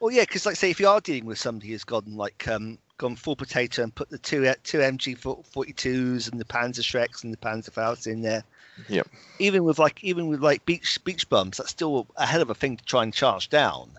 [0.00, 2.78] Well, yeah, because like say if you are dealing with somebody who's gone like um
[2.98, 7.32] gone full potato and put the two two MG forty twos and the Panzerschrecks and
[7.32, 8.44] the Panzerfaust in there.
[8.88, 9.02] Yeah.
[9.38, 12.54] Even with like even with like beach beach bums, that's still a hell of a
[12.54, 13.90] thing to try and charge down.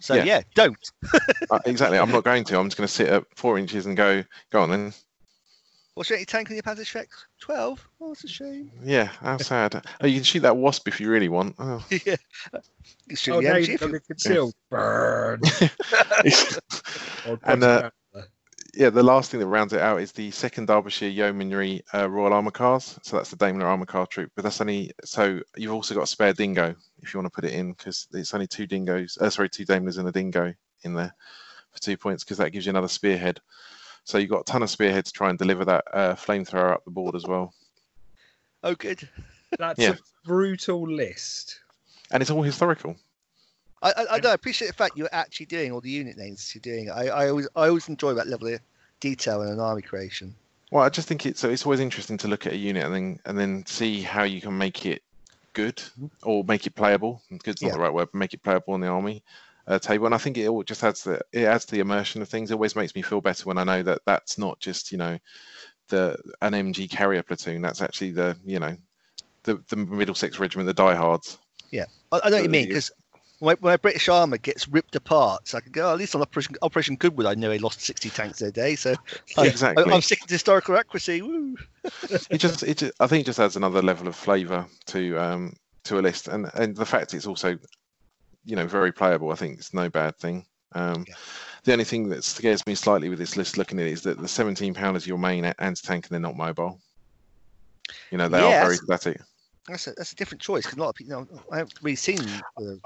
[0.00, 0.90] So yeah, yeah don't.
[1.50, 1.98] uh, exactly.
[1.98, 2.58] I'm not going to.
[2.58, 4.24] I'm just going to sit at four inches and go.
[4.50, 4.92] Go on then.
[5.96, 7.06] What's your tank on your Panzerschreck?
[7.40, 7.88] 12?
[8.02, 8.70] Oh, that's a shame.
[8.84, 9.82] Yeah, how sad.
[10.02, 11.56] oh, you can shoot that wasp if you really want.
[11.58, 11.82] Oh.
[12.04, 12.16] yeah.
[13.06, 14.00] You shoot oh, the no, MG if you...
[14.00, 14.52] concealed.
[14.70, 15.36] Yeah.
[17.24, 17.40] Burn.
[17.44, 17.90] and uh,
[18.74, 22.34] yeah, the last thing that rounds it out is the second Derbyshire Yeomanry uh, Royal
[22.34, 23.00] Armour Cars.
[23.02, 24.30] So that's the Daimler Armour Car Troop.
[24.36, 27.50] But that's only so you've also got a spare dingo if you want to put
[27.50, 29.16] it in because it's only two dingoes.
[29.18, 30.52] Uh, sorry, two Daimlers and a dingo
[30.82, 31.14] in there
[31.72, 33.40] for two points because that gives you another spearhead.
[34.06, 36.84] So you've got a ton of spearhead to try and deliver that uh, flamethrower up
[36.84, 37.52] the board as well.
[38.62, 39.06] Oh, good.
[39.58, 39.90] That's yeah.
[39.90, 41.58] a brutal list.
[42.12, 42.96] And it's all historical.
[43.82, 46.88] I, I, I, appreciate the fact you're actually doing all the unit names you're doing.
[46.88, 48.60] I, I always I always enjoy that level of
[49.00, 50.34] detail in an army creation.
[50.70, 53.20] Well, I just think it's it's always interesting to look at a unit and then
[53.26, 55.02] and then see how you can make it
[55.52, 56.06] good mm-hmm.
[56.22, 57.22] or make it playable.
[57.42, 57.74] Good's not yeah.
[57.74, 59.22] the right word, but make it playable in the army
[59.66, 60.06] uh, table.
[60.06, 62.50] And I think it all just adds the it adds the immersion of things.
[62.50, 65.18] It always makes me feel better when I know that that's not just you know
[65.88, 67.62] the an MG carrier platoon.
[67.62, 68.76] That's actually the you know
[69.42, 71.38] the the Middlesex Regiment, the diehards.
[71.70, 72.90] Yeah, I, I know what you mean because
[73.38, 76.22] when, when British armour gets ripped apart, so I can go, oh, at least on
[76.22, 78.76] Operation, Operation Goodwood, I know he lost 60 tanks a day.
[78.76, 78.94] So
[79.36, 79.84] I, exactly.
[79.84, 81.22] I, am sticking to historical accuracy.
[81.22, 81.56] Woo.
[82.30, 85.54] it just, it just, I think it just adds another level of flavour to um,
[85.84, 87.58] to a list, and and the fact it's also
[88.46, 89.30] you know very playable.
[89.30, 90.46] I think it's no bad thing.
[90.72, 91.14] Um, yeah.
[91.64, 94.20] The only thing that scares me slightly with this list, looking at it, is that
[94.20, 96.80] the 17 pound is your main anti tank and they're not mobile.
[98.10, 98.62] You know they yes.
[98.62, 99.20] are very static.
[99.68, 101.18] That's a that's a different choice because a lot of people.
[101.18, 102.18] You know, I haven't really seen.
[102.56, 102.80] The,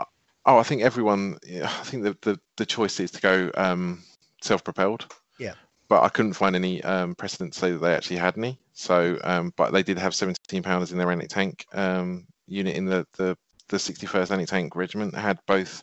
[0.47, 1.39] Oh, I think everyone.
[1.45, 4.03] I think the, the the choice is to go um,
[4.43, 5.07] self-propelled.
[5.39, 5.55] Yeah.
[5.89, 8.59] But I couldn't find any um, precedent to say that they actually had any.
[8.73, 12.87] So, um, but they did have 17 pounders in their anti tank um, unit in
[12.87, 13.37] the the
[13.71, 15.83] the 61st anti tank regiment had both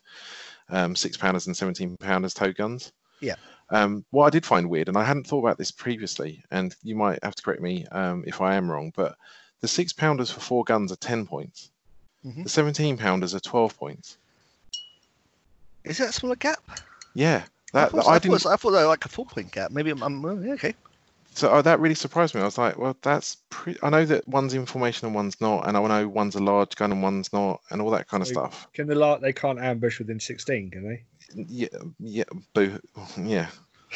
[0.69, 2.91] um, six pounders and 17 pounders tow guns.
[3.19, 3.35] Yeah.
[3.69, 6.95] Um, what I did find weird, and I hadn't thought about this previously, and you
[6.95, 9.17] might have to correct me um, if I am wrong, but
[9.61, 11.71] the six pounders for four guns are 10 points.
[12.25, 12.43] Mhm.
[12.43, 14.17] The 17 pounders are 12 points.
[15.83, 16.59] is that a smaller gap?
[17.13, 17.43] Yeah,
[17.73, 18.39] I that, thought, I, I, didn't.
[18.39, 19.71] thought, I thought they were like a four point gap.
[19.71, 20.75] Maybe I'm, I'm okay.
[21.37, 22.41] So oh, that really surprised me.
[22.41, 23.77] I was like, well, that's pretty.
[23.83, 26.91] I know that one's information and one's not, and I know one's a large gun
[26.91, 28.67] and one's not, and all that kind of So- stuff.
[28.73, 29.21] Can the lark?
[29.21, 31.03] They can't ambush within 16, can they?
[31.35, 31.67] Yeah,
[31.99, 32.23] yeah,
[32.55, 32.79] boo.
[33.21, 33.49] Yeah,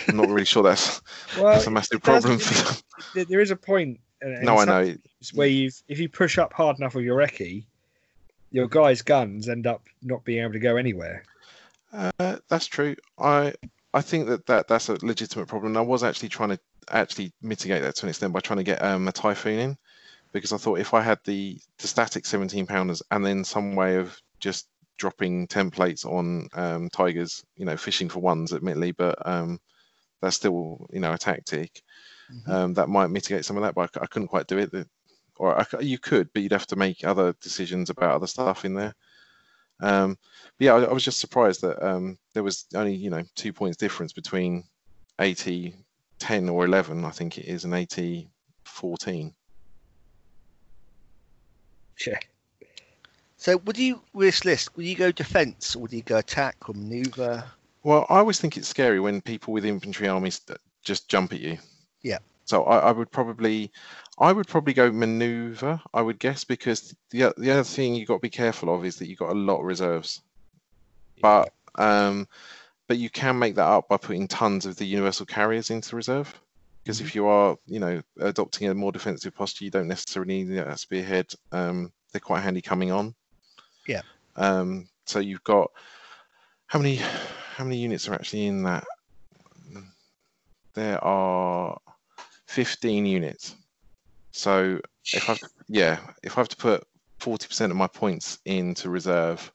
[0.07, 1.01] I'm not really sure that's
[1.35, 2.53] Well, that's a massive problem for
[3.15, 3.25] them.
[3.27, 3.99] there- is a point.
[4.21, 4.95] in- in No, I know.
[5.33, 7.63] Where you, if you push up hard enough with your recce,
[8.51, 11.23] your guys' guns end up not being able to go anywhere.
[11.91, 12.95] Uh, that's true.
[13.17, 13.55] I
[13.93, 15.71] I think that, that that's a legitimate problem.
[15.71, 16.59] And I was actually trying to
[16.89, 19.77] actually mitigate that to an extent by trying to get um, a typhoon in,
[20.33, 23.97] because I thought if I had the the static 17 pounders and then some way
[23.97, 29.59] of just dropping templates on um, tigers, you know, fishing for ones, admittedly, but um,
[30.21, 31.83] that's still you know a tactic.
[32.31, 32.49] Mhm.
[32.51, 34.87] Um, that might mitigate some of that, but I couldn't quite do it.
[35.37, 38.75] Or I you could, but you'd have to make other decisions about other stuff in
[38.75, 38.95] there.
[39.81, 40.17] Um,
[40.57, 43.51] but yeah, I, I was just surprised that um, there was only you know two
[43.51, 44.63] points difference between
[45.19, 45.47] AT
[46.21, 47.97] 10 or 11, I think it is, and AT
[48.65, 49.33] 14.
[52.05, 52.19] Yeah.
[53.37, 54.75] So would you with this list?
[54.77, 57.43] Would you go defense or would you go attack or maneuver?
[57.83, 60.41] Well, I always think it's scary when people with infantry armies
[60.83, 61.57] just jump at you.
[62.03, 62.19] Yeah.
[62.45, 63.71] So I, I would probably,
[64.21, 65.81] I would probably go maneuver.
[65.95, 68.97] I would guess because the the other thing you've got to be careful of is
[68.97, 70.21] that you've got a lot of reserves.
[71.19, 72.27] But um,
[72.87, 76.39] but you can make that up by putting tons of the universal carriers into reserve.
[76.83, 80.55] Because if you are, you know, adopting a more defensive posture, you don't necessarily need
[80.55, 81.33] that spearhead.
[81.51, 83.15] Um, they're quite handy coming on.
[83.87, 84.01] Yeah.
[84.35, 85.71] Um, so you've got
[86.67, 86.97] how many
[87.55, 88.85] how many units are actually in that?
[90.73, 91.79] There are
[92.45, 93.55] 15 units.
[94.31, 94.79] So
[95.13, 95.37] if I
[95.67, 96.83] yeah, if I have to put
[97.21, 99.51] 40% of my points into reserve,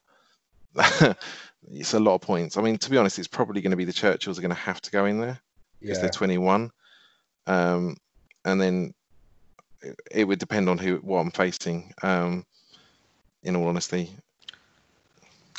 [1.71, 2.57] it's a lot of points.
[2.57, 4.55] I mean, to be honest, it's probably going to be the Churchills are going to
[4.55, 5.39] have to go in there
[5.81, 6.01] because Yeah.
[6.03, 6.71] they're 21.
[7.47, 7.97] Um,
[8.45, 8.93] and then
[9.81, 11.93] it, it would depend on who what I'm facing.
[12.03, 12.45] Um,
[13.43, 14.09] in all honesty,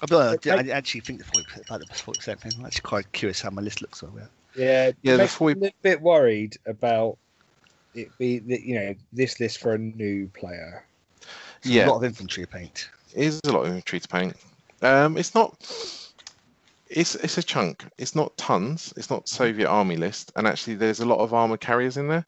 [0.02, 2.54] I'll be honest, I, I actually think the 40%, about the 40% thing.
[2.58, 4.28] I'm actually quite curious how my list looks over there.
[4.54, 7.18] Yeah, Yeah, the makes me four- a bit worried about
[7.98, 10.84] it be that you know this list for a new player.
[11.58, 11.86] It's Yeah.
[11.86, 12.90] A lot of infantry to paint.
[13.14, 14.36] it is a lot of infantry to paint.
[14.82, 15.54] Um, it's not.
[16.88, 17.84] It's it's a chunk.
[17.98, 18.94] It's not tons.
[18.96, 22.26] It's not Soviet army list, and actually, there's a lot of armored carriers in there.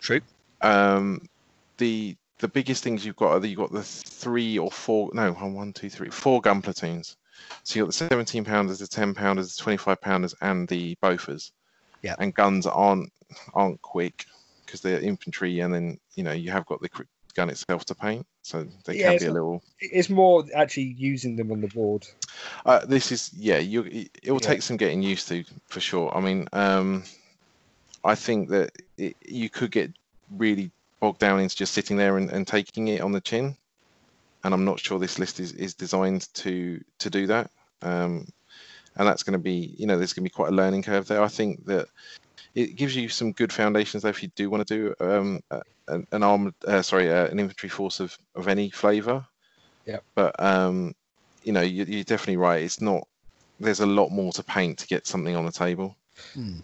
[0.00, 0.20] True.
[0.62, 1.28] Um,
[1.76, 5.54] the the biggest things you've got are you've got the three or four no one
[5.54, 7.16] one two three four gun platoons.
[7.62, 11.52] So you've got the 17 pounders, the 10 pounders, the 25 pounders, and the Bofors.
[12.02, 12.14] Yeah.
[12.18, 13.12] And guns aren't
[13.54, 14.26] aren't quick
[14.70, 16.88] because they're infantry, and then you know you have got the
[17.34, 19.62] gun itself to paint, so they Yeah, can be a little.
[19.80, 22.06] It's more actually using them on the board.
[22.64, 23.58] Uh, this is yeah.
[23.58, 24.48] You it, it will Yeah.
[24.48, 26.16] take some getting used to for sure.
[26.16, 27.02] I mean, um,
[28.04, 29.92] I think that it, you could get
[30.30, 30.70] really
[31.00, 33.56] bogged down into just sitting there and, and taking it on the chin,
[34.44, 37.50] and I'm not sure this list is, is designed to to do that.
[37.82, 38.28] Um,
[38.96, 41.08] and that's going to be you know there's going to be quite a learning curve
[41.08, 41.22] there.
[41.22, 41.88] I think that
[42.54, 45.40] it gives you some good foundations though if you do want to do um,
[45.88, 49.24] an, an armored uh, sorry uh, an infantry force of of any flavour.
[49.86, 50.04] Yep.
[50.14, 50.94] But um,
[51.42, 52.62] you know you, you're definitely right.
[52.62, 53.06] It's not.
[53.58, 55.96] There's a lot more to paint to get something on the table.
[56.34, 56.60] Hmm.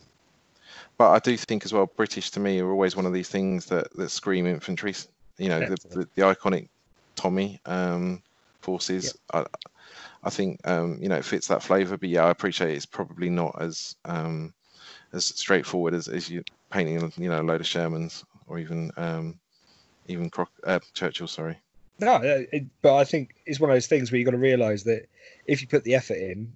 [0.98, 3.66] But I do think as well, British to me are always one of these things
[3.66, 4.94] that, that scream infantry.
[5.36, 6.68] You know, the, the, the iconic
[7.16, 8.22] Tommy um,
[8.60, 9.16] forces.
[9.34, 9.44] I,
[10.24, 11.98] I think um, you know it fits that flavour.
[11.98, 14.54] But yeah, I appreciate it's probably not as um,
[15.16, 19.38] as straightforward as, as you painting you know a load of Shermans or even um,
[20.06, 21.26] even Croc- uh, Churchill.
[21.26, 21.59] Sorry.
[21.98, 24.38] No, uh, it, but I think it's one of those things where you've got to
[24.38, 25.06] realise that
[25.47, 26.52] if you put the effort in,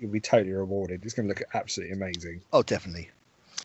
[0.00, 1.04] you'll be totally rewarded.
[1.04, 2.40] It's going to look absolutely amazing.
[2.52, 3.08] Oh, definitely.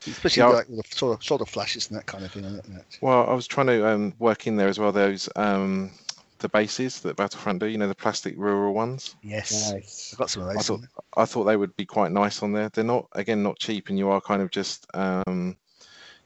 [0.08, 2.46] Especially Yeah, like with the sort of sort of flashes and that kind of thing.
[2.46, 3.00] Isn't it?
[3.02, 4.92] Well, I was trying to um, work in there as well.
[4.92, 5.92] Those um,
[6.40, 7.68] the bases that Battlefront do.
[7.68, 9.16] You know, the plastic rural ones.
[9.24, 10.10] Yes, Nice.
[10.14, 10.68] I've got some of I those.
[10.68, 10.82] thought
[11.18, 12.70] I thought they would be quite nice on there.
[12.70, 15.56] They're not again not cheap, and you are kind of just um,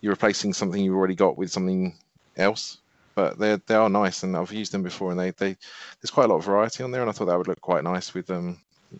[0.02, 1.96] you're replacing something you've already got with something
[2.38, 2.78] else.
[3.16, 5.56] but they they are nice, and I've used them before, and they they
[6.02, 7.84] there's quite a lot of variety on there, and I thought that would look quite
[7.84, 8.58] nice with um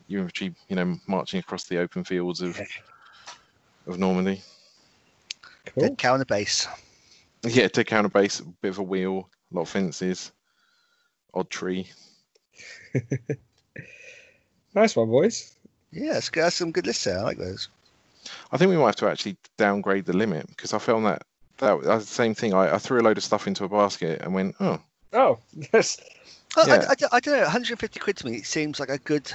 [0.08, 2.60] infantry, you know, marching across the open fields of
[3.88, 4.42] of Normandy.
[5.66, 5.84] Cool.
[5.84, 6.68] Dead cow on the base.
[7.44, 10.32] Yeah, to counter base, bit of a wheel, a lot of fences,
[11.34, 11.88] odd tree.
[14.76, 15.56] Nice one, boys.
[15.92, 17.18] Yeah, it's got some good lists there.
[17.20, 17.70] I like those.
[18.52, 21.24] I think we might have to actually downgrade the limit because I found that
[21.58, 22.54] that was the same thing.
[22.54, 24.80] I, I threw a load of stuff into a basket and went, oh,
[25.12, 25.40] Oh,
[25.74, 26.00] yes.
[26.56, 26.86] I, I- Yeah.
[26.90, 27.42] I, don't- I don't know.
[27.44, 29.32] 150 quid to me it seems like a good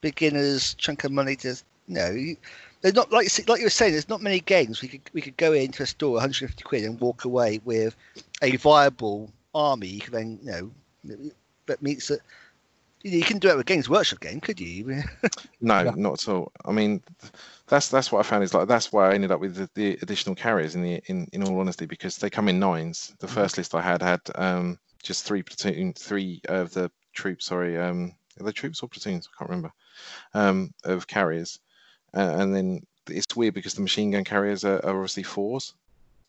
[0.00, 1.48] beginner's chunk of money to
[1.88, 2.10] you know.
[2.10, 2.36] you-
[2.82, 3.92] They're not like you like you were saying.
[3.92, 7.00] There's not many games we could we could go into a store 150 quid and
[7.00, 7.96] walk away with
[8.42, 9.88] a viable army.
[9.88, 10.70] You can then you know
[11.66, 12.20] that meets that.
[13.02, 15.02] You, can do it with Games Workshop game, could you?
[15.62, 15.92] No, Yeah.
[15.96, 16.52] not at all.
[16.64, 17.02] I mean,
[17.66, 19.98] that's that's what I found is like that's why I ended up with the, the
[20.02, 23.14] additional carriers in the in in all honesty because they come in nines.
[23.20, 27.46] The first list I had had um just three platoon three of the troops.
[27.46, 29.28] Sorry, um, are they troops or platoons?
[29.28, 29.72] I can't remember.
[30.34, 31.60] Um, of carriers,
[32.14, 35.74] uh, and then it's weird because the machine gun carriers are, are obviously fours.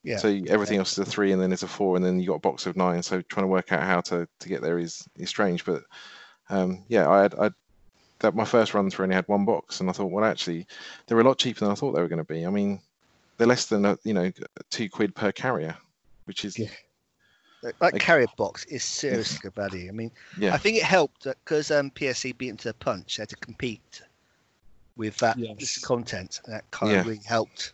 [0.03, 0.17] Yeah.
[0.17, 2.27] So you- everything else is a three, and then it's a four, and then you
[2.27, 3.03] got a box of nine.
[3.03, 5.83] So trying to work out how to to get there is is strange, but
[6.49, 7.51] um, yeah, I had I
[8.19, 10.67] that my first run through only had one box, and I thought, well, actually,
[11.07, 12.45] they're a lot cheaper than I thought they were going to be.
[12.45, 12.79] I mean,
[13.37, 14.31] they're less than a, you know
[14.69, 15.75] two quid per carrier,
[16.25, 16.69] which is Yeah.
[17.63, 19.87] that Like- carrier box is seriously good value.
[19.89, 23.17] I mean, yeah, I think it helped because um, PSC beat them to the punch.
[23.17, 24.01] They had to compete
[24.97, 25.77] with that Yes.
[25.79, 26.99] content, and that kind Yeah.
[27.01, 27.73] of really helped.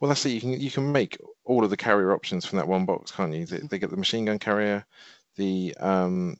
[0.00, 0.30] Well, that's it.
[0.30, 3.34] You can you can make all of the carrier options from that one box, can't
[3.34, 3.46] you?
[3.46, 4.84] They, they get the machine gun carrier,
[5.36, 6.36] the um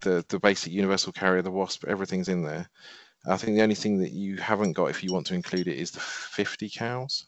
[0.00, 2.68] the the basic universal carrier, the wasp, everything's in there.
[3.26, 5.76] I think the only thing that you haven't got, if you want to include it,
[5.76, 7.24] is the 50 cals.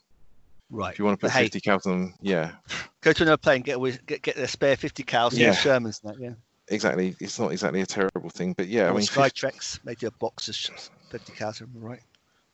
[0.70, 0.92] Right.
[0.92, 2.52] If you want to put hey, 50 cals on, yeah,
[3.00, 5.52] go to another plane, get away, get get the spare fifty cals Yeah.
[5.52, 6.00] Shermans.
[6.02, 6.34] That, yeah.
[6.68, 7.16] exactly.
[7.18, 10.12] It's not exactly a terrible thing, but yeah, I mean, 50 Skytrex made you a
[10.12, 10.54] box of
[11.10, 11.60] fifty cals.
[11.60, 12.00] Am I right?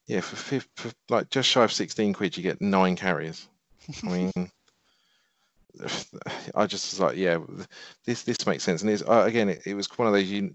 [0.07, 3.49] Yeah, for, fif- for like just shy of 16 quid, you get nine carriers.
[4.05, 4.33] I mean,
[6.55, 7.39] I just was like, yeah,
[8.05, 8.83] this this makes sense.
[8.83, 10.53] And it's uh, again, it, it was one of those you,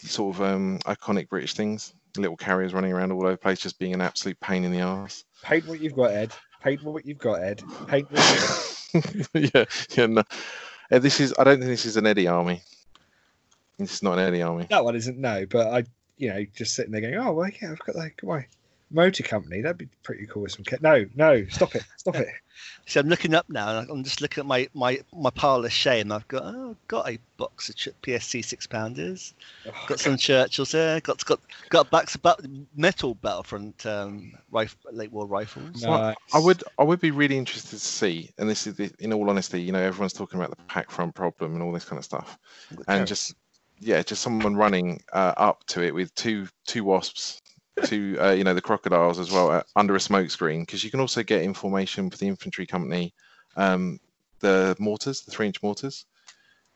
[0.00, 1.94] sort of um, iconic British things.
[2.16, 4.82] Little carriers running around all over the place, just being an absolute pain in the
[4.82, 5.24] arse.
[5.42, 6.32] Paint what you've got, Ed.
[6.62, 7.62] Paint what you've got, Ed.
[7.88, 9.54] Paint what you've got.
[9.54, 9.64] yeah,
[9.96, 10.06] yeah.
[10.06, 10.22] No.
[10.92, 11.34] Uh, this is.
[11.38, 12.62] I don't think this is an Eddie army.
[13.78, 14.66] This is not an Eddie army.
[14.70, 15.84] That one isn't no, but I,
[16.16, 18.46] you know, just sitting there going, oh, well, yeah, I've got like my
[18.94, 19.60] motor company.
[19.60, 20.82] That'd be pretty cool with some kit.
[20.82, 22.28] No, no, stop it, stop it.
[22.86, 25.72] So I'm looking up now, and I'm just looking at my my my pile of
[25.72, 26.12] shame.
[26.12, 29.34] I've got oh, I've got a box of ch- PSC six pounders.
[29.66, 31.00] Oh, Got some Churchills there.
[31.00, 31.40] Got got
[31.70, 32.44] got backs about
[32.76, 35.82] metal Battlefront um, rifle, late war rifles.
[35.82, 35.90] No.
[35.90, 39.12] Well, I would I would be really interested to see, and this is the, in
[39.12, 42.04] all honesty, you know, everyone's talking about the Pakfront problem and all this kind of
[42.04, 42.38] stuff,
[42.86, 43.34] and just
[43.80, 47.42] yeah, just someone running uh, up to it with two two wasps,
[47.84, 50.90] two uh, you know the crocodiles as well uh, under a smoke screen, because you
[50.90, 53.12] can also get information for the infantry company,
[53.56, 53.98] um,
[54.40, 56.06] the mortars, the three inch mortars.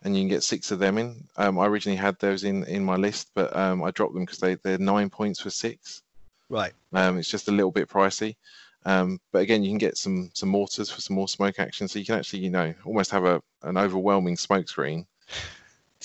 [0.03, 1.25] And you can get six of them in.
[1.37, 4.39] Um, I originally had those in in my list, but um, I dropped them because
[4.39, 6.03] they they're nine points for six.
[6.49, 6.73] right.
[6.93, 8.37] Um, it's just a little bit pricey.
[8.85, 11.99] Um, but again, you can get some some mortars for some more smoke action, so
[11.99, 15.07] you can actually, you know, almost have a an overwhelming smoke screen.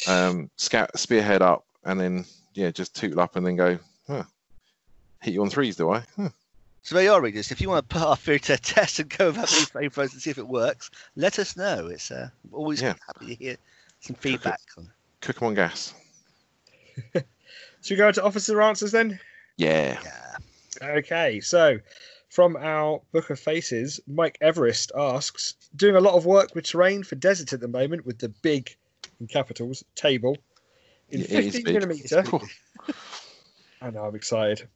[0.07, 2.25] Um, scout spearhead up, and then
[2.55, 3.79] yeah, just tootle up, and then go.
[4.07, 4.23] Huh,
[5.23, 6.03] hit you on threes, do I?
[6.17, 6.29] Huh.
[6.83, 7.49] So there you are, readers.
[7.51, 9.89] If you want to put our theory to a test and go about these frame
[9.89, 11.87] first and see if it works, let us know.
[11.87, 12.95] It's uh, always Yeah.
[13.07, 13.57] happy to hear
[14.01, 14.59] some feedback.
[14.77, 14.89] On.
[15.21, 15.93] them on gas.
[17.13, 17.23] Should
[17.91, 19.17] we go to officer answers then?
[19.55, 19.97] Yeah.
[20.03, 20.89] Yeah.
[20.97, 21.79] Okay, so
[22.29, 27.03] from our Book of Faces, Mike Everest asks, doing a lot of work with terrain
[27.03, 28.75] for desert at the moment with the big,
[29.21, 30.37] in capitals, table.
[31.11, 31.73] In It is 15 big.
[31.75, 32.23] millimeter,
[33.81, 34.67] I know, I'm excited.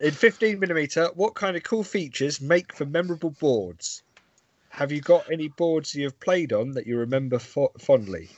[0.00, 4.02] In 15 millimeter, what kind of cool features make for memorable boards?
[4.68, 8.28] Have you got any boards you have played on that you remember fo- fondly?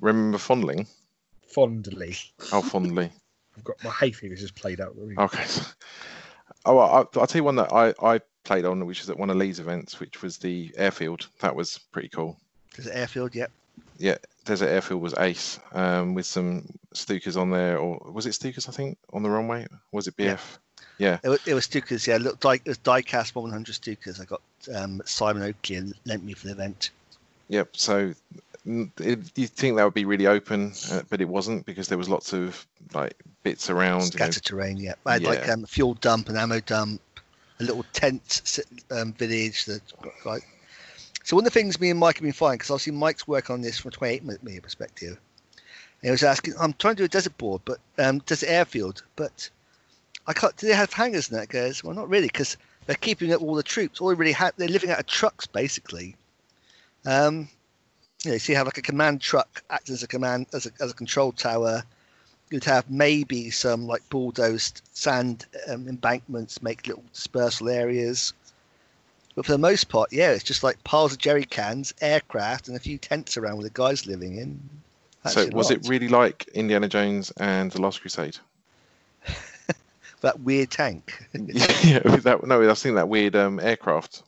[0.00, 0.86] Remember fondling?
[1.46, 2.16] Fondly.
[2.52, 3.10] Oh, fondly.
[3.56, 4.96] I've got my hay fever just played out.
[5.18, 5.44] Okay.
[6.64, 9.18] Oh, well, I'll, I'll tell you one that I, I played on, which was at
[9.18, 11.28] one of Lee's events, which was the airfield.
[11.40, 12.38] That was pretty cool.
[12.76, 13.52] Is an airfield, yep.
[14.44, 16.64] Desert Airfield was ace um, with some
[16.94, 18.68] Stukas on there, or was it Stukas?
[18.68, 19.66] I think on the runway.
[19.92, 20.40] Was it BF?
[20.98, 21.18] Yeah.
[21.22, 22.18] It was, it was Stukas, yeah.
[22.18, 24.20] Look, it was diecast 100 Stukas.
[24.20, 24.42] I got
[24.74, 26.90] um, Simon Oakley and lent me for the event.
[27.48, 27.76] Yep.
[27.76, 28.14] So
[28.66, 32.08] it, you think that would be really open, uh, but it wasn't because there was
[32.08, 34.14] lots of like bits around.
[34.14, 34.30] you know.
[34.30, 34.94] Terrain, yeah.
[35.04, 35.54] I had like Yeah.
[35.54, 37.00] um, a fuel dump, an ammo dump,
[37.60, 39.82] a little tent um, village, that
[40.24, 40.46] like
[41.24, 43.48] So one of the things me and Mike have been finding, because obviously Mike's work
[43.48, 45.18] on this from a 28 millimeter perspective,
[46.02, 49.48] he was asking, I'm trying to do a desert board, but um, desert airfield, but
[50.26, 50.54] I can't.
[50.56, 51.48] Do they have hangars in that?
[51.48, 54.00] Goes, well, not really, because they're keeping up all the troops.
[54.00, 56.14] All they really have, they're living out of trucks basically.
[57.06, 57.48] Um,
[58.22, 60.70] you know, so you have like a command truck acting as a command as a,
[60.80, 61.84] as a control tower.
[62.50, 68.34] You'd have maybe some like bulldozed sand um, embankments, make little dispersal areas.
[69.34, 72.76] But for the most part, yeah, it's just like piles of jerry cans, aircraft, and
[72.76, 74.60] a few tents around with the guys living in.
[75.22, 75.78] That's so was lot.
[75.78, 78.36] it really like Indiana Jones and the Last Crusade?
[80.20, 81.26] that weird tank?
[81.32, 84.22] yeah, that no, I was thinking that weird um, aircraft.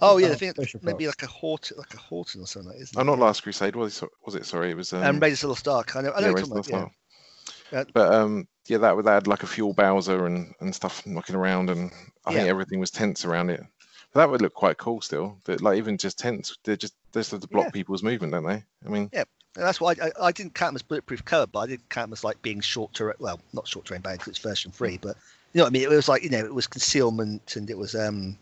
[0.00, 2.80] oh yeah, Oh, I think maybe like a Horten, like a Horten or something, like,
[2.80, 3.04] isn't Oh, it?
[3.04, 3.76] not Last Crusade.
[3.76, 4.08] Was it?
[4.26, 4.44] Was it?
[4.44, 4.92] Sorry, it was.
[4.92, 5.96] Um, and Raiders of the Lost Ark.
[5.96, 6.12] I know.
[6.12, 6.26] I know.
[6.26, 6.92] yeah, Raiders of the talking about, Lost
[7.72, 7.78] yeah.
[7.78, 7.88] Ark.
[7.94, 11.34] But um, yeah, that would that had like a fuel Bowser and, and stuff knocking
[11.34, 11.90] around, and
[12.26, 13.62] I think everything was tents around it.
[14.14, 15.36] That would look quite cool still.
[15.44, 17.70] That like even just tents, they're just they're just to block Yeah.
[17.72, 18.62] people's movement, don't they?
[18.84, 19.10] I mean,
[19.56, 21.88] And that's why I, I, I didn't count them as bulletproof cover, but I did
[21.88, 23.16] count them as like being short terrain.
[23.18, 25.16] Well, not short terrain because it's version three, but
[25.52, 25.82] you know what I mean.
[25.82, 28.36] It was like you know it was concealment and it was um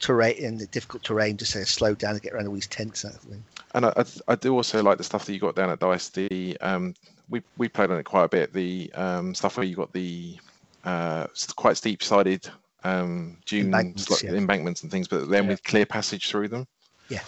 [0.00, 3.04] terrain and the difficult terrain just to slow down and get around all these tents
[3.04, 3.44] and that thing.
[3.74, 6.10] And I, I, I do also like the stuff that you got down at Dice.
[6.10, 6.94] The um,
[7.30, 8.52] we we played on it quite a bit.
[8.52, 10.38] The um, stuff where you got the
[10.84, 11.26] uh,
[11.56, 12.50] quite steep sided
[12.84, 14.32] um, dune Embankments, sli- yeah.
[14.32, 15.50] embankments and things, but then Yeah.
[15.50, 16.66] with clear passage through them.
[17.08, 17.22] Yeah.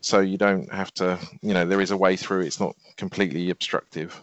[0.00, 2.40] So you don't have to, you know, there is a way through.
[2.42, 4.20] It's not completely obstructive.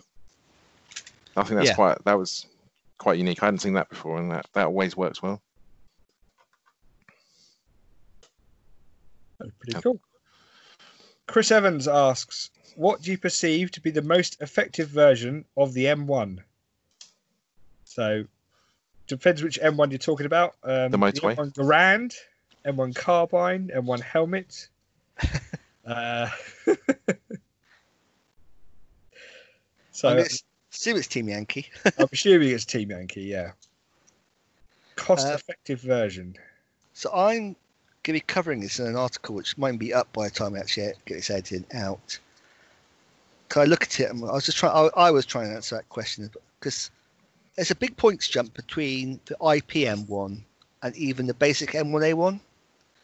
[1.36, 1.76] I think that's Yeah.
[1.76, 2.48] quite that was
[2.98, 3.42] quite unique.
[3.42, 5.42] I hadn't seen that before, and that that always works well.
[9.40, 10.02] That's pretty cool.
[11.28, 15.86] Chris Evans asks, "What do you perceive to be the most effective version of the
[15.86, 16.44] M1?"
[17.86, 18.26] So,
[19.08, 20.56] depends which M1 you're talking about.
[20.64, 21.36] Um, The motorway?
[21.36, 22.16] M1 Garand,
[22.66, 24.68] M1 Carbine, M1 Helmet.
[25.86, 26.30] uh,
[29.92, 31.68] so I it's, assume it's Team Yankee.
[31.98, 33.24] I'm assuming it's Team Yankee.
[33.24, 33.52] Yeah.
[34.96, 36.36] Cost-effective version.
[36.94, 37.56] So I'm going
[38.04, 40.60] to be covering this in an article which might be up by the time I
[40.60, 42.20] actually get this edited out.
[43.50, 44.10] Can I look at it?
[44.10, 44.74] and I was just trying.
[44.74, 46.30] I, I was trying to answer that question
[46.60, 46.92] because
[47.58, 50.46] there's a big points jump between the IPM one
[50.84, 52.40] and even the basic M1A1,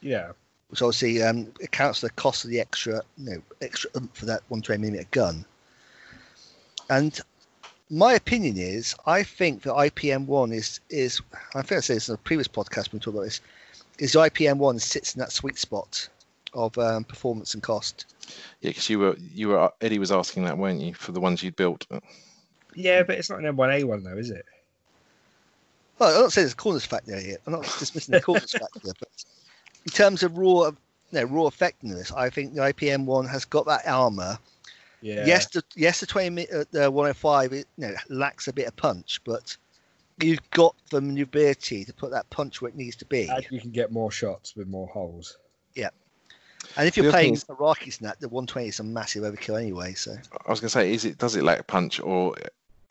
[0.01, 0.31] Yeah.
[0.69, 4.25] which obviously um, accounts for the cost of the extra, you know, extra oomph for
[4.27, 5.43] that 120 millimeter gun.
[6.89, 7.19] And
[7.89, 11.21] my opinion is, I think the IPM one is is
[11.55, 13.41] I think I said this in a previous podcast when we talked about this.
[13.99, 16.07] Is the IPM one sits in that sweet spot
[16.53, 18.05] of um, performance and cost.
[18.61, 21.41] Yeah, because you were you were Eddie was asking that, weren't you, for the ones
[21.41, 21.85] you'd built?
[22.75, 24.45] Yeah, but it's not an M1A1 though, is it?
[25.99, 27.37] Well, I'm not saying there's a corners factor here.
[27.45, 29.09] I'm not dismissing the corners factor, but
[29.85, 30.75] in terms of raw, you
[31.11, 34.37] know, raw effectiveness, I think the IPM one has got that armor.
[35.01, 35.25] Yeah.
[35.25, 38.67] Yes, the yes the 20 mi- uh, the 105 it, you know, lacks a bit
[38.67, 39.55] of punch, but
[40.19, 43.27] you've got the maneuverability to put that punch where it needs to be.
[43.27, 45.37] And you can get more shots with more holes.
[45.75, 45.89] Yeah.
[46.77, 49.59] And if you're The playing thing Iraqis and that, the 120 is a massive overkill
[49.59, 49.93] anyway.
[49.93, 52.35] So I was going to say, is it does it lack punch, or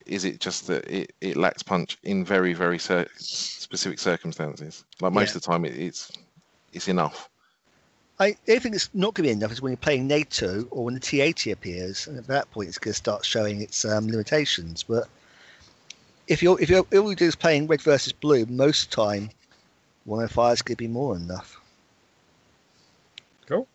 [0.07, 4.85] is it just that it, it lacks punch in very very cir- specific circumstances?
[5.01, 5.37] Like most Yeah.
[5.37, 6.11] of the time, it, it's
[6.73, 7.29] it's enough.
[8.21, 10.85] I, I think it's not going to be enough is when you're playing NATO or
[10.85, 14.07] when the T80 appears, and at that point it's going to start showing its um,
[14.07, 14.83] limitations.
[14.85, 15.09] But
[16.29, 18.97] if you're if you're all you do is playing red versus blue, most of the
[18.97, 19.31] time
[20.05, 21.61] 105 is going to be more than enough.
[23.47, 23.67] Cool.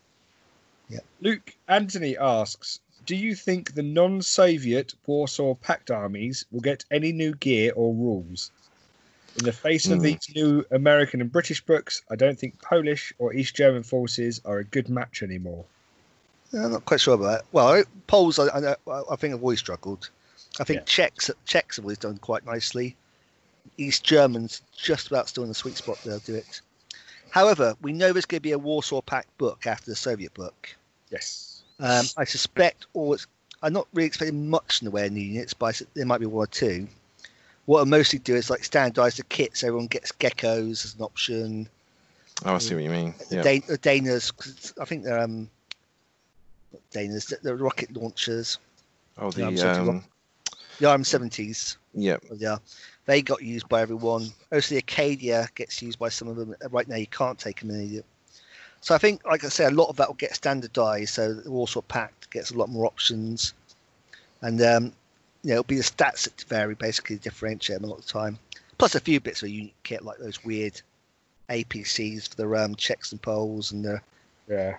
[0.88, 1.00] Yeah.
[1.20, 7.34] Luke Anthony asks, "Do you think the non-Soviet Warsaw Pact armies will get any new
[7.34, 8.50] gear or rules?"
[9.38, 10.04] In the face of Hmm.
[10.04, 14.58] these new American and British books, I don't think Polish or East German forces are
[14.58, 15.64] a good match anymore.
[16.52, 17.44] I'm not quite sure about that.
[17.52, 18.74] Well, Poles, I, I,
[19.10, 20.10] I think have always struggled.
[20.60, 20.84] I think Yeah.
[20.84, 22.94] Czechs Czechs have always done quite nicely.
[23.78, 25.98] East Germans just about still in the sweet spot.
[26.04, 26.60] They'll do it.
[27.30, 30.76] However, we know there's going to be a Warsaw Pact book after the Soviet book.
[31.10, 31.47] Yes.
[31.80, 33.26] Um, I suspect, or it's,
[33.62, 36.26] I'm not really expecting much in the way of new units, but there might be
[36.26, 36.88] one or two.
[37.66, 39.62] What I mostly do is like standardise the kits.
[39.62, 41.68] Everyone gets geckos as an option.
[42.44, 43.14] Oh, I see what you mean.
[43.30, 43.42] The Yeah.
[43.42, 45.50] Danas, 'cause I think they're um,
[46.72, 48.58] not Danas, the, the rocket launchers,
[49.18, 50.04] Oh, Yeah, I'm the um,
[50.78, 51.76] the RM70s.
[51.94, 52.16] yeah.
[52.36, 52.58] Yeah,
[53.06, 54.32] they got used by everyone.
[54.50, 56.54] The Acadia gets used by some of them.
[56.70, 58.02] Right now, you can't take them in.
[58.80, 61.14] So I think, like I say, a lot of that will get standardised.
[61.14, 63.54] So the Warsaw Pact gets a lot more options,
[64.40, 64.92] and um,
[65.42, 68.12] you know, it'll be the stats that vary, basically differentiate them a lot of the
[68.12, 68.38] time.
[68.78, 70.80] Plus a few bits of unique kit, like those weird
[71.50, 74.00] APCs for the um, Czechs and poles and the
[74.48, 74.76] Yeah.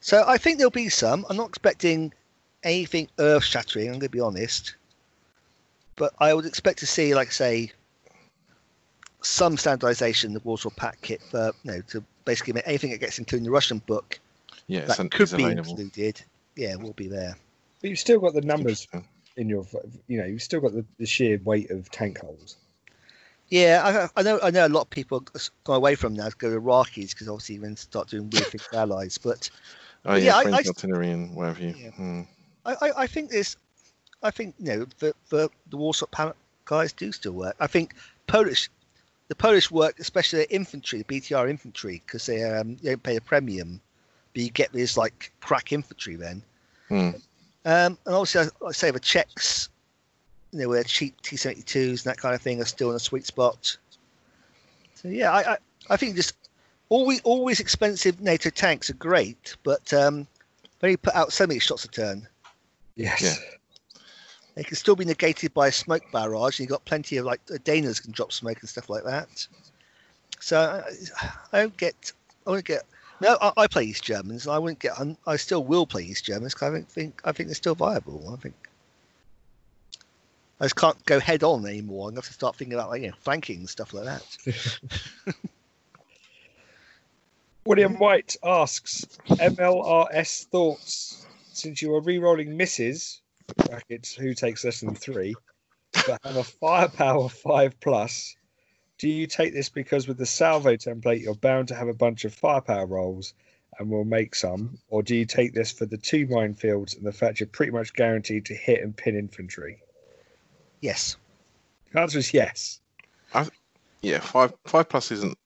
[0.00, 1.24] So I think there'll be some.
[1.28, 2.12] I'm not expecting
[2.64, 4.74] anything earth shattering, I'm going to be honest.
[5.96, 7.70] But I would expect to see, like, say,
[9.22, 12.98] some standardization in the Warsaw Pact kit for, you know, to basically make anything that
[12.98, 14.18] gets included in the Russian book
[14.66, 15.70] Yeah, that it's, an- could it's be available.
[15.70, 16.22] included.
[16.56, 17.36] Yeah, will be there.
[17.80, 18.86] But you've still got the numbers
[19.36, 19.66] in your,
[20.08, 22.56] you know, you've still got the, the sheer weight of tank holes.
[23.48, 24.40] Yeah, I, I know.
[24.42, 27.10] I know a lot of people have gone away from now to go to Iraqis
[27.10, 29.18] because obviously then start doing weird things with allies.
[29.18, 29.50] But
[30.06, 31.74] Oh Yeah, yeah, I- French I- artillery and whatever you.
[31.76, 31.90] Yeah.
[31.90, 32.20] Hmm.
[32.64, 33.56] I, I, I think this,
[34.22, 37.54] I think you know the the, the Warsaw Pact guys do still work.
[37.60, 37.94] I think
[38.26, 38.70] Polish,
[39.32, 43.16] the Polish work, especially their infantry, the BTR infantry, because they um they don't pay
[43.16, 43.80] a premium,
[44.34, 46.42] but you get this like crack infantry then.
[46.88, 47.10] Hmm.
[47.64, 49.70] Um, and obviously, I, I say the Czechs,
[50.52, 53.24] you know, where cheap T72s and that kind of thing are still in a sweet
[53.24, 53.74] spot.
[54.96, 55.56] So yeah, I, I,
[55.88, 56.34] I think just
[56.90, 60.26] always always expensive NATO tanks are great, but um,
[60.80, 62.28] they only put out so many shots a turn.
[62.96, 63.22] Yes.
[63.22, 63.34] Yeah.
[64.54, 68.02] They can still be negated by a smoke barrage, you've got plenty of like Danas
[68.02, 69.46] can drop smoke and stuff like that.
[70.40, 72.12] So I, I don't get,
[72.46, 72.82] I wouldn't get.
[73.20, 74.46] No, I, I play East Germans.
[74.46, 74.92] And I wouldn't get.
[75.26, 78.30] I still will play East Germans because I don't think I think they're still viable.
[78.32, 78.54] I think
[80.60, 82.08] I just can't go head on anymore.
[82.08, 84.04] I'm going to have to start thinking about like you know flanking and stuff like
[84.04, 85.34] that.
[87.64, 93.21] William White asks MLRS thoughts since you are re-rolling misses
[93.56, 95.34] brackets who takes less than three,
[96.06, 98.36] but have a firepower five plus.
[98.98, 102.24] Do you take this because with the salvo template you're bound to have a bunch
[102.24, 103.34] of firepower rolls
[103.78, 107.12] and we'll make some, or do you take this for the two minefields and the
[107.12, 109.82] fact you're pretty much guaranteed to hit and pin infantry?
[110.80, 111.16] Yes.
[111.92, 112.80] The answer is yes.
[114.02, 115.38] Yeah, five five plus isn't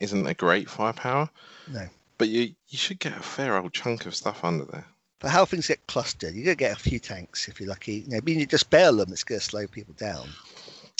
[0.00, 1.30] isn't a great firepower.
[1.68, 1.86] No.
[2.18, 4.86] But you you should get a fair old chunk of stuff under there.
[5.20, 8.04] But how things get clustered, you're going to get a few tanks if you're lucky.
[8.06, 10.28] You know, being you just bail them, it's going to slow people down.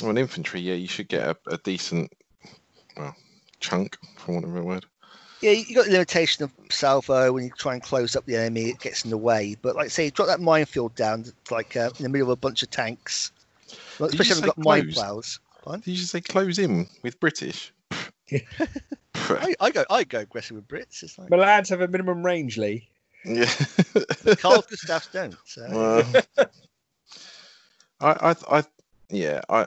[0.03, 2.13] Well, in infantry, yeah, you should get a, a decent
[2.97, 3.17] well
[3.61, 4.85] chunk, for want of a word.
[5.41, 8.69] Yeah, you got the limitation of salvo when you try and close up the enemy,
[8.69, 9.57] it gets in the way.
[9.63, 12.37] But like, say, you drop that minefield down, like uh, in the middle of a
[12.37, 13.33] bunch of tanks,
[13.99, 14.95] well, especially if you've got mine close?
[14.95, 15.41] plows.
[15.65, 15.81] Fine.
[15.81, 17.73] Did you say close in with British?
[19.15, 21.03] I, I go, I go aggressive with Brits.
[21.03, 22.89] It's like My lads have a minimum range, Lee.
[23.25, 23.51] Yeah.
[24.37, 25.37] Carl Gustavs don't.
[25.45, 26.05] So Well,
[28.01, 28.65] I, I, I,
[29.11, 29.41] yeah.
[29.49, 29.67] I.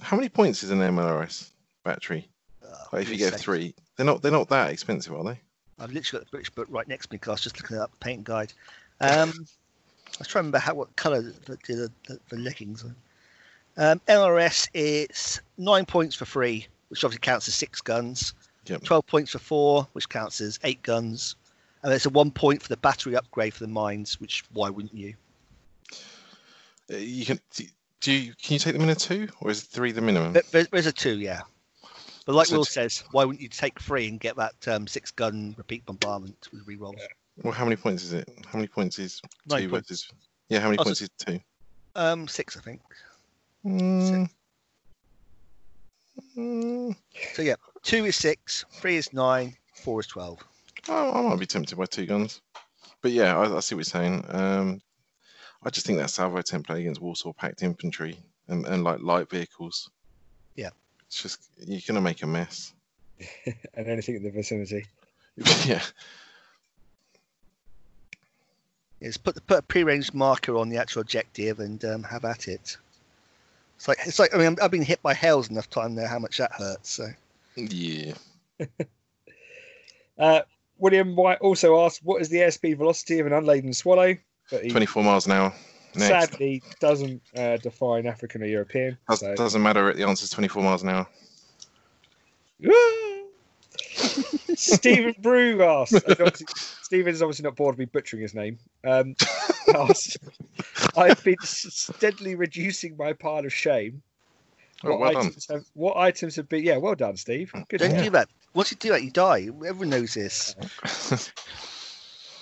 [0.00, 1.50] How many points is an MLRS
[1.84, 2.28] battery?
[2.64, 3.38] uh, Like, if you get second.
[3.40, 4.22] three, they're not.
[4.22, 5.40] They're not that expensive, are they?
[5.78, 7.78] I've literally got the British book right next to me because I was just looking
[7.78, 8.52] up the paint guide.
[9.00, 11.32] Um, I was trying to remember how what colour the,
[11.66, 12.84] the, the, the leggings.
[12.84, 12.94] are.
[13.78, 18.32] Um, LRS is nine points for free, which obviously counts as six guns.
[18.66, 18.84] Yep.
[18.84, 21.36] 12 points for four, which counts as eight guns.
[21.82, 24.94] And there's a one point for the battery upgrade for the mines, which why wouldn't
[24.94, 25.14] you?
[26.90, 27.40] Uh, You can.
[28.00, 28.34] Do, you?
[28.42, 30.32] Can you take them in a two, or is three the minimum?
[30.52, 31.42] There- there's a two, yeah.
[32.24, 34.86] But like So Will t- says, why wouldn't you take three and get that um,
[34.86, 36.98] six gun repeat bombardment with rerolls?
[37.42, 38.28] Well, how many points is it?
[38.46, 39.88] How many points is Nine two points.
[39.88, 40.10] versus?
[40.48, 41.40] Yeah, how many Oh, so- points is two?
[41.94, 42.80] Um, six, I think.
[43.64, 44.28] Mm,
[46.36, 46.96] mm,
[47.34, 50.40] So yeah, two is six, three is nine, four is twelve.
[50.88, 52.40] I, I might be tempted by two guns,
[53.02, 54.24] but yeah, I, I see what you're saying.
[54.28, 54.80] Um,
[55.62, 58.18] I just think that salvo template against Warsaw Pact infantry
[58.48, 59.90] and, and like light vehicles.
[60.54, 60.70] Yeah.
[61.06, 62.72] it's just you're gonna make a mess.
[63.74, 64.86] and anything in the vicinity.
[65.66, 65.82] yeah,
[69.00, 72.76] Is put put a pre-ranged marker on the actual objective and um, have at it.
[73.76, 76.18] It's like it's like I mean I've been hit by hails enough time now how
[76.18, 76.90] much that hurts.
[76.90, 77.08] So
[77.56, 78.14] yeah.
[80.18, 80.40] Uh,
[80.78, 84.16] William White also asked, "What is the airspeed velocity of an unladen swallow?"
[84.50, 85.54] But he 24 miles an hour.
[85.94, 86.08] Next.
[86.30, 88.98] sadly doesn't uh, define African or European.
[89.08, 89.94] Does, so- Doesn't matter.
[89.94, 91.06] The answer's 24 miles an hour.
[94.54, 95.92] Stephen Brew asked.
[95.92, 96.46] and obviously-
[96.82, 98.58] Stephen's obviously not bored of me butchering his name.
[98.84, 99.16] Um,
[99.74, 100.18] asked,
[100.96, 104.02] I've been steadily reducing my pile of shame.
[104.84, 105.26] Oh, What well done.
[105.26, 106.62] items have what items have been?
[106.62, 107.52] Yeah, well done, Steve.
[107.68, 107.78] Good.
[107.80, 108.04] don't work.
[108.04, 108.28] do that.
[108.56, 109.48] Once you do that, you die.
[109.66, 110.56] Everyone knows this.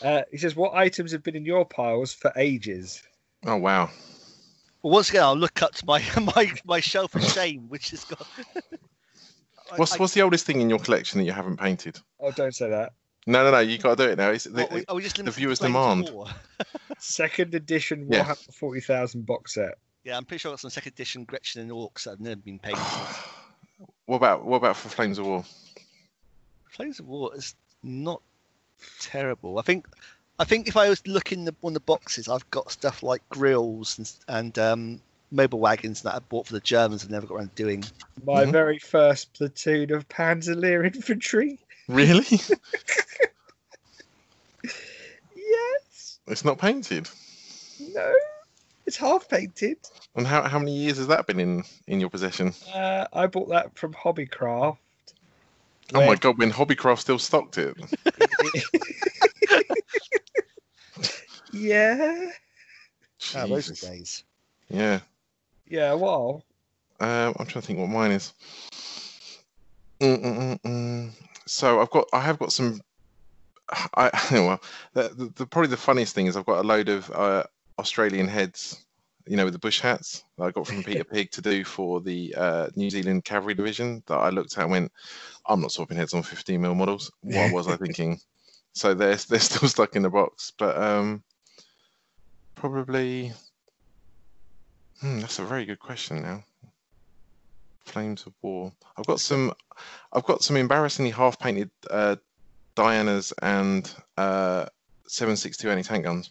[0.03, 3.03] Uh, he says, "What items have been in your piles for ages?"
[3.47, 3.89] oh wow.
[4.83, 6.03] Well, once again, I'll look up to my
[6.37, 8.27] my, my shelf of shame, which has got.
[9.73, 11.99] I- What's I- what's the oldest thing in your collection that you haven't painted?
[12.21, 12.93] Oh, don't say that.
[13.27, 13.61] No, no, no.
[13.61, 14.29] You got to do it now.
[14.29, 16.11] It's, what, the, are we just limited to viewers demand.
[16.99, 18.25] Second edition Yeah.
[18.25, 19.79] Warhammer Forty Thousand box set.
[20.03, 22.43] Yeah, I'm pretty sure I've got some second edition Gretchin and Orks that have never
[22.43, 22.83] been painted.
[24.05, 25.45] what about what about for Flames of War?
[26.75, 28.21] Flames of War is not
[28.99, 29.59] terrible.
[29.59, 29.87] I think
[30.41, 33.97] I think if I was looking the, on the boxes, I've got stuff like grills
[33.99, 35.01] and, and um,
[35.33, 37.85] Möbelwagens that I bought for the Germans and never got around to doing.
[38.25, 38.51] My Mhm.
[38.53, 41.61] very first platoon of Panzer Lehr infantry.
[41.89, 42.27] Really?
[45.37, 46.19] Yes.
[46.27, 47.09] it's not painted.
[47.93, 48.15] No.
[48.87, 49.77] It's half painted.
[50.17, 52.55] And how, how many years has that been in, in your possession?
[52.75, 54.79] Uh, I bought that from Hobbycraft.
[55.93, 57.77] Oh my god, when Hobbycraft still stocked it.
[61.53, 62.31] yeah.
[63.35, 63.81] Ah, those are Jesus.
[63.81, 64.25] days.
[64.69, 65.01] Yeah.
[65.69, 66.45] Yeah, a while.
[67.01, 68.33] Um, I'm trying to think what mine is.
[70.01, 71.11] Mm-mm-mm-mm.
[71.47, 72.81] So I've got, I have got some.
[73.95, 74.61] I well,
[74.93, 77.45] the, the, the probably the funniest thing is I've got a load of uh,
[77.79, 78.84] Australian heads,
[79.27, 82.01] you know, with the bush hats that I got from Peter Pig to do for
[82.01, 84.03] the uh, New Zealand Cavalry Division.
[84.07, 84.93] That I looked at and went,
[85.47, 87.11] I'm not swapping heads on 15 mil models.
[87.23, 88.21] What was I thinking?
[88.73, 91.23] So they're they're still stuck in the box, but um,
[92.55, 93.33] probably.
[95.01, 96.45] Hmm, that's a very good question now.
[97.85, 98.73] Flames of War.
[98.97, 99.53] I've got some.
[100.13, 102.17] I've got some embarrassingly half-painted uh,
[102.75, 104.67] Dianas and uh,
[105.09, 106.31] 7.62 anti-tank guns.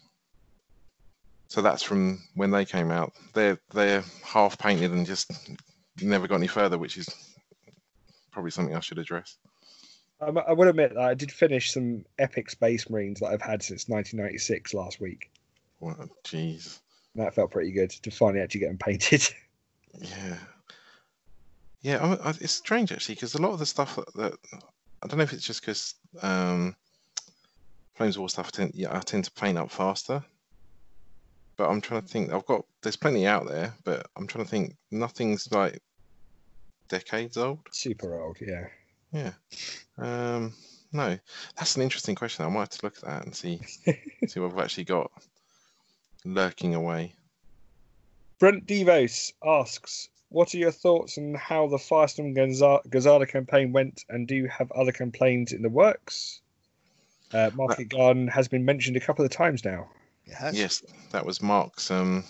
[1.48, 3.12] So that's from when they came out.
[3.32, 5.30] They're they're half-painted and just
[6.00, 7.08] never got any further, which is
[8.32, 9.36] probably something I should address.
[10.20, 13.62] Um, I would admit that I did finish some epic Space Marines that I've had
[13.62, 15.30] since 1996 last week.
[15.80, 15.98] What?
[16.24, 16.78] Jeez.
[17.14, 19.22] And that felt pretty good to finally actually get them painted.
[20.00, 20.38] Yeah.
[21.82, 24.32] Yeah, I, I, it's strange actually because a lot of the stuff that, that
[25.00, 26.74] I don't know if it's just because um,
[27.94, 30.24] Flames of War stuff I tend, yeah, I tend to paint up faster.
[31.56, 32.32] But I'm trying to think.
[32.32, 34.76] I've got there's plenty out there, but I'm trying to think.
[34.90, 35.80] Nothing's like
[36.88, 37.60] decades old.
[37.70, 38.66] Super old, yeah.
[39.12, 39.32] Yeah.
[39.98, 40.52] Um,
[40.92, 41.18] no,
[41.56, 42.44] that's an interesting question.
[42.44, 43.60] I might have to look at that and see
[44.26, 45.10] see what I've actually got
[46.24, 47.14] lurking away.
[48.38, 52.34] Brent Devos asks, "What are your thoughts on how the Firestorm
[52.88, 56.40] Gazala campaign went, and do you have other campaigns in the works?"
[57.32, 59.88] Uh, Market Garden has been mentioned a couple of times now.
[60.26, 60.56] It has.
[60.58, 60.82] Yes,
[61.12, 62.24] that was Mark's um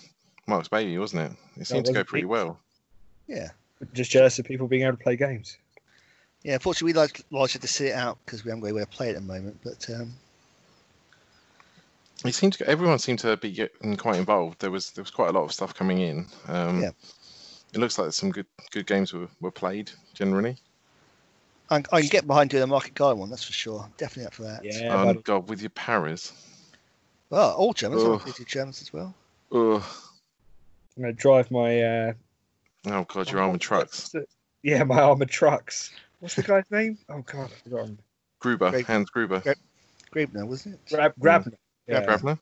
[0.47, 1.61] Mark's baby, wasn't it?
[1.61, 2.07] It seemed to go it.
[2.07, 2.59] pretty well.
[3.27, 3.49] Yeah.
[3.93, 5.57] Just jealous of people being able to play games.
[6.43, 8.91] Yeah, unfortunately, we like largely to sit it out because we haven't got anywhere to
[8.91, 9.59] play at the moment.
[9.63, 10.13] But um,
[12.23, 14.59] It seemed to, everyone seemed to be getting quite involved.
[14.59, 16.27] There was there was quite a lot of stuff coming in.
[16.47, 16.91] Um, Yeah.
[17.73, 20.55] It looks like some good good games were, were played generally.
[21.69, 23.89] I, I can get behind doing a market garden one, that's for sure.
[23.97, 24.63] Definitely up for that.
[24.63, 25.21] Yeah, oh buddy.
[25.23, 26.31] God, with your paras.
[27.29, 28.21] Well, all Germans, Ugh.
[28.25, 28.43] oh.
[28.45, 29.13] Germans as well.
[29.51, 29.83] Ugh.
[30.97, 31.81] I'm going to drive my.
[31.81, 32.13] Uh,
[32.87, 34.13] Oh God, your armored trucks.
[34.61, 35.91] Yeah, my armored trucks.
[36.19, 36.99] What's the guy's name?
[37.09, 37.99] Oh God, I've forgotten.
[38.39, 38.85] Gruber, Great.
[38.85, 39.39] Hans Gruber.
[39.39, 40.31] Great.
[40.31, 40.81] Grabner, wasn't it?
[40.93, 41.55] Grab, Grabner.
[41.87, 42.39] Yeah, Grabner.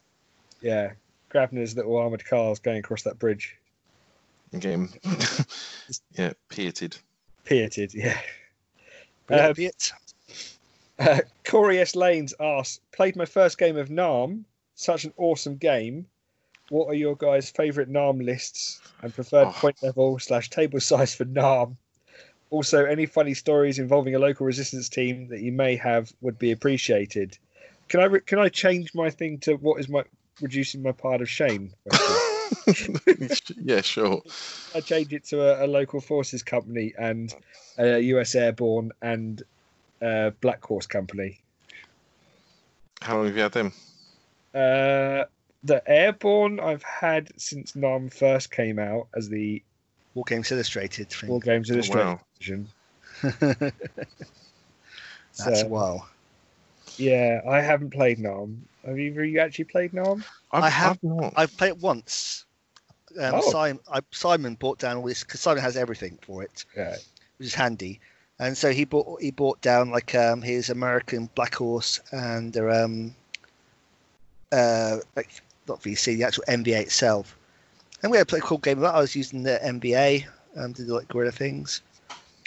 [0.61, 0.91] yeah.
[1.33, 3.57] Grabner's little armored cars going across that bridge.
[4.51, 4.89] And get him.
[6.17, 6.97] yeah, pieted.
[7.45, 8.19] Pieted, yeah.
[9.29, 9.53] Yeah,
[10.99, 10.99] Uh.
[10.99, 11.95] Uh, Corey S.
[11.95, 14.45] Lanes asks, played my first game of Nam.
[14.83, 16.07] Such an awesome game.
[16.67, 19.51] What are your guys' favourite Nam lists and preferred Oh.
[19.53, 21.77] point level slash table size for Nam?
[22.49, 26.51] Also, any funny stories involving a local resistance team that you may have would be
[26.51, 27.37] appreciated.
[27.87, 30.03] Can I can I change my thing to what is my
[30.41, 31.73] reducing my part of shame?
[33.63, 34.21] yeah, sure.
[34.75, 37.33] I change it to a, a local forces company and
[37.77, 39.41] a US Airborne and
[40.01, 41.39] uh, Black Horse company.
[43.01, 43.71] How long have you had them?
[44.53, 45.25] Uh,
[45.63, 49.63] the Airborne I've had since Nam first came out as the
[50.13, 51.29] War Games Illustrated thing.
[51.29, 52.19] War Games Illustrated wow.
[52.37, 52.67] version.
[53.21, 53.71] That's
[55.31, 56.07] So, a while.
[56.97, 58.65] yeah, I haven't played Nam.
[58.85, 60.23] Have either of you actually played Nam?
[60.51, 61.33] I've, I have- I've not.
[61.35, 62.45] I've played it once.
[63.19, 63.51] Um, Oh.
[63.51, 66.95] Simon, I, Simon bought down all this because Simon has everything for it, Yeah.
[67.37, 67.99] which is handy.
[68.39, 72.69] And so he bought he bought down like um, his American Black Horse and their
[72.71, 73.15] um,
[74.53, 75.29] uh, like
[75.67, 77.37] not VC, the actual NVA itself.
[78.01, 78.95] And we had a pretty cool game of that.
[78.95, 80.25] I was using the NVA
[80.57, 81.81] um, to do like guerrilla things.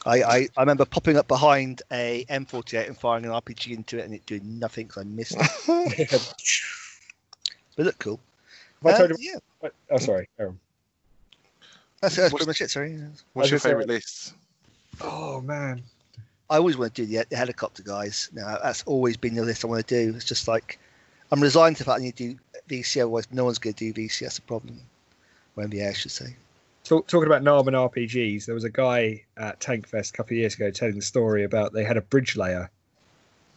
[0.05, 4.05] I, I, I remember popping up behind a M48 and firing an RPG into it
[4.05, 6.11] and it doing nothing because I missed it.
[6.11, 6.35] Have
[7.77, 8.21] But it looked cool.
[8.85, 9.41] I Uh, told you?
[9.63, 10.29] yeah, Oh, sorry.
[10.39, 10.59] Aaron.
[12.01, 12.71] that's, that's pretty much it.
[12.71, 12.99] Sorry.
[13.33, 14.35] What's I your favourite list?
[15.01, 15.83] Oh man.
[16.49, 18.31] I always want to do the, the helicopter guys.
[18.33, 20.15] Now that's always been the list I want to do.
[20.15, 20.79] It's just like
[21.33, 22.39] I'm resigned to the fact I need to do
[22.69, 23.01] VC.
[23.01, 24.21] Otherwise, no one's going to do VC.
[24.21, 24.81] That's the problem.
[25.57, 26.37] Or NVA, I should say.
[26.85, 30.35] Talk, talking about Nam and RPGs, there was a guy at Tank Fest a couple
[30.35, 32.71] of years ago telling the story about they had a bridge layer,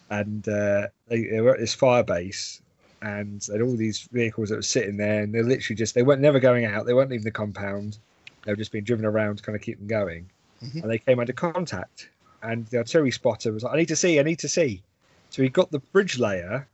[0.09, 2.59] and uh, they, they were at this fire base,
[3.03, 6.01] and they had all these vehicles that were sitting there, and they're literally just they
[6.01, 6.87] weren't never going out.
[6.87, 7.99] They weren't leaving the compound.
[8.45, 10.27] They were just being driven around to kind of keep them going.
[10.63, 10.81] Mhm.
[10.81, 12.09] And they came under contact,
[12.41, 14.81] and the artillery spotter was like, "I need to see, I need to see."
[15.29, 16.67] So he got the bridge layer.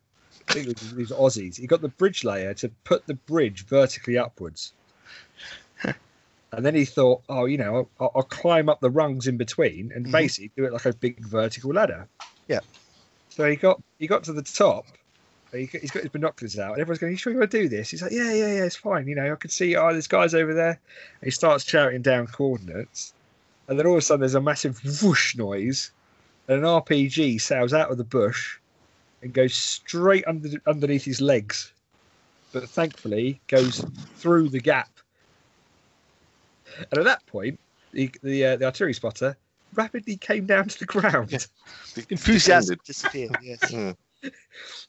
[0.49, 1.57] I think it was these Aussies.
[1.57, 4.73] He got the bridge layer to put the bridge vertically upwards.
[6.51, 9.91] And then he thought, oh, you know, I'll, I'll climb up the rungs in between
[9.93, 10.11] and Mhm.
[10.11, 12.07] basically do it like a big vertical ladder.
[12.47, 12.61] Yeah.
[13.29, 14.85] So he got he got to the top.
[15.51, 17.67] He, he's got his binoculars out, and everyone's going, "You sure you want to do
[17.67, 19.07] this?" He's like, "Yeah, yeah, yeah, it's fine.
[19.07, 19.75] You know, I can see.
[19.75, 20.79] Oh, there's guys over there."
[21.21, 23.13] And he starts shouting down coordinates,
[23.67, 25.91] and then all of a sudden there's a massive whoosh noise,
[26.47, 28.59] and an RPG sails out of the bush
[29.25, 31.73] and goes straight under underneath his legs,
[32.53, 33.83] but thankfully goes
[34.15, 34.89] through the gap.
[36.91, 37.59] And at that point,
[37.91, 39.35] the the, uh, the artillery spotter
[39.73, 41.31] rapidly came down to the ground.
[41.31, 41.39] Yeah.
[41.95, 43.35] De- Enthusiasm disappeared.
[43.41, 43.59] Yes.
[44.23, 44.31] Mm.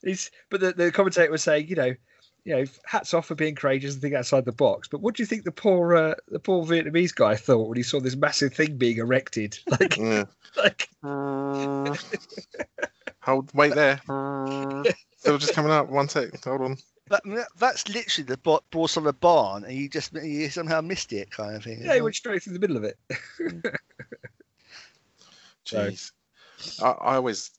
[0.01, 1.93] He's, but the, the commentator was saying, you know,
[2.43, 4.87] you know, hats off for being courageous and thinking outside the box.
[4.87, 7.83] But what do you think the poor uh, the poor Vietnamese guy thought when he
[7.83, 9.59] saw this massive thing being erected?
[9.69, 10.23] Like, Yeah.
[10.55, 10.89] like
[13.27, 13.99] Hold, wait there.
[15.17, 15.89] Still just coming up.
[15.89, 16.43] One sec.
[16.45, 16.77] Hold on.
[17.09, 17.21] That,
[17.59, 21.29] that's literally the bo- boss of a barn, and you just you somehow missed it,
[21.29, 21.81] kind of thing.
[21.83, 22.97] yeah, he went straight through the middle of it.
[25.65, 26.11] So- Jeez.
[26.81, 27.51] I, I always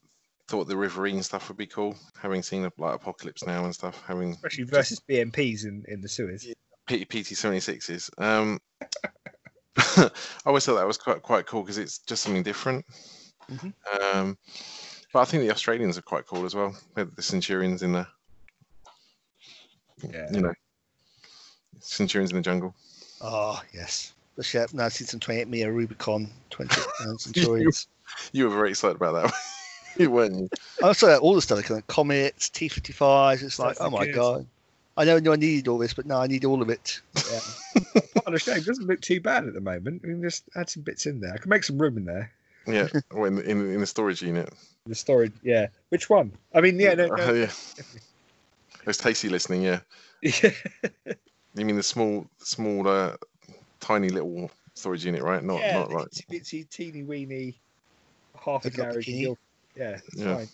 [0.49, 4.33] thought the Riverine stuff would be cool, having seen like Apocalypse Now and stuff, having
[4.33, 6.47] Especially versus BMPs in, in the sewers.
[6.87, 8.11] P- PT76s.
[8.19, 8.59] Um,
[9.77, 10.11] I
[10.47, 12.85] always thought that was quite quite cool because it's just something different.
[13.51, 13.73] Mhm.
[14.15, 14.39] Um,
[15.13, 16.77] but I think the Australians are quite cool as well.
[16.95, 18.07] With the Centurions in the,
[20.03, 20.29] Yeah.
[20.33, 20.55] you know,
[21.81, 22.75] Centurions in the jungle.
[23.21, 24.13] Oh yes.
[24.37, 27.89] The chef now seen some 28 meter Rubicon 20 and Centurions.
[28.33, 29.35] You were very excited about that,
[29.97, 30.49] you weren't you?
[30.83, 33.43] I saw all the stuff like comets, T55s.
[33.43, 34.15] It's like, Stuff oh my good.
[34.15, 34.47] god.
[34.97, 37.01] I know I needed all this, but no, I need all of it.
[37.15, 37.41] Yeah.
[38.15, 40.03] Part of the shame doesn't look too bad at the moment.
[40.03, 41.33] We can just add some bits in there.
[41.33, 42.33] I can make some room in there.
[42.75, 44.53] Yeah, or in, the- in in the storage unit.
[44.87, 45.69] The storage, yeah.
[45.91, 46.33] Which one?
[46.55, 47.51] I mean, yeah, no, Uh, yeah.
[48.85, 49.63] There's Tasty listening.
[49.63, 49.81] Yeah,
[50.23, 50.51] yeah.
[51.55, 53.17] you mean the small, small, uh,
[53.81, 55.43] tiny little storage unit, right?
[55.45, 57.59] Not yeah, not the like itsy bitsy, teeny weeny,
[58.43, 59.09] half a It's garage.
[59.09, 59.21] in bikini.
[59.23, 59.39] your-
[59.77, 60.37] Yeah, it's Yeah.
[60.37, 60.49] fine.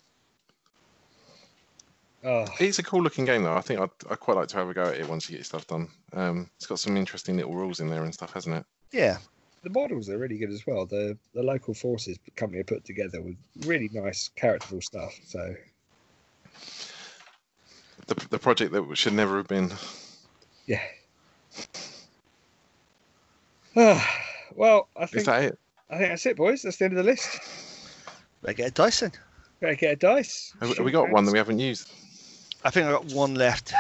[2.27, 3.55] Oh, It's a cool looking game though.
[3.55, 5.39] I think I'd, I'd quite like to have a go at it once you get
[5.41, 5.89] your stuff done.
[6.15, 8.65] Um, it's got some interesting little rules in there and stuff, hasn't it?
[8.93, 9.19] Yeah.
[9.65, 10.87] The models are really good as well.
[10.87, 13.37] The the local forces company are put together with
[13.67, 15.13] really nice characterful stuff.
[15.25, 15.55] So
[18.07, 19.73] The, the project that should never have been.
[20.67, 20.83] yeah.
[24.55, 25.59] well, I Is think that it?
[25.91, 26.63] I think that's it, boys.
[26.63, 27.39] That's the end of the list.
[28.43, 29.13] Better get a Dyson.
[29.61, 30.55] Better get a dice.
[30.61, 31.91] Have, have we got one that we haven't used?
[32.63, 33.73] I think I got one left.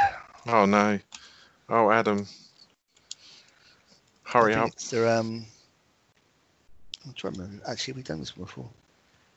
[0.47, 0.99] Oh no!
[1.69, 2.27] Oh Adam,
[4.25, 4.69] hurry up!
[4.69, 5.47] It's the, um,
[7.07, 7.63] I'm trying to remember.
[7.69, 8.69] Actually, we've done this before.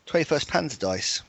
[0.08, 1.22] 21st Panzer dice.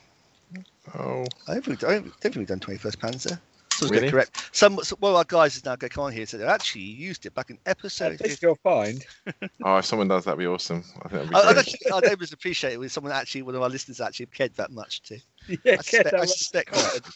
[0.95, 3.39] Oh, I don't think, I don't, don't think we've done 21st Panzer.
[3.79, 4.09] So Really?
[4.09, 4.49] correct.
[4.51, 6.43] Some, so one of our guys is now going to come on here and say,
[6.43, 8.45] actually, used it back in episode At least 50.
[8.45, 9.05] you'll find.
[9.63, 9.77] oh!
[9.77, 10.83] If someone does, that'd be awesome.
[11.01, 11.75] I think that'd be I, I, great.
[11.87, 15.01] don't, I appreciate it when someone actually, one of our listeners actually cared that much
[15.03, 15.19] to.
[15.63, 17.11] Yeah, I suspect, that I suspect time.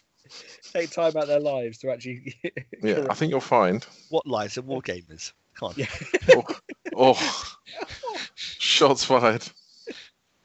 [0.71, 2.33] Take time out their lives to actually.
[2.81, 3.85] Yeah, I think you'll find.
[4.09, 5.33] what lives are war gamers.
[5.55, 5.73] Come on.
[5.77, 5.85] Yeah.
[6.33, 6.43] Oh,
[6.95, 7.52] oh,
[8.73, 9.45] shots fired.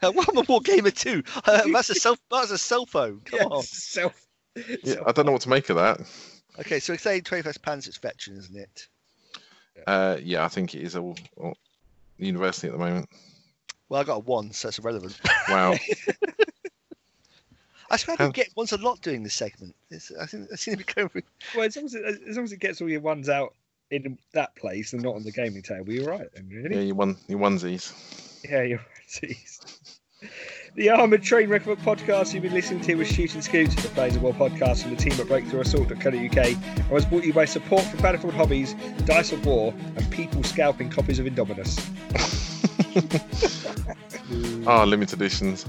[0.00, 1.24] Uh, well, I'm a war gamer too.
[1.44, 2.16] Uh, that's a cell.
[2.30, 3.20] That's a cell phone.
[3.24, 3.62] Come Yeah, on.
[3.64, 4.28] self.
[4.54, 5.98] Yeah, self- I don't know what to make of that.
[6.60, 8.86] Okay, so we're saying 21st Panzer is veteran, isn't it?
[9.88, 11.56] Uh, yeah, I think it is all, all
[12.16, 13.08] university at the moment.
[13.88, 15.18] Well, I got a one, so it's irrelevant.
[15.48, 15.74] Wow.
[17.90, 19.74] I swear I How- get ones a lot doing this segment.
[19.90, 21.08] It's, I think I seem to be going.
[21.08, 21.22] Through...
[21.56, 23.54] Well, as long as, it, as long as it gets all your ones out
[23.90, 26.28] in that place and not on the gaming table, you're right.
[26.34, 26.76] Then, really.
[26.76, 27.16] yeah, you won.
[27.26, 27.92] You onesies.
[28.48, 29.36] Yeah, you're right.
[30.74, 34.22] The Armoured Train Record podcast you've been listening to was Shooting Scoots, the Flames of
[34.22, 38.00] War podcast from the team at BreakthroughAssault.co.uk and was brought to you by support from
[38.00, 38.74] Battlefield Hobbies,
[39.04, 41.78] Dice of War, and people scalping copies of Indomitus.
[44.66, 45.64] Ah, limited editions.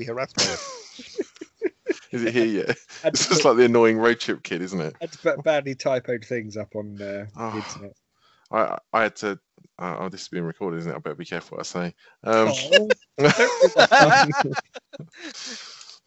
[0.00, 0.60] Be harassed by it.
[2.12, 2.76] Is it here yet?
[3.04, 4.96] It's just like the annoying road trip kid, isn't it?
[5.00, 7.50] had put badly typoed things up on uh, Oh.
[7.50, 7.96] the internet.
[8.50, 9.38] I I had to.
[9.78, 10.96] Uh, oh, this is being recorded, isn't it?
[10.96, 11.94] I better be careful what I say.
[12.24, 15.76] Um, Oh, don't give up.